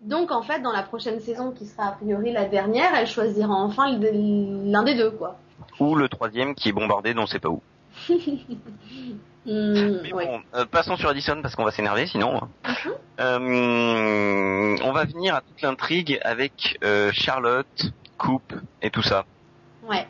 Donc 0.00 0.30
en 0.32 0.42
fait, 0.42 0.60
dans 0.60 0.72
la 0.72 0.82
prochaine 0.82 1.20
saison, 1.20 1.50
qui 1.52 1.66
sera 1.66 1.88
a 1.88 1.92
priori 1.92 2.32
la 2.32 2.44
dernière, 2.46 2.92
elle 2.96 3.06
choisira 3.06 3.52
enfin 3.54 3.96
le- 3.96 4.70
l'un 4.70 4.82
des 4.84 4.94
deux, 4.94 5.10
quoi. 5.10 5.36
Ou 5.80 5.94
le 5.94 6.08
troisième 6.08 6.54
qui 6.54 6.68
est 6.70 6.72
bombardé, 6.72 7.12
dont 7.14 7.22
on 7.22 7.26
sait 7.26 7.38
pas 7.38 7.48
où. 7.50 7.60
Hmm, 9.44 10.02
Mais 10.02 10.12
ouais. 10.12 10.24
bon, 10.26 10.40
euh, 10.54 10.64
passons 10.66 10.96
sur 10.96 11.08
Addison 11.08 11.42
parce 11.42 11.56
qu'on 11.56 11.64
va 11.64 11.72
s'énerver 11.72 12.06
sinon. 12.06 12.48
Mhm. 12.64 12.92
Euh, 13.18 14.76
on 14.84 14.92
va 14.92 15.04
venir 15.04 15.34
à 15.34 15.40
toute 15.40 15.60
l'intrigue 15.62 16.20
avec 16.22 16.78
euh, 16.84 17.10
Charlotte, 17.12 17.92
Coupe 18.18 18.54
et 18.82 18.90
tout 18.90 19.02
ça. 19.02 19.24
Ouais. 19.82 20.06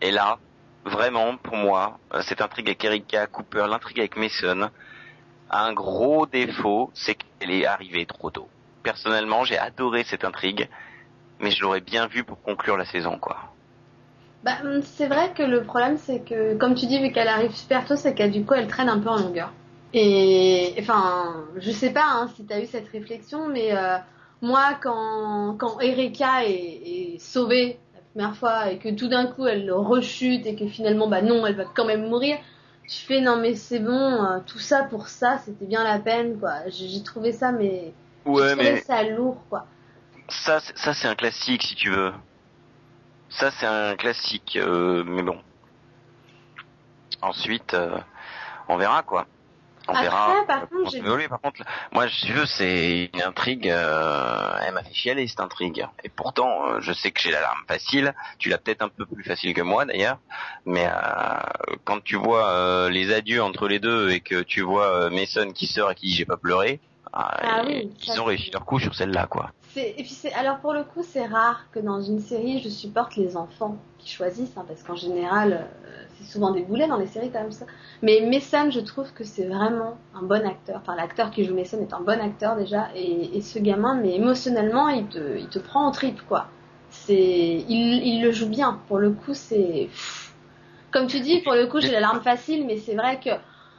Et 0.00 0.10
là, 0.10 0.38
vraiment, 0.86 1.36
pour 1.36 1.56
moi, 1.56 1.98
cette 2.22 2.40
intrigue 2.40 2.68
avec 2.68 2.82
Erika 2.82 3.26
Cooper, 3.26 3.66
l'intrigue 3.68 4.00
avec 4.00 4.16
Mason, 4.16 4.70
a 5.50 5.64
un 5.66 5.74
gros 5.74 6.24
défaut, 6.24 6.90
c'est 6.94 7.16
qu'elle 7.16 7.50
est 7.50 7.66
arrivée 7.66 8.06
trop 8.06 8.30
tôt. 8.30 8.48
Personnellement, 8.82 9.44
j'ai 9.44 9.58
adoré 9.58 10.02
cette 10.04 10.24
intrigue, 10.24 10.68
mais 11.40 11.50
je 11.50 11.60
l'aurais 11.60 11.80
bien 11.82 12.06
vue 12.06 12.24
pour 12.24 12.40
conclure 12.40 12.78
la 12.78 12.86
saison, 12.86 13.18
quoi. 13.18 13.53
Bah, 14.44 14.58
hum, 14.62 14.82
c'est 14.82 15.06
vrai 15.06 15.32
que 15.34 15.42
le 15.42 15.64
problème, 15.64 15.96
c'est 15.96 16.20
que, 16.20 16.54
comme 16.54 16.74
tu 16.74 16.84
dis, 16.86 17.00
vu 17.00 17.12
qu'elle 17.12 17.28
arrive 17.28 17.54
super 17.54 17.86
tôt, 17.86 17.96
c'est 17.96 18.14
qu'elle, 18.14 18.30
du 18.30 18.44
coup, 18.44 18.52
elle 18.52 18.68
traîne 18.68 18.90
un 18.90 18.98
peu 18.98 19.08
en 19.08 19.16
longueur. 19.16 19.50
Et, 19.94 20.74
enfin, 20.78 21.46
je 21.56 21.70
sais 21.70 21.90
pas 21.90 22.04
hein, 22.04 22.28
si 22.36 22.44
t'as 22.44 22.60
eu 22.60 22.66
cette 22.66 22.88
réflexion, 22.88 23.48
mais 23.48 23.74
euh, 23.74 23.96
moi, 24.42 24.78
quand, 24.82 25.56
quand 25.58 25.80
Erika 25.80 26.44
est, 26.44 26.52
est 26.52 27.18
sauvée 27.20 27.78
la 27.94 28.00
première 28.12 28.36
fois 28.36 28.70
et 28.70 28.78
que 28.78 28.90
tout 28.90 29.08
d'un 29.08 29.26
coup, 29.26 29.46
elle 29.46 29.72
rechute 29.72 30.46
et 30.46 30.56
que 30.56 30.66
finalement, 30.66 31.08
bah 31.08 31.22
non, 31.22 31.46
elle 31.46 31.54
va 31.54 31.64
quand 31.64 31.86
même 31.86 32.08
mourir, 32.08 32.36
je 32.86 32.96
fais 32.96 33.20
non, 33.22 33.36
mais 33.36 33.54
c'est 33.54 33.78
bon, 33.78 34.24
euh, 34.24 34.40
tout 34.44 34.58
ça 34.58 34.82
pour 34.82 35.08
ça, 35.08 35.38
c'était 35.38 35.64
bien 35.64 35.84
la 35.84 35.98
peine, 35.98 36.38
quoi. 36.38 36.68
J'ai 36.68 37.02
trouvé 37.02 37.32
ça, 37.32 37.50
mais. 37.50 37.94
j'ai 38.26 38.32
trouvé 38.56 38.80
ça 38.80 39.02
lourd, 39.04 39.38
quoi. 39.48 39.64
ça, 40.28 40.60
ça 40.60 40.92
c'est 40.92 41.08
un 41.08 41.14
classique 41.14 41.62
si 41.62 41.76
tu 41.76 41.90
veux. 41.90 42.12
Ça 43.30 43.50
c'est 43.52 43.66
un 43.66 43.96
classique, 43.96 44.56
euh, 44.56 45.02
mais 45.06 45.22
bon. 45.22 45.38
Ensuite, 47.22 47.74
euh, 47.74 47.96
on 48.68 48.76
verra 48.76 49.02
quoi. 49.02 49.26
On 49.86 49.92
Après, 49.92 50.04
verra. 50.04 50.34
par 50.46 50.62
euh, 50.62 50.66
contre, 50.66 50.90
j'ai- 50.92 50.98
évoluer. 50.98 51.28
Par 51.28 51.40
contre, 51.42 51.62
moi, 51.92 52.06
je 52.06 52.32
veux, 52.32 52.46
c'est 52.46 53.10
une 53.12 53.20
intrigue. 53.22 53.68
euh, 53.68 54.56
elle 54.66 54.72
m'a 54.72 54.82
fait 54.82 54.94
chialer 54.94 55.26
cette 55.28 55.40
intrigue. 55.40 55.86
Et 56.04 56.08
pourtant, 56.08 56.66
euh, 56.68 56.80
je 56.80 56.92
sais 56.94 57.10
que 57.10 57.20
j'ai 57.20 57.30
l'alarme 57.30 57.60
facile. 57.68 58.14
Tu 58.38 58.48
l'as 58.48 58.56
peut-être 58.56 58.80
un 58.80 58.88
peu 58.88 59.04
plus 59.04 59.22
facile 59.24 59.52
que 59.52 59.60
moi, 59.60 59.84
d'ailleurs. 59.84 60.18
Mais 60.64 60.86
euh, 60.86 61.74
quand 61.84 62.02
tu 62.02 62.16
vois 62.16 62.48
euh, 62.48 62.88
les 62.88 63.12
adieux 63.12 63.42
entre 63.42 63.68
les 63.68 63.78
deux 63.78 64.10
et 64.10 64.20
que 64.20 64.40
tu 64.42 64.62
vois 64.62 64.86
euh, 64.86 65.10
Mason 65.10 65.52
qui 65.52 65.66
sort 65.66 65.90
et 65.90 65.94
qui 65.94 66.06
dit 66.06 66.14
j'ai 66.14 66.24
pas 66.24 66.38
pleuré, 66.38 66.80
ah, 67.12 67.62
et- 67.62 67.66
oui, 67.66 67.92
ils 68.06 68.20
ont 68.20 68.24
réussi 68.24 68.50
leur 68.52 68.64
coup 68.64 68.78
sur 68.80 68.94
celle-là, 68.94 69.26
quoi. 69.26 69.50
C'est- 69.74 69.90
Et 69.98 70.04
puis 70.04 70.14
c'est 70.14 70.32
alors 70.34 70.58
pour 70.58 70.72
le 70.72 70.84
coup 70.84 71.02
c'est 71.02 71.26
rare 71.26 71.66
que 71.72 71.80
dans 71.80 72.00
une 72.00 72.20
série 72.20 72.60
je 72.60 72.68
supporte 72.68 73.16
les 73.16 73.36
enfants 73.36 73.76
qui 73.98 74.08
choisissent 74.08 74.56
hein, 74.56 74.64
parce 74.68 74.84
qu'en 74.84 74.94
général 74.94 75.52
euh, 75.52 76.04
c'est 76.16 76.24
souvent 76.32 76.52
des 76.52 76.62
boulets 76.62 76.86
dans 76.86 76.96
les 76.96 77.08
séries 77.08 77.30
comme 77.32 77.50
ça. 77.50 77.66
Mais 78.00 78.20
Mason 78.20 78.70
je 78.70 78.78
trouve 78.78 79.12
que 79.12 79.24
c'est 79.24 79.46
vraiment 79.46 79.98
un 80.14 80.22
bon 80.22 80.46
acteur. 80.46 80.76
Enfin 80.80 80.94
l'acteur 80.94 81.32
qui 81.32 81.44
joue 81.44 81.54
Mason 81.56 81.80
est 81.80 81.92
un 81.92 82.00
bon 82.00 82.20
acteur 82.20 82.56
déjà 82.56 82.88
et, 82.94 83.36
et 83.36 83.42
ce 83.42 83.58
gamin 83.58 83.96
mais 83.96 84.14
émotionnellement 84.14 84.88
il 84.90 85.06
te 85.08 85.36
il 85.38 85.48
te 85.48 85.58
prend 85.58 85.84
en 85.86 85.90
trip 85.90 86.20
quoi. 86.28 86.46
C'est 86.90 87.64
il, 87.68 88.06
il 88.06 88.22
le 88.22 88.30
joue 88.30 88.48
bien. 88.48 88.78
Pour 88.86 88.98
le 89.00 89.10
coup 89.10 89.34
c'est 89.34 89.88
comme 90.92 91.08
tu 91.08 91.18
dis 91.20 91.40
pour 91.40 91.54
le 91.54 91.66
coup 91.66 91.80
j'ai 91.80 91.90
la 91.90 92.00
larme 92.00 92.22
facile 92.22 92.64
mais 92.64 92.76
c'est 92.78 92.94
vrai 92.94 93.18
que 93.18 93.30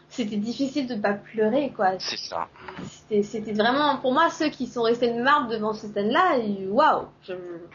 c'était 0.09 0.37
difficile 0.37 0.87
de 0.87 0.95
pas 0.95 1.13
pleurer 1.13 1.71
quoi. 1.75 1.91
C'est 1.99 2.17
ça. 2.17 2.47
C'était, 2.87 3.23
c'était 3.23 3.53
vraiment, 3.53 3.97
pour 3.97 4.13
moi, 4.13 4.29
ceux 4.29 4.49
qui 4.49 4.67
sont 4.67 4.83
restés 4.83 5.11
de 5.13 5.21
marbre 5.21 5.49
devant 5.49 5.73
cette 5.73 5.93
scène-là, 5.93 6.37
ils- 6.37 6.67
waouh, 6.69 7.05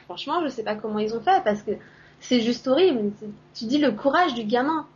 franchement, 0.05 0.43
je 0.45 0.49
sais 0.49 0.63
pas 0.65 0.75
comment 0.75 0.99
ils 0.99 1.15
ont 1.15 1.21
fait 1.21 1.43
parce 1.45 1.63
que 1.63 1.73
c'est 2.21 2.41
juste 2.41 2.67
horrible. 2.69 3.13
Tu 3.55 3.65
dis 3.67 3.79
le 3.79 3.93
courage 3.93 4.35
du 4.35 4.45
gamin. 4.45 4.87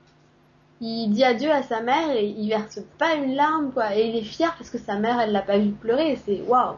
Il 0.80 1.08
dit 1.12 1.24
adieu 1.24 1.50
à 1.50 1.62
sa 1.62 1.80
mère 1.80 2.10
et 2.10 2.26
il 2.26 2.48
verse 2.48 2.80
pas 2.98 3.14
une 3.14 3.34
larme, 3.36 3.70
quoi. 3.72 3.94
Et 3.96 4.08
il 4.08 4.16
est 4.16 4.24
fier 4.24 4.54
parce 4.58 4.70
que 4.70 4.76
sa 4.78 4.96
mère, 4.96 5.20
elle 5.20 5.32
l'a 5.32 5.40
pas 5.40 5.56
vu 5.56 5.70
pleurer. 5.70 6.18
C'est 6.26 6.42
waouh. 6.42 6.74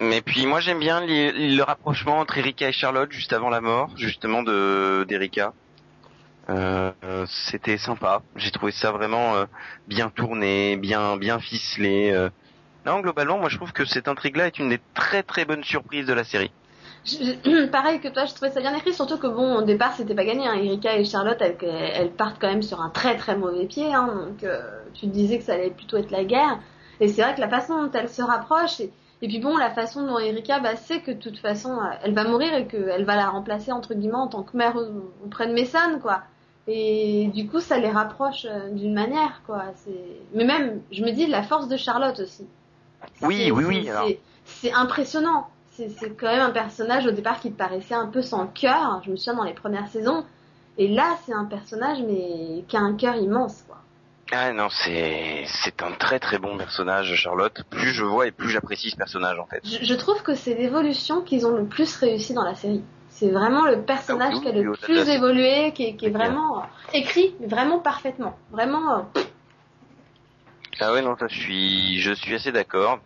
Mais 0.00 0.20
puis 0.20 0.46
moi 0.46 0.60
j'aime 0.60 0.78
bien 0.80 1.04
les- 1.04 1.32
le 1.56 1.62
rapprochement 1.62 2.18
entre 2.18 2.36
Erika 2.38 2.68
et 2.68 2.72
Charlotte 2.72 3.10
juste 3.10 3.32
avant 3.32 3.48
la 3.48 3.60
mort, 3.60 3.90
justement 3.96 4.42
de 4.42 5.04
d'Erika. 5.08 5.52
Euh, 6.50 6.92
C'était 7.26 7.76
sympa. 7.76 8.22
J'ai 8.36 8.50
trouvé 8.50 8.72
ça 8.72 8.90
vraiment 8.90 9.36
euh, 9.36 9.44
bien 9.86 10.08
tourné, 10.08 10.76
bien 10.76 11.16
bien 11.16 11.38
ficelé. 11.38 12.10
euh. 12.12 12.30
Non, 12.86 13.00
globalement, 13.00 13.38
moi 13.38 13.48
je 13.48 13.56
trouve 13.56 13.72
que 13.72 13.84
cette 13.84 14.08
intrigue-là 14.08 14.46
est 14.46 14.58
une 14.58 14.70
des 14.70 14.80
très 14.94 15.22
très 15.22 15.44
bonnes 15.44 15.64
surprises 15.64 16.06
de 16.06 16.14
la 16.14 16.24
série. 16.24 16.50
Pareil 17.72 18.00
que 18.00 18.08
toi, 18.08 18.24
je 18.24 18.34
trouvais 18.34 18.50
ça 18.50 18.60
bien 18.60 18.74
écrit, 18.74 18.92
surtout 18.94 19.18
que 19.18 19.26
bon, 19.26 19.56
au 19.58 19.62
départ, 19.62 19.92
c'était 19.94 20.14
pas 20.14 20.24
gagné. 20.24 20.46
Hein. 20.46 20.54
Erika 20.54 20.96
et 20.96 21.04
Charlotte, 21.04 21.40
elles, 21.40 22.10
partent 22.10 22.38
quand 22.40 22.48
même 22.48 22.62
sur 22.62 22.80
un 22.80 22.90
très 22.90 23.16
très 23.16 23.36
mauvais 23.36 23.66
pied. 23.66 23.94
Hein. 23.94 24.26
Donc, 24.28 24.42
euh, 24.44 24.60
tu 24.94 25.06
disais 25.06 25.38
que 25.38 25.44
ça 25.44 25.54
allait 25.54 25.70
plutôt 25.70 25.96
être 25.96 26.10
la 26.10 26.24
guerre. 26.24 26.58
Et 27.00 27.08
c'est 27.08 27.22
vrai 27.22 27.34
que 27.34 27.40
la 27.40 27.48
façon 27.48 27.82
dont 27.82 27.90
elles 27.92 28.08
se 28.08 28.22
rapprochent, 28.22 28.80
et, 28.80 28.90
puis 29.28 29.38
bon, 29.38 29.56
la 29.56 29.70
façon 29.70 30.06
dont 30.06 30.18
Erika 30.18 30.60
bah, 30.60 30.76
sait 30.76 31.00
que 31.00 31.12
de 31.12 31.18
toute 31.18 31.38
façon, 31.38 31.78
elle 32.02 32.14
va 32.14 32.24
mourir 32.24 32.52
et 32.54 32.66
qu'elle 32.66 33.04
va 33.04 33.16
la 33.16 33.28
remplacer 33.28 33.70
entre 33.72 33.94
guillemets 33.94 34.14
en 34.16 34.28
tant 34.28 34.42
que 34.42 34.56
mère 34.56 34.76
au- 34.76 35.24
auprès 35.24 35.46
de 35.46 35.52
Mason, 35.52 35.98
quoi. 36.00 36.22
Et 36.70 37.30
du 37.34 37.48
coup, 37.48 37.60
ça 37.60 37.78
les 37.78 37.90
rapproche 37.90 38.44
euh, 38.44 38.68
d'une 38.70 38.92
manière, 38.92 39.40
quoi. 39.46 39.64
C'est... 39.76 39.90
Mais 40.34 40.44
même, 40.44 40.82
je 40.92 41.02
me 41.02 41.10
dis, 41.12 41.26
la 41.26 41.42
force 41.42 41.66
de 41.66 41.78
Charlotte 41.78 42.20
aussi. 42.20 42.46
Oui, 43.22 43.50
oui, 43.50 43.62
c'est- 43.64 43.68
oui, 43.68 43.90
alors. 43.90 44.08
c'est- 44.44 44.72
impressionnant. 44.72 45.48
C'est 45.70 46.10
quand 46.18 46.26
même 46.26 46.40
un 46.40 46.50
personnage 46.50 47.06
au 47.06 47.12
départ 47.12 47.38
qui 47.40 47.50
paraissait 47.50 47.94
un 47.94 48.08
peu 48.08 48.20
sans 48.20 48.48
cœur. 48.48 49.00
Je 49.06 49.10
me 49.12 49.16
souviens 49.16 49.34
dans 49.34 49.44
les 49.44 49.54
premières 49.54 49.86
saisons. 49.88 50.24
Et 50.76 50.88
là, 50.88 51.16
c'est 51.24 51.32
un 51.32 51.44
personnage 51.44 51.98
mais 52.06 52.64
qui 52.68 52.76
a 52.76 52.80
un 52.80 52.94
cœur 52.94 53.14
immense, 53.16 53.64
quoi. 53.66 53.76
Ah 54.30 54.52
non, 54.52 54.68
c'est 54.70 55.44
c'est 55.46 55.82
un 55.82 55.92
très 55.92 56.18
très 56.18 56.38
bon 56.38 56.58
personnage, 56.58 57.14
Charlotte. 57.14 57.62
Plus 57.70 57.90
je 57.90 58.04
vois 58.04 58.26
et 58.26 58.30
plus 58.30 58.50
j'apprécie 58.50 58.90
ce 58.90 58.96
personnage 58.96 59.38
en 59.38 59.46
fait. 59.46 59.60
Je, 59.64 59.82
je 59.86 59.94
trouve 59.94 60.22
que 60.22 60.34
c'est 60.34 60.54
l'évolution 60.54 61.22
qu'ils 61.22 61.46
ont 61.46 61.56
le 61.56 61.64
plus 61.64 61.96
réussi 61.96 62.34
dans 62.34 62.44
la 62.44 62.54
série. 62.54 62.82
C'est 63.18 63.30
vraiment 63.30 63.64
le 63.66 63.82
personnage 63.82 64.34
Ah 64.34 64.36
oui, 64.36 64.42
qui 64.42 64.48
a 64.48 64.52
le 64.52 64.72
plus 64.72 65.08
évolué, 65.08 65.72
qui 65.72 65.86
est, 65.86 65.96
qui 65.96 66.08
vraiment 66.08 66.60
euh, 66.60 66.66
écrit, 66.92 67.34
vraiment 67.40 67.80
parfaitement. 67.80 68.38
Vraiment. 68.52 68.98
euh, 69.16 69.20
Ah 70.80 70.92
ouais, 70.92 71.02
non, 71.02 71.16
ça, 71.18 71.26
je 71.26 71.34
suis, 71.36 71.98
je 72.00 72.12
suis 72.12 72.34
assez 72.36 72.52
d'accord. 72.52 73.00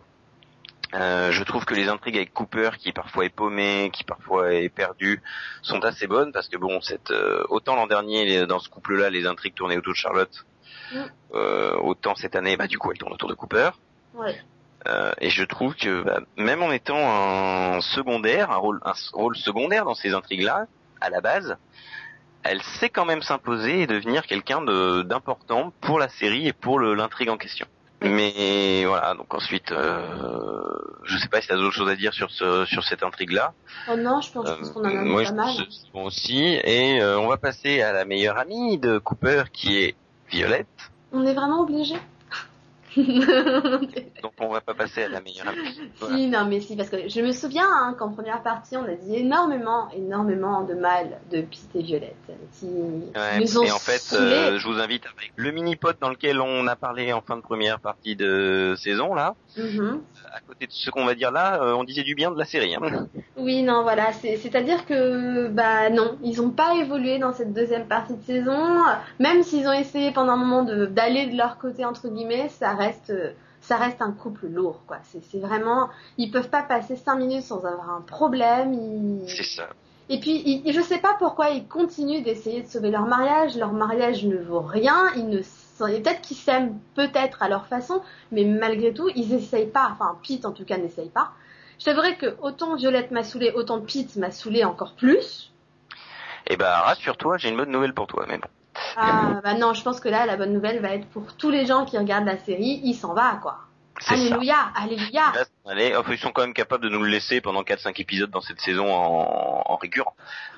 Euh, 0.93 1.31
je 1.31 1.43
trouve 1.43 1.65
que 1.65 1.73
les 1.73 1.87
intrigues 1.89 2.17
avec 2.17 2.31
Cooper, 2.31 2.69
qui 2.77 2.91
parfois 2.91 3.25
est 3.25 3.29
paumé, 3.35 3.89
qui 3.91 4.03
parfois 4.03 4.53
est 4.53 4.69
perdu, 4.69 5.19
sont 5.63 5.83
assez 5.83 6.05
bonnes 6.05 6.31
parce 6.31 6.47
que 6.47 6.57
bon, 6.57 6.79
cette, 6.81 7.09
euh, 7.09 7.43
autant 7.49 7.75
l'an 7.75 7.87
dernier 7.87 8.25
les- 8.25 8.45
dans 8.45 8.59
ce 8.59 8.69
couple-là, 8.69 9.09
les 9.09 9.25
intrigues 9.25 9.55
tournaient 9.55 9.77
autour 9.77 9.93
de 9.93 9.97
Charlotte, 9.97 10.45
Mm. 10.91 10.97
euh, 11.33 11.75
autant 11.79 12.13
cette 12.13 12.35
année, 12.35 12.55
bah 12.57 12.67
du 12.67 12.77
coup, 12.77 12.91
elles 12.91 12.99
tournent 12.99 13.13
autour 13.13 13.29
de 13.29 13.33
Cooper. 13.33 13.71
ouais. 14.13 14.39
Euh, 14.87 15.11
et 15.21 15.29
je 15.29 15.43
trouve 15.43 15.75
que 15.75 16.03
bah, 16.03 16.19
même 16.37 16.61
en 16.61 16.71
étant 16.71 16.97
un 16.97 17.79
secondaire, 17.81 18.51
un 18.51 18.57
rôle, 18.57 18.81
un 18.85 18.93
rôle 19.13 19.35
secondaire 19.37 19.85
dans 19.85 19.95
ces 19.95 20.13
intrigues-là, 20.13 20.65
à 20.99 21.09
la 21.09 21.21
base, 21.21 21.57
elle 22.43 22.61
sait 22.79 22.89
quand 22.89 23.05
même 23.05 23.21
s'imposer 23.21 23.81
et 23.83 23.87
devenir 23.87 24.25
quelqu'un 24.27 24.61
de- 24.61 25.01
d'important 25.03 25.71
pour 25.81 25.99
la 25.99 26.09
série 26.09 26.47
et 26.47 26.53
pour 26.53 26.79
l'intrigue 26.79 27.29
en 27.29 27.37
question. 27.37 27.65
Mais 28.01 28.83
voilà, 28.85 29.13
donc 29.13 29.33
ensuite, 29.33 29.71
euh, 29.71 30.77
je 31.05 31.17
sais 31.17 31.29
pas 31.29 31.39
si 31.39 31.47
t'as 31.47 31.55
d'autres 31.55 31.73
choses 31.73 31.89
à 31.89 31.95
dire 31.95 32.13
sur 32.13 32.29
ce 32.31 32.65
sur 32.65 32.83
cette 32.83 33.01
intrigue-là. 33.01 33.53
Oh 33.89 33.95
non, 33.95 34.19
je 34.19 34.29
pense, 34.33 34.49
Euh, 34.49 34.57
pense 34.57 34.71
qu'on 34.71 34.81
en 34.81 34.89
a 34.89 34.93
moi, 35.05 35.21
mis 35.21 35.25
je 35.25 35.29
pas 35.31 35.35
mal. 35.37 35.55
pense 35.55 35.87
bon 35.93 36.03
aussi. 36.07 36.59
Et 36.65 37.01
euh, 37.01 37.17
on 37.17 37.27
va 37.27 37.37
passer 37.37 37.81
à 37.81 37.93
la 37.93 38.03
meilleure 38.03 38.37
amie 38.37 38.77
de 38.77 38.97
Cooper, 38.97 39.43
qui 39.53 39.77
est 39.77 39.95
Violette. 40.29 40.67
On 41.13 41.25
est 41.25 41.33
vraiment 41.33 41.61
obligé. 41.61 41.95
Donc 44.23 44.33
on 44.39 44.49
va 44.49 44.61
pas 44.61 44.73
passer 44.73 45.03
à 45.03 45.07
la 45.09 45.21
meilleure 45.21 45.47
amie. 45.47 45.91
Voilà. 45.99 46.15
Si, 46.15 46.27
non, 46.27 46.45
mais 46.45 46.59
si, 46.61 46.75
parce 46.75 46.89
que 46.89 47.07
je 47.09 47.21
me 47.21 47.31
souviens 47.31 47.67
hein, 47.67 47.95
qu'en 47.97 48.09
première 48.11 48.41
partie, 48.43 48.77
on 48.77 48.83
a 48.85 48.93
dit 48.95 49.15
énormément, 49.15 49.89
énormément 49.91 50.63
de 50.63 50.73
mal 50.73 51.19
de 51.31 51.41
Pete 51.41 51.69
et 51.75 51.81
Violette, 51.83 52.15
qui 52.59 52.65
Ouais, 52.67 53.39
nous 53.39 53.57
ont 53.59 53.63
et 53.63 53.71
en 53.71 53.79
fait, 53.79 54.13
euh, 54.13 54.57
je 54.57 54.67
vous 54.67 54.79
invite 54.79 55.05
avec 55.05 55.31
le 55.35 55.51
mini-pod 55.51 55.97
dans 55.99 56.09
lequel 56.09 56.39
on 56.39 56.67
a 56.67 56.75
parlé 56.75 57.13
en 57.13 57.21
fin 57.21 57.35
de 57.37 57.41
première 57.41 57.79
partie 57.79 58.15
de 58.15 58.75
saison, 58.77 59.13
là. 59.13 59.35
Mhm. 59.57 60.01
À 60.33 60.39
côté 60.47 60.65
de 60.65 60.71
ce 60.71 60.89
qu'on 60.89 61.05
va 61.05 61.13
dire 61.15 61.31
là, 61.31 61.61
euh, 61.61 61.73
on 61.73 61.83
disait 61.83 62.03
du 62.03 62.15
bien 62.15 62.31
de 62.31 62.39
la 62.39 62.45
série. 62.45 62.75
Hein. 62.75 63.07
Oui, 63.37 63.61
non, 63.61 63.83
voilà, 63.83 64.11
c'est- 64.13 64.37
c'est-à-dire 64.37 64.85
que, 64.85 65.47
bah 65.49 65.89
non, 65.89 66.17
ils 66.23 66.41
ont 66.41 66.49
pas 66.49 66.75
évolué 66.75 67.19
dans 67.19 67.33
cette 67.33 67.53
deuxième 67.53 67.87
partie 67.87 68.15
de 68.15 68.23
saison, 68.23 68.81
même 69.19 69.43
s'ils 69.43 69.67
ont 69.67 69.73
essayé 69.73 70.11
pendant 70.11 70.33
un 70.33 70.37
moment 70.37 70.63
de- 70.63 70.85
d'aller 70.87 71.27
de 71.27 71.37
leur 71.37 71.57
côté, 71.57 71.85
entre 71.85 72.07
guillemets, 72.07 72.49
ça 72.49 72.73
reste, 72.73 72.82
euh, 73.09 73.31
ça 73.61 73.77
reste 73.77 74.01
un 74.01 74.11
couple 74.11 74.47
lourd, 74.47 74.81
quoi. 74.87 74.97
C'est 75.03 75.39
vraiment, 75.39 75.89
ils 76.17 76.31
peuvent 76.31 76.49
pas 76.49 76.63
passer 76.63 76.95
cinq 76.95 77.15
minutes 77.15 77.43
sans 77.43 77.65
avoir 77.65 77.89
un 77.91 78.01
problème, 78.01 78.73
ils... 78.73 79.29
C'est 79.29 79.43
ça. 79.43 79.69
Et 80.09 80.19
puis, 80.19 80.61
je 80.69 80.81
sais 80.81 80.97
pas 80.97 81.15
pourquoi 81.17 81.51
ils 81.51 81.65
continuent 81.65 82.23
d'essayer 82.23 82.61
de 82.61 82.67
sauver 82.67 82.91
leur 82.91 83.05
mariage. 83.05 83.55
Leur 83.55 83.71
mariage 83.71 84.25
ne 84.25 84.37
vaut 84.37 84.59
rien. 84.59 85.07
Ils 85.15 85.29
ne, 85.29 85.39
peut-être 85.77 86.21
qu'ils 86.21 86.37
s'aiment, 86.37 86.77
peut-être 86.95 87.41
à 87.41 87.47
leur 87.47 87.67
façon, 87.67 88.01
mais 88.31 88.43
malgré 88.43 88.93
tout, 88.93 89.09
ils 89.15 89.33
essayent 89.33 89.71
pas. 89.71 89.89
Enfin, 89.91 90.17
Pete 90.21 90.45
en 90.45 90.51
tout 90.51 90.65
cas 90.65 90.77
n'essaye 90.77 91.09
pas. 91.09 91.31
Je 91.79 91.85
t'avouerai 91.85 92.17
que 92.17 92.35
autant 92.41 92.75
Violette 92.75 93.11
m'a 93.11 93.23
saoulé, 93.23 93.51
autant 93.55 93.79
Pete 93.79 94.15
m'a 94.17 94.31
saoulé 94.31 94.65
encore 94.65 94.93
plus. 94.93 95.53
Et 96.47 96.57
bah 96.57 96.81
rassure-toi, 96.81 97.37
j'ai 97.37 97.49
une 97.49 97.57
bonne 97.57 97.71
nouvelle 97.71 97.93
pour 97.93 98.07
toi. 98.07 98.25
Mais 98.27 98.37
bon. 98.37 98.47
Ah, 98.97 99.39
bah 99.43 99.53
non, 99.55 99.73
je 99.73 99.83
pense 99.83 99.99
que 99.99 100.09
là, 100.09 100.25
la 100.25 100.37
bonne 100.37 100.53
nouvelle 100.53 100.79
va 100.81 100.89
être 100.95 101.07
pour 101.07 101.35
tous 101.35 101.49
les 101.49 101.65
gens 101.65 101.85
qui 101.85 101.97
regardent 101.97 102.25
la 102.25 102.37
série, 102.37 102.81
il 102.83 102.93
s'en 102.93 103.13
va, 103.13 103.39
quoi. 103.41 103.59
Ça. 103.99 104.15
Alléluia, 104.15 104.55
alléluia. 104.75 105.31
Là, 105.35 105.45
allez, 105.67 105.95
enfin, 105.95 106.11
ils 106.13 106.17
sont 106.17 106.31
quand 106.31 106.41
même 106.41 106.53
capables 106.55 106.83
de 106.83 106.89
nous 106.89 107.01
le 107.03 107.09
laisser 107.09 107.41
pendant 107.41 107.61
4-5 107.61 108.01
épisodes 108.01 108.31
dans 108.31 108.41
cette 108.41 108.59
saison 108.59 108.91
en, 108.91 109.61
en 109.65 109.75
récurrent. 109.75 110.15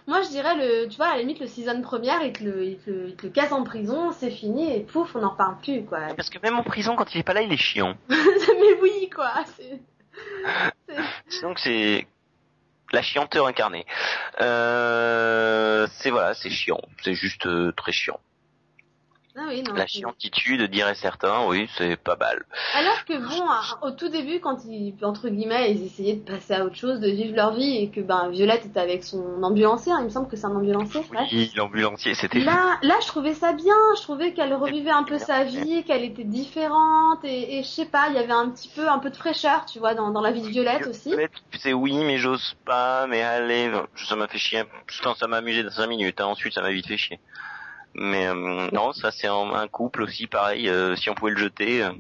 Moi, 0.08 0.22
je 0.22 0.30
dirais 0.30 0.56
le, 0.56 0.88
tu 0.88 0.96
vois, 0.96 1.08
à 1.08 1.14
la 1.16 1.20
limite, 1.20 1.40
le 1.42 1.48
season 1.48 1.82
première, 1.82 2.22
il 2.24 2.32
te 2.32 2.44
le, 2.44 2.64
il 2.64 2.78
te 2.78 2.90
le, 2.90 3.08
il 3.10 3.16
te 3.16 3.26
le 3.26 3.32
casse 3.34 3.52
en 3.52 3.64
prison, 3.64 4.12
c'est 4.14 4.32
fini, 4.32 4.74
et 4.74 4.80
pouf, 4.80 5.16
on 5.16 5.20
n'en 5.20 5.32
reparle 5.32 5.58
plus, 5.62 5.84
quoi. 5.84 6.00
Parce 6.16 6.30
que 6.30 6.40
même 6.42 6.58
en 6.58 6.64
prison, 6.64 6.96
quand 6.96 7.14
il 7.14 7.20
est 7.20 7.24
pas 7.24 7.34
là, 7.34 7.42
il 7.42 7.52
est 7.52 7.58
chiant. 7.58 7.96
mais 8.10 8.80
oui, 8.82 9.10
quoi. 9.14 9.32
c'est- 9.58 9.82
Donc 11.42 11.60
c'est 11.60 12.08
la 12.96 13.02
chianteur 13.02 13.46
incarnée. 13.46 13.86
Euh, 14.42 15.88
c'est 15.98 16.10
voilà, 16.10 16.34
c'est 16.34 16.50
chiant. 16.50 16.82
C'est 17.04 17.14
juste 17.14 17.46
euh, 17.46 17.72
très 17.74 17.92
chiant. 17.92 18.20
Ah 19.38 19.48
oui, 19.50 19.64
non, 19.64 19.74
La 19.74 19.86
chiantitude, 19.86 20.62
diraient 20.72 20.96
certains, 20.96 21.46
oui, 21.48 21.70
c'est 21.78 21.98
pas 21.98 22.16
mal. 22.16 22.46
Alors 22.74 23.04
que 23.04 23.14
bon, 23.18 23.46
au 23.82 23.92
tout 23.92 24.08
début, 24.08 24.40
quand 24.40 24.64
ils, 24.66 24.96
entre 25.02 25.28
guillemets, 25.28 25.72
ils 25.72 25.86
essayaient 25.86 26.16
de 26.16 26.32
passer 26.32 26.54
à 26.54 26.64
autre 26.64 26.76
chose, 26.76 27.02
de 27.02 27.10
vivre 27.10 27.36
leur 27.36 27.54
vie, 27.54 27.78
et 27.84 27.90
que 27.90 28.00
ben 28.00 28.30
Violette 28.30 28.66
était 28.66 28.80
avec 28.80 29.04
son 29.04 29.44
ambulancier, 29.44 29.92
hein, 29.92 29.98
il 30.00 30.06
me 30.06 30.10
semble 30.10 30.30
que 30.30 30.38
c'est 30.38 30.46
un 30.46 30.56
ambulancier. 30.56 31.02
ouais. 31.12 31.28
Oui, 31.34 31.52
l'ambulancier, 31.58 32.14
c'était 32.14 32.40
Là, 32.40 32.78
là, 32.82 32.96
je 33.02 33.08
trouvais 33.08 33.34
ça 33.34 33.52
bien. 33.52 33.76
Je 33.98 34.02
trouvais 34.04 34.32
qu'elle 34.34 34.54
revivait 34.54 34.92
un 34.92 35.04
peu 35.04 35.18
sa 35.18 35.44
vie, 35.44 35.84
qu'elle 35.84 36.06
était 36.06 36.24
différente, 36.24 37.20
et, 37.26 37.58
et 37.58 37.64
je 37.64 37.68
sais 37.68 37.86
pas, 37.88 38.08
il 38.10 38.16
y 38.16 38.20
avait 38.20 38.32
un 38.32 38.50
petit 38.50 38.70
peu, 38.70 38.88
un 38.88 39.00
peu 39.00 39.10
de 39.10 39.18
fraîcheur, 39.18 39.66
tu 39.66 39.80
vois, 39.80 39.96
dans, 39.96 40.12
dans 40.12 40.22
la 40.22 40.32
vie 40.32 40.42
de 40.42 40.48
Violette 40.48 40.88
aussi. 40.88 41.14
C'est 41.60 41.74
oui, 41.74 41.94
mais 42.06 42.18
j'ose 42.18 42.56
pas, 42.66 43.06
mais 43.08 43.22
allez, 43.22 43.70
ça 44.08 44.16
m'a 44.16 44.28
fait 44.28 44.38
chier. 44.38 44.64
Putain, 44.88 45.14
ça 45.16 45.28
m'a 45.28 45.38
amusé 45.38 45.64
dans 45.64 45.72
5 45.72 45.88
minutes, 45.88 46.22
hein. 46.22 46.26
ensuite 46.28 46.54
ça 46.54 46.62
m'a 46.62 46.72
vite 46.72 46.88
fait 46.88 46.98
chier. 46.98 47.20
Mais 47.96 48.28
euh, 48.28 48.68
non, 48.74 48.92
ça 48.92 49.12
c'est 49.12 49.28
un, 49.28 49.54
un 49.54 49.68
couple 49.68 50.04
aussi 50.04 50.28
pareil, 50.28 50.70
euh, 50.70 50.96
si 50.96 51.10
on 51.10 51.16
pouvait 51.16 51.32
le 51.32 51.38
jeter. 51.38 51.84
euh, 51.84 51.92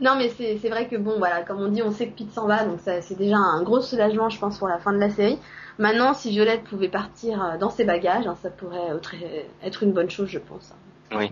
non, 0.00 0.16
mais 0.16 0.28
c'est 0.28 0.68
vrai 0.68 0.88
que 0.88 0.96
bon, 0.96 1.18
voilà, 1.18 1.42
comme 1.42 1.60
on 1.60 1.68
dit, 1.68 1.82
on 1.82 1.90
sait 1.90 2.08
que 2.08 2.18
Pete 2.18 2.32
s'en 2.32 2.46
va, 2.46 2.64
donc 2.64 2.80
c'est 2.84 3.16
déjà 3.16 3.36
un 3.36 3.62
gros 3.62 3.80
soulagement, 3.80 4.28
je 4.28 4.38
pense, 4.38 4.58
pour 4.58 4.68
la 4.68 4.78
fin 4.78 4.92
de 4.92 4.98
la 4.98 5.08
série. 5.08 5.38
Maintenant, 5.78 6.12
si 6.12 6.30
Violette 6.30 6.64
pouvait 6.64 6.88
partir 6.88 7.56
dans 7.58 7.70
ses 7.70 7.84
bagages, 7.84 8.26
hein, 8.26 8.36
ça 8.42 8.50
pourrait 8.50 8.98
être, 9.62 9.82
une 9.82 9.92
bonne 9.92 10.10
chose, 10.10 10.28
je 10.28 10.38
pense. 10.38 10.74
Oui. 11.12 11.30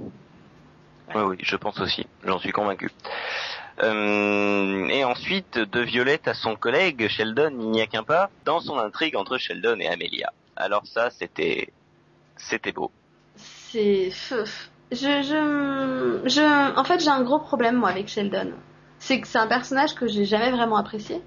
Oui, 1.14 1.22
oui, 1.22 1.36
je 1.42 1.56
pense 1.56 1.78
aussi. 1.80 2.06
J'en 2.24 2.38
suis 2.38 2.52
convaincu. 2.52 2.90
Euh, 3.82 4.88
et 4.88 5.04
ensuite, 5.04 5.58
de 5.58 5.80
Violette 5.80 6.28
à 6.28 6.34
son 6.34 6.56
collègue 6.56 7.08
Sheldon, 7.08 7.52
il 7.60 7.70
n'y 7.70 7.82
a 7.82 7.86
qu'un 7.86 8.02
pas, 8.02 8.30
dans 8.46 8.60
son 8.60 8.78
intrigue 8.78 9.16
entre 9.16 9.36
Sheldon 9.36 9.78
et 9.78 9.88
Amelia. 9.88 10.32
Alors 10.56 10.86
ça, 10.86 11.10
c'était, 11.10 11.68
c'était 12.36 12.72
beau. 12.72 12.90
C'est. 13.72 14.10
Je, 14.10 14.96
je, 15.22 16.20
je, 16.26 16.78
en 16.78 16.84
fait, 16.84 17.00
j'ai 17.00 17.08
un 17.08 17.22
gros 17.22 17.38
problème 17.38 17.76
moi 17.76 17.88
avec 17.88 18.08
Sheldon. 18.08 18.52
C'est 18.98 19.20
que 19.20 19.26
c'est 19.26 19.38
un 19.38 19.46
personnage 19.46 19.94
que 19.94 20.06
j'ai 20.06 20.26
jamais 20.26 20.50
vraiment 20.50 20.76
apprécié. 20.76 21.22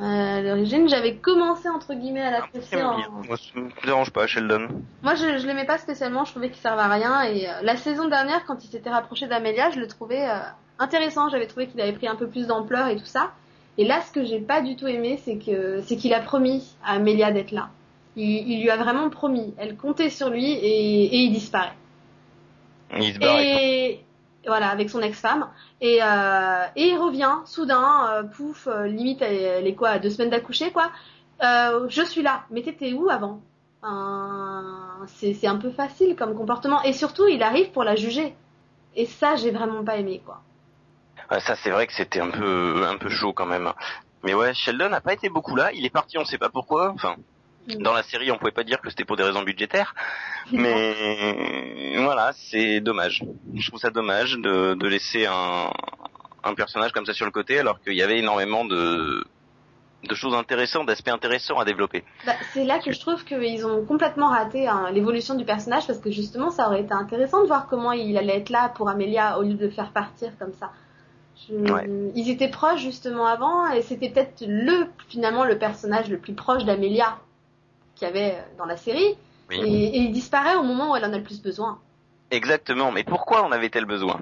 Euh, 0.00 0.38
à 0.38 0.40
l'origine, 0.40 0.88
j'avais 0.88 1.16
commencé 1.16 1.68
entre 1.68 1.94
guillemets 1.94 2.22
à 2.22 2.30
l'apprécier. 2.30 2.80
En... 2.82 2.96
Moi, 3.26 3.36
ça 3.36 3.60
me 3.60 3.84
dérange 3.84 4.10
pas, 4.10 4.28
Sheldon. 4.28 4.68
Moi, 5.02 5.16
je, 5.16 5.38
je 5.38 5.46
l'aimais 5.46 5.66
pas 5.66 5.78
spécialement. 5.78 6.24
Je 6.24 6.30
trouvais 6.30 6.50
qu'il 6.50 6.62
servait 6.62 6.82
à 6.82 6.88
rien. 6.88 7.22
Et 7.22 7.48
euh, 7.48 7.52
la 7.62 7.76
saison 7.76 8.08
dernière, 8.08 8.44
quand 8.46 8.64
il 8.64 8.68
s'était 8.68 8.90
rapproché 8.90 9.26
d'Amelia, 9.26 9.70
je 9.70 9.80
le 9.80 9.88
trouvais 9.88 10.24
euh, 10.26 10.38
intéressant. 10.78 11.28
J'avais 11.28 11.48
trouvé 11.48 11.66
qu'il 11.66 11.80
avait 11.80 11.92
pris 11.92 12.06
un 12.06 12.16
peu 12.16 12.28
plus 12.28 12.46
d'ampleur 12.46 12.86
et 12.86 12.96
tout 12.96 13.04
ça. 13.04 13.32
Et 13.78 13.84
là, 13.84 14.00
ce 14.00 14.12
que 14.12 14.24
j'ai 14.24 14.40
pas 14.40 14.62
du 14.62 14.76
tout 14.76 14.86
aimé, 14.86 15.20
c'est 15.24 15.38
que 15.38 15.80
c'est 15.82 15.96
qu'il 15.96 16.14
a 16.14 16.20
promis 16.20 16.76
à 16.84 16.92
Amelia 16.92 17.32
d'être 17.32 17.50
là. 17.50 17.70
Il, 18.16 18.50
il 18.50 18.62
lui 18.62 18.70
a 18.70 18.76
vraiment 18.76 19.08
promis. 19.10 19.54
Elle 19.58 19.76
comptait 19.76 20.10
sur 20.10 20.28
lui 20.28 20.50
et, 20.50 21.04
et 21.04 21.18
il 21.24 21.32
disparaît. 21.32 21.72
Il 22.98 23.14
se 23.14 23.18
barre 23.18 23.38
Et 23.38 24.04
voilà, 24.46 24.68
avec 24.68 24.90
son 24.90 25.00
ex-femme. 25.00 25.48
Et, 25.80 26.00
euh, 26.02 26.64
et 26.76 26.88
il 26.88 26.98
revient, 26.98 27.36
soudain, 27.46 28.10
euh, 28.10 28.22
pouf, 28.24 28.66
euh, 28.66 28.86
limite, 28.86 29.22
elle, 29.22 29.66
est 29.66 29.74
quoi, 29.74 29.90
à 29.90 29.98
deux 29.98 30.10
semaines 30.10 30.30
d'accoucher, 30.30 30.72
quoi. 30.72 30.90
Euh, 31.42 31.86
je 31.88 32.02
suis 32.02 32.22
là. 32.22 32.44
Mais 32.50 32.62
t'étais 32.62 32.92
où 32.92 33.08
avant? 33.08 33.40
C'est 35.06 35.46
un 35.46 35.56
peu 35.56 35.70
facile 35.70 36.14
comme 36.16 36.36
comportement. 36.36 36.82
Et 36.82 36.92
surtout, 36.92 37.26
il 37.26 37.42
arrive 37.42 37.70
pour 37.70 37.84
la 37.84 37.96
juger. 37.96 38.34
Et 38.94 39.06
ça, 39.06 39.36
j'ai 39.36 39.50
vraiment 39.50 39.82
pas 39.82 39.96
aimé, 39.96 40.22
quoi. 40.24 40.42
Ouais, 41.30 41.40
ça, 41.40 41.56
c'est 41.56 41.70
vrai 41.70 41.86
que 41.86 41.92
c'était 41.92 42.20
un 42.20 42.30
peu, 42.30 42.84
un 42.86 42.98
peu 42.98 43.08
chaud 43.08 43.32
quand 43.32 43.46
même. 43.46 43.72
Mais 44.22 44.34
ouais, 44.34 44.54
Sheldon 44.54 44.90
n'a 44.90 45.00
pas 45.00 45.14
été 45.14 45.28
beaucoup 45.30 45.56
là. 45.56 45.72
Il 45.72 45.84
est 45.84 45.90
parti, 45.90 46.18
on 46.18 46.24
sait 46.24 46.38
pas 46.38 46.50
pourquoi. 46.50 46.92
Enfin. 46.94 47.16
Dans 47.78 47.92
la 47.92 48.02
série, 48.02 48.30
on 48.30 48.38
pouvait 48.38 48.50
pas 48.50 48.64
dire 48.64 48.80
que 48.80 48.90
c'était 48.90 49.04
pour 49.04 49.16
des 49.16 49.22
raisons 49.22 49.42
budgétaires. 49.42 49.94
Mais 50.50 51.94
voilà, 51.98 52.32
c'est 52.34 52.80
dommage. 52.80 53.22
Je 53.54 53.68
trouve 53.68 53.80
ça 53.80 53.90
dommage 53.90 54.34
de, 54.38 54.74
de 54.74 54.86
laisser 54.88 55.26
un, 55.26 55.70
un 56.44 56.54
personnage 56.54 56.92
comme 56.92 57.06
ça 57.06 57.12
sur 57.12 57.26
le 57.26 57.32
côté, 57.32 57.58
alors 57.58 57.80
qu'il 57.80 57.94
y 57.94 58.02
avait 58.02 58.18
énormément 58.18 58.64
de, 58.64 59.24
de 60.08 60.14
choses 60.14 60.34
intéressantes, 60.34 60.86
d'aspects 60.86 61.08
intéressants 61.08 61.58
à 61.58 61.64
développer. 61.64 62.04
Bah, 62.26 62.32
c'est 62.52 62.64
là 62.64 62.78
que 62.80 62.92
je 62.92 62.98
trouve 63.00 63.24
qu'ils 63.24 63.64
ont 63.66 63.84
complètement 63.84 64.30
raté 64.30 64.66
hein, 64.68 64.90
l'évolution 64.92 65.34
du 65.34 65.44
personnage 65.44 65.86
parce 65.86 66.00
que 66.00 66.10
justement 66.10 66.50
ça 66.50 66.66
aurait 66.66 66.80
été 66.82 66.92
intéressant 66.92 67.42
de 67.42 67.46
voir 67.46 67.66
comment 67.68 67.92
il 67.92 68.16
allait 68.18 68.36
être 68.38 68.50
là 68.50 68.70
pour 68.70 68.88
Amelia 68.88 69.38
au 69.38 69.42
lieu 69.42 69.54
de 69.54 69.66
le 69.66 69.70
faire 69.70 69.92
partir 69.92 70.30
comme 70.38 70.52
ça. 70.58 70.72
Je- 71.48 71.54
Ouais. 71.72 71.88
Ils 72.14 72.28
étaient 72.30 72.48
proches 72.50 72.80
justement 72.82 73.26
avant 73.26 73.70
et 73.72 73.82
c'était 73.82 74.10
peut-être 74.10 74.44
le 74.46 74.86
finalement 75.08 75.44
le 75.44 75.58
personnage 75.58 76.08
le 76.08 76.18
plus 76.18 76.34
proche 76.34 76.64
d'Amelia 76.64 77.18
qu'il 78.02 78.16
y 78.16 78.20
avait 78.20 78.34
euh, 78.34 78.42
dans 78.58 78.64
la 78.66 78.76
série 78.76 79.16
Oui. 79.50 79.60
et, 79.64 79.84
et 79.96 79.98
il 79.98 80.12
disparaît 80.12 80.56
au 80.56 80.62
moment 80.62 80.92
où 80.92 80.96
elle 80.96 81.04
en 81.04 81.12
a 81.12 81.16
le 81.18 81.22
plus 81.22 81.40
besoin. 81.42 81.78
Exactement. 82.30 82.90
Mais 82.92 83.04
pourquoi 83.04 83.42
en 83.42 83.52
avait-elle 83.52 83.84
besoin? 83.84 84.20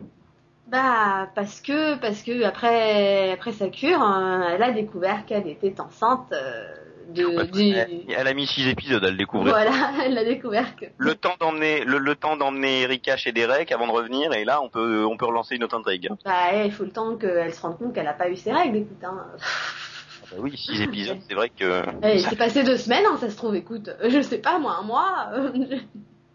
Bah 0.69 1.29
parce 1.35 1.61
que 1.61 1.97
parce 1.99 2.23
que 2.23 2.45
après 2.45 3.33
après 3.33 3.53
sa 3.53 3.69
cure, 3.69 4.01
euh, 4.03 4.43
elle 4.55 4.63
a 4.63 4.71
découvert 4.71 5.27
qu'elle 5.27 5.49
était 5.49 5.81
enceinte 5.81 6.27
euh, 6.33 6.69
de 7.09 7.43
du 7.51 7.71
elle, 7.71 8.03
elle 8.17 8.27
a 8.29 8.35
mis 8.35 8.47
six 8.47 8.69
épisodes 8.69 9.05
à 9.05 9.11
le 9.11 9.17
découvrir. 9.17 9.53
voilà, 9.53 9.73
elle 10.05 10.17
a 10.17 10.25
découvert 10.25 10.77
que 10.77 10.85
Le 10.97 11.17
temps 11.17 11.35
d'emmener, 11.41 11.83
le, 11.85 11.99
le 11.99 12.15
temps 12.15 12.37
d'emmener 12.37 12.83
Erika 12.83 13.17
chez 13.17 13.33
Derek 13.33 13.73
avant 13.73 13.89
de 13.89 13.93
revenir, 13.93 14.33
et 14.33 14.45
là, 14.45 14.61
on 14.63 14.69
peut, 14.69 15.05
on 15.05 15.17
peut 15.17 15.27
relancer 15.27 15.57
une 15.57 15.65
autre 15.65 15.77
intrigue. 15.77 16.09
Bah, 16.25 16.65
il 16.65 16.71
faut 16.71 16.85
le 16.85 16.93
temps 16.93 17.17
qu'elle 17.17 17.53
se 17.53 17.61
rende 17.63 17.77
compte 17.79 17.93
qu'elle 17.93 18.07
a 18.07 18.13
pas 18.13 18.29
eu 18.29 18.37
ses 18.37 18.53
règles, 18.53 18.77
écoute. 18.77 19.03
Hein. 19.03 19.17
Bah 20.31 20.37
oui, 20.39 20.57
six 20.57 20.81
épisodes, 20.83 21.19
c'est 21.29 21.35
vrai 21.35 21.51
que. 21.51 21.83
Eh, 22.03 22.19
ça- 22.21 22.31
c'est 22.31 22.37
passé 22.37 22.63
deux 22.63 22.77
semaines, 22.77 23.05
hein, 23.07 23.19
ça 23.21 23.31
se 23.31 23.37
trouve, 23.37 23.55
écoute. 23.57 23.91
Je 24.03 24.23
sais 24.23 24.39
pas, 24.39 24.59
moi, 24.59 24.77
un 24.79 24.83
mois. 24.83 25.31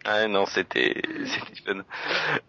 Ouais, 0.07 0.27
non, 0.27 0.45
c'était, 0.45 1.01
c'était 1.25 1.61
fun. 1.65 1.81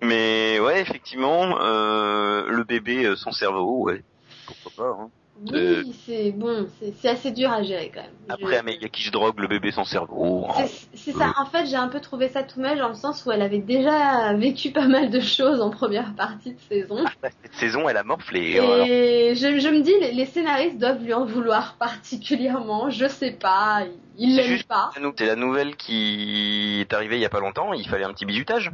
Mais 0.02 0.60
ouais, 0.60 0.82
effectivement, 0.82 1.58
euh, 1.62 2.46
le 2.48 2.64
bébé, 2.64 3.06
euh, 3.06 3.16
son 3.16 3.32
cerveau, 3.32 3.78
ouais, 3.84 4.02
pourquoi 4.46 4.84
pas. 4.84 4.90
Hein. 5.02 5.10
Euh. 5.52 5.82
Oui, 5.84 5.94
c'est 6.06 6.32
bon, 6.32 6.66
c'est 7.00 7.08
assez 7.08 7.30
dur 7.30 7.50
à 7.52 7.62
gérer 7.62 7.90
quand 7.94 8.00
même. 8.00 8.10
Après, 8.28 8.54
Je- 8.54 8.58
Amelia 8.58 8.88
qui 8.88 9.02
se 9.02 9.10
drogue 9.10 9.38
le 9.38 9.48
bébé, 9.48 9.70
son 9.70 9.84
cerveau. 9.84 10.46
C'est- 10.56 10.88
C'est 10.94 11.12
ça, 11.12 11.34
en 11.38 11.46
fait, 11.46 11.66
j'ai 11.66 11.76
un 11.76 11.88
peu 11.88 12.00
trouvé 12.00 12.28
ça 12.28 12.42
tout 12.42 12.58
mal 12.60 12.78
dans 12.78 12.88
le 12.88 12.94
sens 12.94 13.24
où 13.26 13.30
elle 13.32 13.42
avait 13.42 13.58
déjà 13.60 14.32
vécu 14.34 14.70
pas 14.72 14.88
mal 14.88 15.10
de 15.10 15.20
choses 15.20 15.60
en 15.60 15.70
première 15.70 16.14
partie 16.14 16.54
de 16.54 16.60
saison. 16.60 17.04
Ah, 17.22 17.28
Cette 17.42 17.54
saison, 17.54 17.88
elle 17.88 17.96
a 17.98 18.02
morflé. 18.02 18.56
Et 18.88 19.34
je, 19.34 19.58
je 19.60 19.68
me 19.68 19.82
dis, 19.82 19.92
les, 20.00 20.12
les 20.12 20.24
scénaristes 20.26 20.78
doivent 20.78 21.02
lui 21.04 21.12
en 21.14 21.24
vouloir 21.26 21.76
particulièrement, 21.78 22.90
je 22.90 23.06
sais 23.06 23.32
pas, 23.32 23.84
ils 24.18 24.36
l'aiment 24.36 24.62
pas. 24.64 24.90
C'est 25.16 25.26
la 25.26 25.36
nouvelle 25.36 25.76
qui 25.76 26.80
est 26.80 26.92
arrivée 26.92 27.16
il 27.16 27.22
y 27.22 27.26
a 27.26 27.30
pas 27.30 27.40
longtemps, 27.40 27.72
il 27.72 27.86
fallait 27.86 28.04
un 28.04 28.12
petit 28.12 28.26
bisutage. 28.26 28.70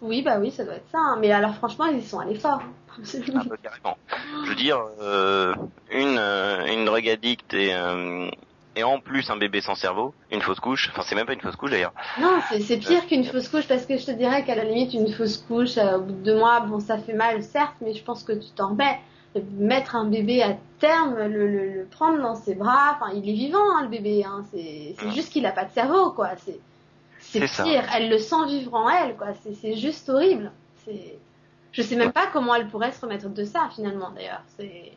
Oui, 0.00 0.22
bah 0.22 0.38
oui, 0.38 0.50
ça 0.50 0.64
doit 0.64 0.74
être 0.74 0.88
ça. 0.92 0.98
hein. 0.98 1.16
Mais 1.20 1.30
alors, 1.32 1.54
franchement, 1.54 1.86
ils 1.86 1.98
y 1.98 2.02
sont 2.06 2.20
allés 2.20 2.34
fort. 2.36 2.60
hein. 2.62 2.72
Un 3.34 3.44
peu 3.44 3.56
carrément. 3.62 3.96
Je 4.44 4.48
veux 4.50 4.54
dire, 4.56 4.80
euh, 5.00 5.54
une, 5.90 6.18
euh, 6.18 6.66
une 6.66 6.84
drogue 6.84 7.08
addict 7.08 7.54
et, 7.54 7.72
euh, 7.74 8.28
et 8.74 8.82
en 8.82 8.98
plus 9.00 9.30
un 9.30 9.36
bébé 9.36 9.60
sans 9.60 9.74
cerveau, 9.76 10.14
une 10.32 10.40
fausse 10.42 10.58
couche, 10.60 10.88
enfin 10.92 11.02
c'est 11.06 11.14
même 11.14 11.26
pas 11.26 11.32
une 11.34 11.40
fausse 11.40 11.54
couche 11.56 11.70
d'ailleurs. 11.70 11.92
Non, 12.20 12.40
c'est 12.48 12.76
pire 12.78 13.06
qu'une 13.06 13.24
fausse 13.24 13.48
couche 13.48 13.68
parce 13.68 13.86
que 13.86 13.96
je 13.98 14.06
te 14.06 14.10
dirais 14.10 14.44
qu'à 14.44 14.54
la 14.56 14.64
limite 14.64 14.94
une 14.94 15.12
fausse 15.12 15.36
couche 15.38 15.78
euh, 15.78 15.98
au 15.98 16.00
bout 16.02 16.12
de 16.12 16.22
deux 16.24 16.38
mois, 16.38 16.60
bon 16.60 16.80
ça 16.80 16.98
fait 16.98 17.12
mal 17.12 17.42
certes, 17.42 17.74
mais 17.80 17.92
je 17.94 18.02
pense 18.02 18.24
que 18.24 18.32
tu 18.32 18.50
t'en 18.56 18.70
remets. 18.70 18.98
Mettre 19.58 19.94
un 19.94 20.06
bébé 20.06 20.42
à 20.42 20.56
terme, 20.80 21.14
le, 21.16 21.46
le, 21.46 21.72
le 21.74 21.84
prendre 21.86 22.20
dans 22.20 22.34
ses 22.34 22.54
bras, 22.56 22.96
enfin 22.98 23.12
il 23.14 23.28
est 23.28 23.34
vivant 23.34 23.58
hein, 23.76 23.82
le 23.82 23.88
bébé, 23.88 24.24
hein, 24.24 24.42
c'est 24.50 24.94
c'est 24.98 25.06
Mm. 25.06 25.12
juste 25.12 25.32
qu'il 25.32 25.46
a 25.46 25.52
pas 25.52 25.64
de 25.64 25.72
cerveau 25.72 26.10
quoi. 26.12 26.30
C'est 26.44 26.58
c'est 27.30 27.40
C'est 27.40 27.46
ça. 27.48 27.62
pire, 27.64 27.84
elle 27.94 28.08
le 28.08 28.18
sent 28.18 28.46
vivre 28.46 28.74
en 28.74 28.88
elle 28.88 29.16
quoi. 29.16 29.28
C'est 29.60 29.76
juste 29.76 30.08
horrible. 30.08 30.50
C'est 30.84 31.18
je 31.72 31.82
sais 31.82 31.96
même 31.96 32.12
pas 32.12 32.26
comment 32.32 32.54
elle 32.54 32.66
pourrait 32.68 32.92
se 32.92 33.00
remettre 33.00 33.28
de 33.28 33.44
ça 33.44 33.68
finalement 33.74 34.10
d'ailleurs. 34.10 34.42
C'est 34.56 34.92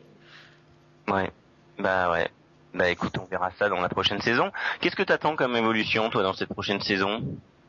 Ouais. 1.08 1.30
Bah 1.78 2.10
ouais. 2.10 2.28
Bah 2.74 2.88
écoute, 2.88 3.14
on 3.20 3.26
verra 3.26 3.50
ça 3.58 3.68
dans 3.68 3.80
la 3.80 3.88
prochaine 3.90 4.20
saison. 4.22 4.50
Qu'est-ce 4.80 4.96
que 4.96 5.02
t'attends 5.02 5.36
comme 5.36 5.54
évolution 5.56 6.08
toi 6.08 6.22
dans 6.22 6.32
cette 6.32 6.48
prochaine 6.48 6.80
saison? 6.80 7.22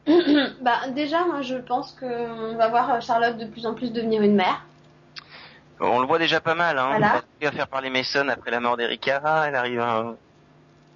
Bah 0.62 0.88
déjà 0.96 1.26
moi 1.26 1.42
je 1.42 1.56
pense 1.56 1.92
que 1.94 2.06
on 2.06 2.56
va 2.58 2.70
voir 2.70 3.02
Charlotte 3.02 3.38
de 3.38 3.46
plus 3.46 3.66
en 3.66 3.74
plus 3.74 3.92
devenir 3.92 4.22
une 4.22 4.36
mère. 4.36 4.66
On 5.80 6.00
le 6.00 6.08
voit 6.08 6.20
déjà 6.20 6.40
pas 6.40 6.56
mal, 6.56 6.78
hein. 6.78 6.90
Voilà. 6.92 7.22
Elle 7.42 7.50
va 7.50 7.52
faire 7.56 7.68
parler 7.68 7.90
Mason 7.90 8.28
après 8.30 8.52
la 8.52 8.60
mort 8.62 8.78
d'Erika, 8.78 9.22
elle 9.48 9.56
arrive 9.56 9.80
à... 9.82 10.14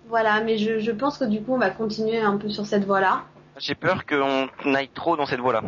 Voilà, 0.07 0.39
mais 0.41 0.57
je, 0.57 0.79
je 0.79 0.91
pense 0.91 1.17
que 1.17 1.25
du 1.25 1.41
coup 1.41 1.55
on 1.55 1.57
va 1.57 1.69
continuer 1.71 2.19
un 2.19 2.37
peu 2.37 2.47
sur 2.49 2.65
cette 2.65 2.85
voie-là. 2.85 3.23
J'ai 3.59 3.75
peur 3.75 4.05
qu'on 4.05 4.73
aille 4.73 4.89
trop 4.89 5.17
dans 5.17 5.25
cette 5.25 5.39
voie-là. 5.39 5.61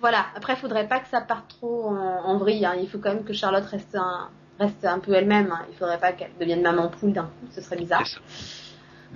Voilà, 0.00 0.26
après 0.36 0.56
faudrait 0.56 0.88
pas 0.88 1.00
que 1.00 1.08
ça 1.08 1.20
parte 1.20 1.48
trop 1.48 1.86
en, 1.86 2.24
en 2.24 2.36
vrille, 2.36 2.66
hein. 2.66 2.74
il 2.80 2.88
faut 2.88 2.98
quand 2.98 3.14
même 3.14 3.24
que 3.24 3.32
Charlotte 3.32 3.64
reste 3.64 3.94
un, 3.94 4.28
reste 4.58 4.84
un 4.84 4.98
peu 4.98 5.12
elle-même, 5.12 5.50
hein. 5.52 5.64
il 5.70 5.76
faudrait 5.76 5.98
pas 5.98 6.12
qu'elle 6.12 6.36
devienne 6.38 6.62
maman 6.62 6.88
poule 6.88 7.12
d'un 7.12 7.24
coup, 7.24 7.46
ce 7.50 7.60
serait 7.60 7.76
bizarre. 7.76 8.02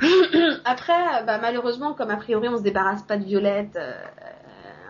Après, 0.65 1.25
bah, 1.27 1.39
malheureusement, 1.39 1.95
comme 1.95 2.11
a 2.11 2.17
priori 2.17 2.49
on 2.49 2.59
se 2.59 2.63
débarrasse 2.63 3.03
pas 3.03 3.17
de 3.17 3.25
Violette, 3.25 3.77
euh, 3.77 3.93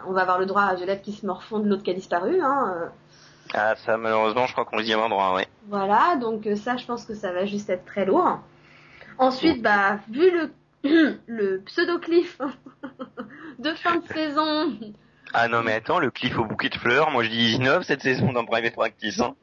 on 0.06 0.12
va 0.12 0.22
avoir 0.22 0.38
le 0.38 0.46
droit 0.46 0.62
à 0.62 0.74
Violette 0.74 1.02
qui 1.02 1.12
se 1.12 1.26
morfond 1.26 1.58
de 1.58 1.68
l'autre 1.68 1.82
qui 1.82 1.90
a 1.90 1.94
disparu. 1.94 2.40
Hein. 2.40 2.74
euh. 2.76 2.88
Ah 3.54 3.74
ça 3.76 3.96
malheureusement 3.96 4.46
je 4.46 4.52
crois 4.52 4.64
qu'on 4.64 4.78
y 4.80 4.92
avoir 4.92 5.08
droit, 5.08 5.34
ouais. 5.34 5.46
Voilà, 5.68 6.16
donc 6.20 6.46
euh, 6.46 6.56
ça 6.56 6.76
je 6.76 6.84
pense 6.84 7.04
que 7.04 7.14
ça 7.14 7.32
va 7.32 7.44
juste 7.46 7.70
être 7.70 7.84
très 7.84 8.04
lourd. 8.04 8.40
Ensuite, 9.18 9.62
bah, 9.62 9.98
vu 10.10 10.30
le, 10.30 10.52
le 11.26 11.60
pseudo-cliff 11.62 12.38
de 13.58 13.70
fin 13.70 13.96
de 13.96 14.06
saison, 14.06 14.72
Ah 15.32 15.48
non 15.48 15.62
mais 15.62 15.72
attends, 15.72 15.98
le 15.98 16.10
cliff 16.10 16.38
au 16.38 16.44
bouquet 16.44 16.68
de 16.68 16.76
fleurs, 16.76 17.10
moi 17.10 17.24
je 17.24 17.30
dis 17.30 17.58
19 17.58 17.84
cette 17.84 18.02
saison 18.02 18.32
dans 18.32 18.44
Private 18.44 18.74
Practice. 18.74 19.20
Hein. 19.20 19.34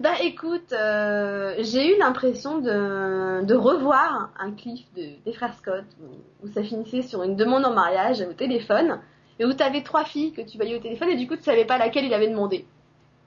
Bah 0.00 0.14
écoute, 0.20 0.72
euh, 0.72 1.54
j'ai 1.60 1.94
eu 1.94 1.98
l'impression 1.98 2.58
de, 2.58 3.44
de 3.44 3.54
revoir 3.54 4.30
un 4.38 4.52
cliff 4.52 4.84
de, 4.94 5.22
des 5.24 5.32
frères 5.32 5.54
Scott 5.54 5.84
où, 6.00 6.44
où 6.44 6.52
ça 6.52 6.62
finissait 6.62 7.02
sur 7.02 7.22
une 7.22 7.36
demande 7.36 7.64
en 7.64 7.72
mariage 7.72 8.20
au 8.22 8.32
téléphone 8.32 8.98
et 9.38 9.44
où 9.44 9.52
t'avais 9.52 9.82
trois 9.82 10.04
filles 10.04 10.32
que 10.32 10.42
tu 10.42 10.56
voyais 10.56 10.76
au 10.76 10.80
téléphone 10.80 11.10
et 11.10 11.16
du 11.16 11.26
coup 11.26 11.36
tu 11.36 11.42
savais 11.42 11.64
pas 11.64 11.78
laquelle 11.78 12.04
il 12.04 12.14
avait 12.14 12.28
demandé. 12.28 12.66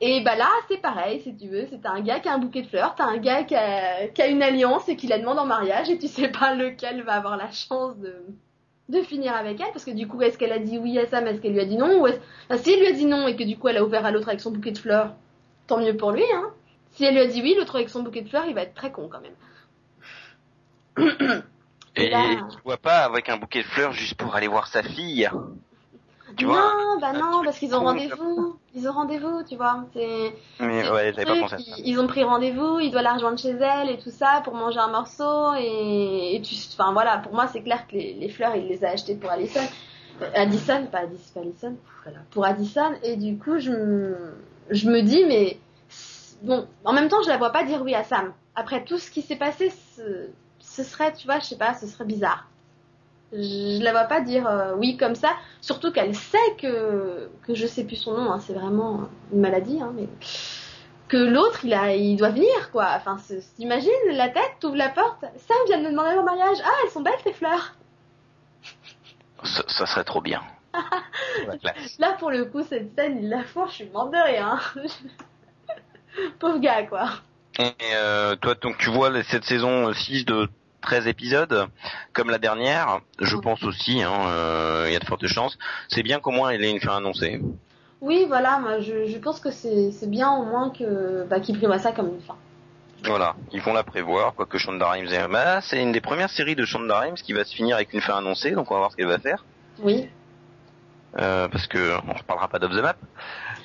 Et 0.01 0.21
bah 0.21 0.35
là 0.35 0.49
c'est 0.67 0.81
pareil 0.81 1.21
si 1.21 1.35
tu 1.37 1.47
veux, 1.47 1.65
c'est 1.69 1.85
un 1.85 2.01
gars 2.01 2.19
qui 2.19 2.27
a 2.27 2.33
un 2.33 2.37
bouquet 2.37 2.61
de 2.63 2.67
fleurs, 2.67 2.95
t'as 2.95 3.05
un 3.05 3.17
gars 3.17 3.43
qui 3.43 3.55
a, 3.55 4.07
qui 4.07 4.21
a 4.21 4.27
une 4.27 4.43
alliance 4.43 4.89
et 4.89 4.97
qui 4.97 5.07
la 5.07 5.17
demande 5.19 5.39
en 5.39 5.45
mariage 5.45 5.89
et 5.89 5.97
tu 5.97 6.07
sais 6.07 6.27
pas 6.27 6.53
lequel 6.53 7.01
va 7.03 7.13
avoir 7.13 7.37
la 7.37 7.49
chance 7.51 7.97
de, 7.99 8.13
de 8.89 9.01
finir 9.03 9.33
avec 9.33 9.59
elle 9.61 9.71
parce 9.71 9.85
que 9.85 9.91
du 9.91 10.05
coup 10.07 10.21
est-ce 10.21 10.37
qu'elle 10.37 10.51
a 10.51 10.59
dit 10.59 10.77
oui 10.77 10.99
à 10.99 11.07
Sam, 11.07 11.25
est-ce 11.27 11.39
qu'elle 11.39 11.53
lui 11.53 11.61
a 11.61 11.65
dit 11.65 11.77
non 11.77 12.01
ou 12.01 12.07
est-ce... 12.07 12.19
Enfin, 12.49 12.61
si 12.61 12.73
elle 12.73 12.81
lui 12.81 12.87
a 12.87 12.91
dit 12.91 13.05
non 13.05 13.25
et 13.27 13.37
que 13.37 13.43
du 13.43 13.57
coup 13.57 13.69
elle 13.69 13.77
a 13.77 13.85
ouvert 13.85 14.05
à 14.05 14.11
l'autre 14.11 14.27
avec 14.27 14.41
son 14.41 14.51
bouquet 14.51 14.71
de 14.71 14.77
fleurs 14.79 15.13
tant 15.67 15.79
mieux 15.79 15.95
pour 15.95 16.11
lui. 16.11 16.25
Hein. 16.35 16.51
Si 16.91 17.05
elle 17.05 17.13
lui 17.15 17.21
a 17.21 17.27
dit 17.27 17.41
oui, 17.41 17.55
l'autre 17.57 17.75
avec 17.77 17.89
son 17.89 18.03
bouquet 18.03 18.21
de 18.21 18.29
fleurs, 18.29 18.45
il 18.47 18.53
va 18.53 18.63
être 18.63 18.73
très 18.73 18.91
con 18.91 19.09
quand 19.09 19.21
même. 19.21 19.35
Et 21.95 22.09
là- 22.09 22.45
tu 22.51 22.57
vois 22.65 22.77
pas 22.77 22.99
avec 23.05 23.29
un 23.29 23.37
bouquet 23.37 23.59
de 23.59 23.67
fleurs 23.67 23.93
juste 23.93 24.15
pour 24.15 24.35
aller 24.35 24.47
voir 24.49 24.67
sa 24.67 24.83
fille. 24.83 25.29
Tu 26.37 26.45
vois 26.45 26.73
non, 26.77 26.99
bah 26.99 27.13
non, 27.13 27.43
parce 27.43 27.57
qu'ils 27.59 27.75
ont 27.75 27.81
rendez-vous. 27.81 28.57
Ils 28.73 28.87
ont 28.89 28.91
rendez-vous, 28.93 29.43
tu 29.47 29.55
vois. 29.55 29.85
C'est 29.93 30.33
Mais 30.59 30.83
c'est 30.83 30.91
ouais, 30.91 31.11
le 31.11 31.13
j'avais 31.13 31.25
pas 31.25 31.31
truc, 31.31 31.41
pensé 31.41 31.55
à 31.55 31.57
ça. 31.59 31.63
Ils, 31.77 31.87
ils 31.87 31.99
ont 31.99 32.07
pris 32.07 32.23
rendez-vous, 32.23 32.79
il 32.79 32.91
doit 32.91 33.01
la 33.01 33.13
rejoindre 33.13 33.39
chez 33.39 33.51
elle 33.51 33.89
et 33.89 33.97
tout 33.97 34.09
ça 34.11 34.41
pour 34.43 34.53
manger 34.53 34.79
un 34.79 34.89
morceau 34.89 35.53
et, 35.57 36.35
et 36.35 36.41
tu, 36.41 36.55
enfin 36.77 36.91
voilà, 36.93 37.19
pour 37.19 37.33
moi 37.33 37.47
c'est 37.47 37.61
clair 37.61 37.87
que 37.87 37.93
les, 37.93 38.13
les 38.13 38.29
fleurs 38.29 38.55
il 38.55 38.67
les 38.67 38.83
a 38.83 38.89
achetées 38.89 39.15
pour 39.15 39.31
Allison, 39.31 39.61
Euh, 40.21 40.29
Addison, 40.33 40.87
pas 40.91 40.99
Addison, 40.99 41.31
pas 41.33 41.39
Allison, 41.41 41.75
voilà, 42.03 42.19
pour 42.31 42.45
Addison 42.45 42.93
et 43.03 43.17
du 43.17 43.37
coup 43.37 43.59
je 43.59 43.71
me, 43.71 44.33
je 44.69 44.89
me 44.89 45.01
dis 45.01 45.25
mais 45.25 45.59
bon, 46.41 46.67
en 46.85 46.93
même 46.93 47.09
temps 47.09 47.21
je 47.23 47.29
la 47.29 47.37
vois 47.37 47.51
pas 47.51 47.63
dire 47.63 47.81
oui 47.81 47.93
à 47.95 48.03
Sam. 48.03 48.33
Après 48.55 48.83
tout 48.85 48.97
ce 48.97 49.11
qui 49.11 49.21
s'est 49.21 49.35
passé, 49.35 49.69
ce, 49.97 50.29
ce 50.59 50.83
serait, 50.83 51.11
tu 51.13 51.27
vois, 51.27 51.39
je 51.39 51.45
sais 51.45 51.57
pas, 51.57 51.73
ce 51.73 51.85
serait 51.87 52.05
bizarre. 52.05 52.47
Je 53.31 53.83
la 53.83 53.91
vois 53.91 54.03
pas 54.03 54.21
dire 54.21 54.47
euh, 54.47 54.75
oui 54.75 54.97
comme 54.97 55.15
ça, 55.15 55.29
surtout 55.61 55.91
qu'elle 55.91 56.15
sait 56.15 56.55
que 56.59 57.29
que 57.45 57.55
je 57.55 57.65
sais 57.65 57.83
plus 57.83 57.95
son 57.95 58.13
nom, 58.13 58.31
hein, 58.31 58.39
c'est 58.39 58.53
vraiment 58.53 59.09
une 59.33 59.41
maladie, 59.41 59.81
hein, 59.81 59.91
mais 59.95 60.07
que 61.07 61.17
l'autre 61.17 61.65
il 61.65 61.73
a 61.73 61.95
il 61.95 62.17
doit 62.17 62.29
venir 62.29 62.71
quoi. 62.71 62.87
Enfin, 62.95 63.17
t'imagines 63.55 63.91
la 64.11 64.29
tête, 64.29 64.53
t'ouvres 64.59 64.77
la 64.77 64.89
porte, 64.89 65.25
Sam 65.37 65.57
vient 65.67 65.79
de 65.79 65.83
me 65.85 65.91
demander 65.91 66.17
au 66.17 66.23
mariage. 66.23 66.57
Ah, 66.63 66.71
elles 66.83 66.91
sont 66.91 67.01
belles 67.01 67.13
tes 67.23 67.33
fleurs. 67.33 67.75
Ça, 69.43 69.63
ça 69.67 69.85
serait 69.85 70.03
trop 70.03 70.21
bien. 70.21 70.41
Là 71.99 72.13
pour 72.19 72.31
le 72.31 72.45
coup 72.45 72.63
cette 72.63 72.95
scène 72.95 73.19
il 73.21 73.29
la 73.29 73.43
fourre, 73.43 73.67
je 73.69 73.73
suis 73.73 73.89
morte 73.89 74.11
de 74.11 74.17
rire. 74.17 74.45
Hein. 74.47 74.59
Pauvre 76.39 76.59
gars 76.59 76.83
quoi. 76.83 77.09
Et 77.57 77.73
euh, 77.93 78.35
toi, 78.35 78.55
donc 78.55 78.77
tu 78.77 78.89
vois 78.89 79.11
cette 79.23 79.45
saison 79.45 79.91
6 79.93 80.25
de 80.25 80.49
13 80.85 81.07
épisodes, 81.07 81.67
comme 82.13 82.29
la 82.29 82.37
dernière, 82.37 83.01
je 83.19 83.35
pense 83.35 83.63
aussi, 83.63 84.01
hein, 84.03 84.27
euh, 84.27 84.85
il 84.87 84.93
y 84.93 84.95
a 84.95 84.99
de 84.99 85.05
fortes 85.05 85.27
chances. 85.27 85.57
C'est 85.89 86.03
bien 86.03 86.19
qu'au 86.19 86.31
moins 86.31 86.53
il 86.53 86.63
ait 86.63 86.71
une 86.71 86.79
fin 86.79 86.95
annoncée. 86.97 87.41
Oui 88.01 88.25
voilà, 88.27 88.59
moi 88.59 88.79
je, 88.79 89.07
je 89.07 89.17
pense 89.17 89.39
que 89.39 89.51
c'est 89.51 90.09
bien 90.09 90.31
au 90.31 90.45
moins 90.45 90.69
que 90.69 91.25
bah, 91.27 91.39
qu'il 91.39 91.57
prévoit 91.57 91.79
ça 91.79 91.91
comme 91.91 92.09
une 92.09 92.21
fin. 92.21 92.35
Voilà, 93.03 93.35
ils 93.51 93.61
vont 93.61 93.73
la 93.73 93.83
prévoir, 93.83 94.33
quoique 94.33 94.57
Shonda 94.57 94.89
Rhimes. 94.89 95.09
Bah, 95.29 95.61
c'est 95.61 95.81
une 95.81 95.91
des 95.91 96.01
premières 96.01 96.29
séries 96.29 96.55
de 96.55 96.65
Shonda 96.65 96.99
Rhimes 96.99 97.15
qui 97.15 97.33
va 97.33 97.43
se 97.43 97.53
finir 97.53 97.75
avec 97.75 97.93
une 97.93 98.01
fin 98.01 98.17
annoncée, 98.17 98.51
donc 98.51 98.71
on 98.71 98.75
va 98.75 98.79
voir 98.79 98.91
ce 98.91 98.95
qu'elle 98.95 99.07
va 99.07 99.19
faire. 99.19 99.45
Oui. 99.79 100.07
Euh, 101.17 101.47
parce 101.47 101.67
que 101.67 101.97
on 102.09 102.13
reparlera 102.13 102.47
pas 102.47 102.59
d'Off 102.59 102.71
the 102.71 102.81
Map. 102.81 102.95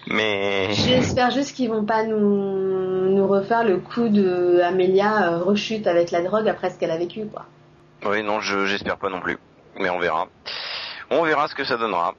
Mais 0.07 0.69
J'espère 0.73 1.31
juste 1.31 1.55
qu'ils 1.57 1.69
vont 1.69 1.85
pas 1.85 2.05
nous, 2.05 3.11
nous 3.11 3.27
refaire 3.27 3.65
le 3.65 3.79
coup 3.79 4.09
de 4.09 4.61
Amelia 4.63 5.33
euh, 5.33 5.39
rechute 5.39 5.87
avec 5.87 6.11
la 6.11 6.23
drogue 6.23 6.49
après 6.49 6.71
ce 6.71 6.79
qu'elle 6.79 6.93
a 6.93 6.99
vécu, 6.99 7.27
quoi. 7.27 7.47
oui, 8.07 8.23
non, 8.23 8.41
je 8.41 8.67
j'espère 8.67 8.97
pas 8.99 9.09
non 9.09 9.21
plus. 9.21 9.39
Mais 9.79 9.91
on 9.91 9.99
verra. 9.99 10.29
On 11.11 11.23
verra 11.23 11.49
ce 11.49 11.55
que 11.55 11.65
ça 11.65 11.77
donnera. 11.77 12.15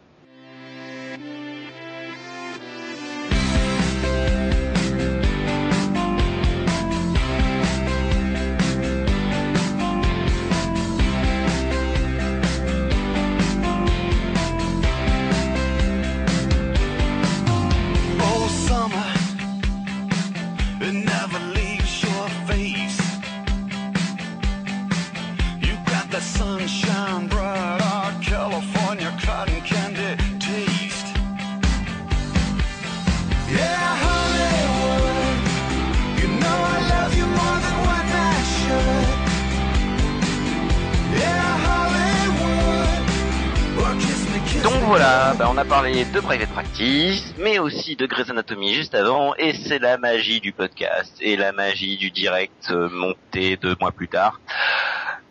Private 46.32 46.54
Practice, 46.54 47.36
mais 47.40 47.60
aussi 47.60 47.98
de 47.98 48.06
Grey's 48.06 48.30
Anatomy 48.30 48.74
juste 48.74 48.96
avant, 48.96 49.36
et 49.36 49.52
c'est 49.54 49.80
la 49.80 49.98
magie 49.98 50.40
du 50.40 50.54
podcast 50.54 51.14
et 51.20 51.36
la 51.36 51.52
magie 51.52 51.98
du 51.98 52.10
direct 52.10 52.70
euh, 52.72 52.88
monté 52.90 53.58
deux 53.58 53.76
mois 53.82 53.92
plus 53.92 54.08
tard. 54.08 54.40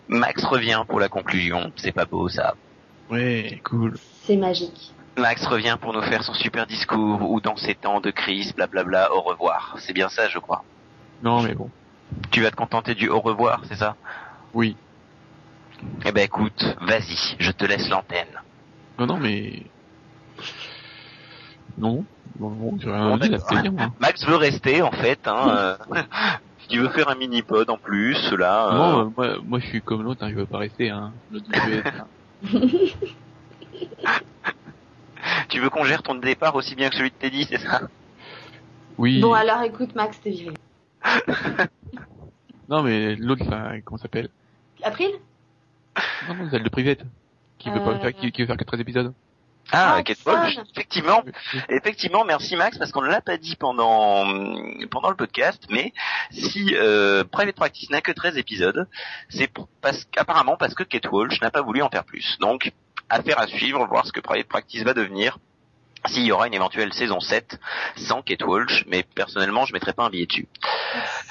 Max 0.09 0.45
revient 0.45 0.85
pour 0.87 1.01
la 1.01 1.09
conclusion, 1.09 1.73
c'est 1.77 1.93
pas 1.93 2.05
beau 2.05 2.29
ça. 2.29 2.55
Ouais, 3.09 3.63
cool. 3.65 3.97
C'est 4.25 4.37
magique. 4.37 4.93
Max 5.17 5.47
revient 5.47 5.79
pour 5.81 5.95
nous 5.95 6.03
faire 6.03 6.23
son 6.23 6.35
super 6.35 6.67
discours 6.67 7.31
ou 7.31 7.41
dans 7.41 7.57
ces 7.57 7.75
temps 7.75 8.03
de 8.03 8.11
crise, 8.11 8.55
blablabla, 8.55 9.11
au 9.15 9.23
revoir. 9.23 9.77
C'est 9.79 9.95
bien 9.95 10.11
ça, 10.11 10.29
je 10.29 10.39
crois. 10.39 10.65
Non, 11.23 11.41
mais 11.41 11.55
bon. 11.55 11.71
Tu 12.31 12.43
vas 12.43 12.51
te 12.51 12.57
contenter 12.57 12.95
du 12.95 13.09
au 13.09 13.21
revoir, 13.21 13.63
c'est 13.71 13.77
ça? 13.77 13.97
Oui. 14.53 14.77
Eh 16.05 16.13
ben 16.13 16.25
écoute, 16.25 16.63
vas-y, 16.83 17.37
je 17.39 17.53
te 17.53 17.65
laisse 17.65 17.89
l'antenne. 17.89 18.39
Non, 18.99 19.07
non, 19.07 19.17
mais... 19.17 19.63
Non. 21.81 22.05
Bon, 22.39 22.77
rien 22.79 23.17
dit. 23.19 23.31
Max 24.01 24.25
veut 24.27 24.37
rester 24.37 24.83
en 24.83 24.93
fait, 24.93 25.27
hein. 25.27 25.49
euh, 25.49 25.77
il 26.71 26.81
veut 26.81 26.89
faire 26.91 27.09
un 27.09 27.15
mini-pod 27.17 27.69
en 27.71 27.77
plus, 27.77 28.31
là. 28.33 28.69
euh, 28.69 28.73
Non, 28.77 29.01
euh, 29.01 29.11
moi, 29.17 29.37
moi, 29.47 29.59
je 29.59 29.67
suis 29.67 29.83
comme 29.83 30.03
l'autre, 30.03 30.23
hein, 30.25 30.31
je 30.31 30.37
veux 30.37 30.47
pas 30.47 30.59
rester, 30.59 30.91
hein. 30.91 31.13
Tu 35.49 35.61
veux 35.61 35.69
qu'on 35.71 35.85
gère 35.85 36.03
ton 36.03 36.15
départ 36.15 36.55
aussi 36.55 36.75
bien 36.75 36.89
que 36.89 36.97
celui 36.97 37.11
de 37.11 37.15
Teddy, 37.17 37.45
c'est 37.49 37.59
ça? 37.59 37.83
Oui. 38.97 39.21
Bon, 39.21 39.33
alors 39.33 39.63
écoute, 39.63 39.95
Max, 39.95 40.21
t'es 40.21 40.31
viré. 40.31 40.55
Non, 42.69 42.85
mais 42.85 43.17
l'autre, 43.17 43.45
ça, 43.47 43.73
comment 43.85 43.99
ça 43.99 44.03
s'appelle? 44.03 44.29
April? 44.85 45.11
Non, 46.29 46.35
non, 46.37 46.49
celle 46.51 46.63
de 46.63 46.69
Privette. 46.69 47.03
Qui 47.59 47.69
veut 47.69 47.81
pas 47.81 47.99
faire, 47.99 48.15
qui, 48.15 48.31
qui 48.31 48.43
veut 48.43 48.47
faire 48.47 48.57
que 48.57 48.63
13 48.63 48.79
épisodes. 48.79 49.13
Ah, 49.73 49.99
Ah. 49.99 50.13
Walsh, 50.27 50.59
effectivement. 50.75 51.23
Effectivement, 51.69 52.25
merci 52.25 52.57
Max, 52.57 52.79
parce 52.79 52.91
qu'on 52.93 53.03
ne 53.03 53.09
l'a 53.09 53.21
pas 53.21 53.37
dit 53.37 53.57
pendant 53.57 54.25
pendant 54.91 55.11
le 55.11 55.17
podcast, 55.17 55.63
mais 55.71 55.93
si 56.31 56.75
euh, 56.77 57.25
Private 57.25 57.57
Practice 57.57 57.91
n'a 57.91 58.01
que 58.01 58.13
13 58.13 58.37
épisodes, 58.37 58.87
c'est 59.29 59.51
parce 59.81 60.05
qu'apparemment 60.07 60.57
parce 60.57 60.75
que 60.75 60.83
Kate 60.83 61.07
Walsh 61.11 61.41
n'a 61.41 61.51
pas 61.51 61.63
voulu 61.63 61.83
en 61.83 61.89
faire 61.89 62.05
plus. 62.05 62.37
Donc, 62.41 62.73
affaire 63.09 63.39
à 63.41 63.47
suivre, 63.47 63.87
voir 63.87 64.07
ce 64.07 64.13
que 64.13 64.21
Private 64.21 64.49
Practice 64.49 64.83
va 64.83 64.95
devenir. 64.95 65.39
S'il 66.07 66.25
y 66.25 66.33
aura 66.33 66.47
une 66.47 66.55
éventuelle 66.55 66.95
saison 66.95 67.21
7 67.21 67.61
sans 67.97 68.23
Kate 68.23 68.43
Walsh, 68.43 68.85
mais 68.87 69.03
personnellement, 69.03 69.67
je 69.67 69.75
mettrais 69.75 69.93
pas 69.93 70.05
un 70.05 70.09
billet 70.09 70.25
dessus. 70.25 70.49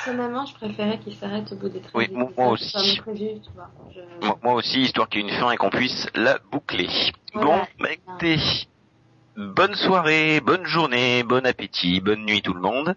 Personnellement, 0.05 0.45
je 0.45 0.53
préférais 0.53 0.99
qu'il 0.99 1.15
s'arrête 1.15 1.51
au 1.51 1.55
bout 1.55 1.69
des 1.69 1.81
13 1.81 1.91
Oui, 1.95 2.07
moi- 2.11 2.29
moi 2.37 2.47
aussi. 2.49 2.97
Comme 3.03 3.15
prévu, 3.15 3.41
tu 3.41 3.49
vois. 3.55 3.69
Je- 3.93 4.25
Moi, 4.27 4.37
moi 4.43 4.53
aussi, 4.53 4.81
histoire 4.81 5.09
qu'il 5.09 5.21
y 5.21 5.25
ait 5.25 5.33
une 5.33 5.39
fin 5.39 5.49
et 5.49 5.57
qu'on 5.57 5.71
puisse 5.71 6.07
la 6.13 6.37
boucler. 6.51 6.87
Voilà. 7.33 7.47
Bon, 7.47 7.61
bah 7.79 7.89
bonne 9.35 9.75
soirée, 9.75 10.41
bonne 10.41 10.65
journée, 10.65 11.23
bon 11.23 11.45
appétit, 11.45 12.01
bonne 12.01 12.25
nuit 12.25 12.41
tout 12.41 12.53
le 12.53 12.61
monde. 12.61 12.95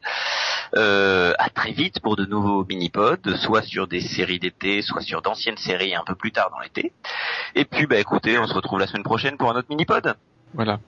Euh, 0.74 1.34
à 1.38 1.50
très 1.50 1.72
vite 1.72 2.00
pour 2.00 2.16
de 2.16 2.24
nouveaux 2.24 2.64
mini-pods, 2.64 3.36
soit 3.36 3.62
sur 3.62 3.86
des 3.86 4.00
séries 4.00 4.38
d'été, 4.38 4.82
soit 4.82 5.02
sur 5.02 5.20
d'anciennes 5.22 5.58
séries 5.58 5.94
un 5.94 6.02
peu 6.04 6.14
plus 6.14 6.32
tard 6.32 6.50
dans 6.50 6.60
l'été. 6.60 6.92
Et 7.54 7.64
puis, 7.64 7.86
bah 7.86 7.98
écoutez, 7.98 8.38
on 8.38 8.46
se 8.46 8.54
retrouve 8.54 8.78
la 8.78 8.86
semaine 8.86 9.02
prochaine 9.02 9.36
pour 9.36 9.50
un 9.50 9.56
autre 9.56 9.68
mini-pod. 9.68 10.14
Voilà. 10.54 10.78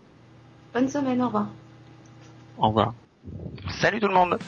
Bonne 0.73 0.89
semaine, 0.89 1.23
au 1.23 1.27
revoir. 1.27 1.47
Au 2.59 2.69
revoir. 2.69 2.95
Salut 3.81 4.01
tout 4.01 4.09
le 4.09 4.15
monde 4.15 4.39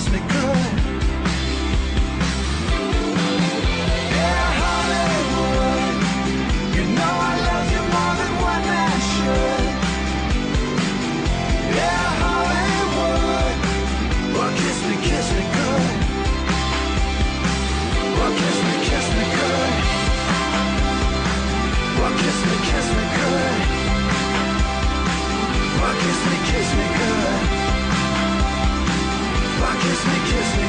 kiss 0.00 0.12
me, 0.12 0.20
good. 0.28 0.69
kiss 29.90 30.06
make 30.06 30.24
kiss. 30.24 30.59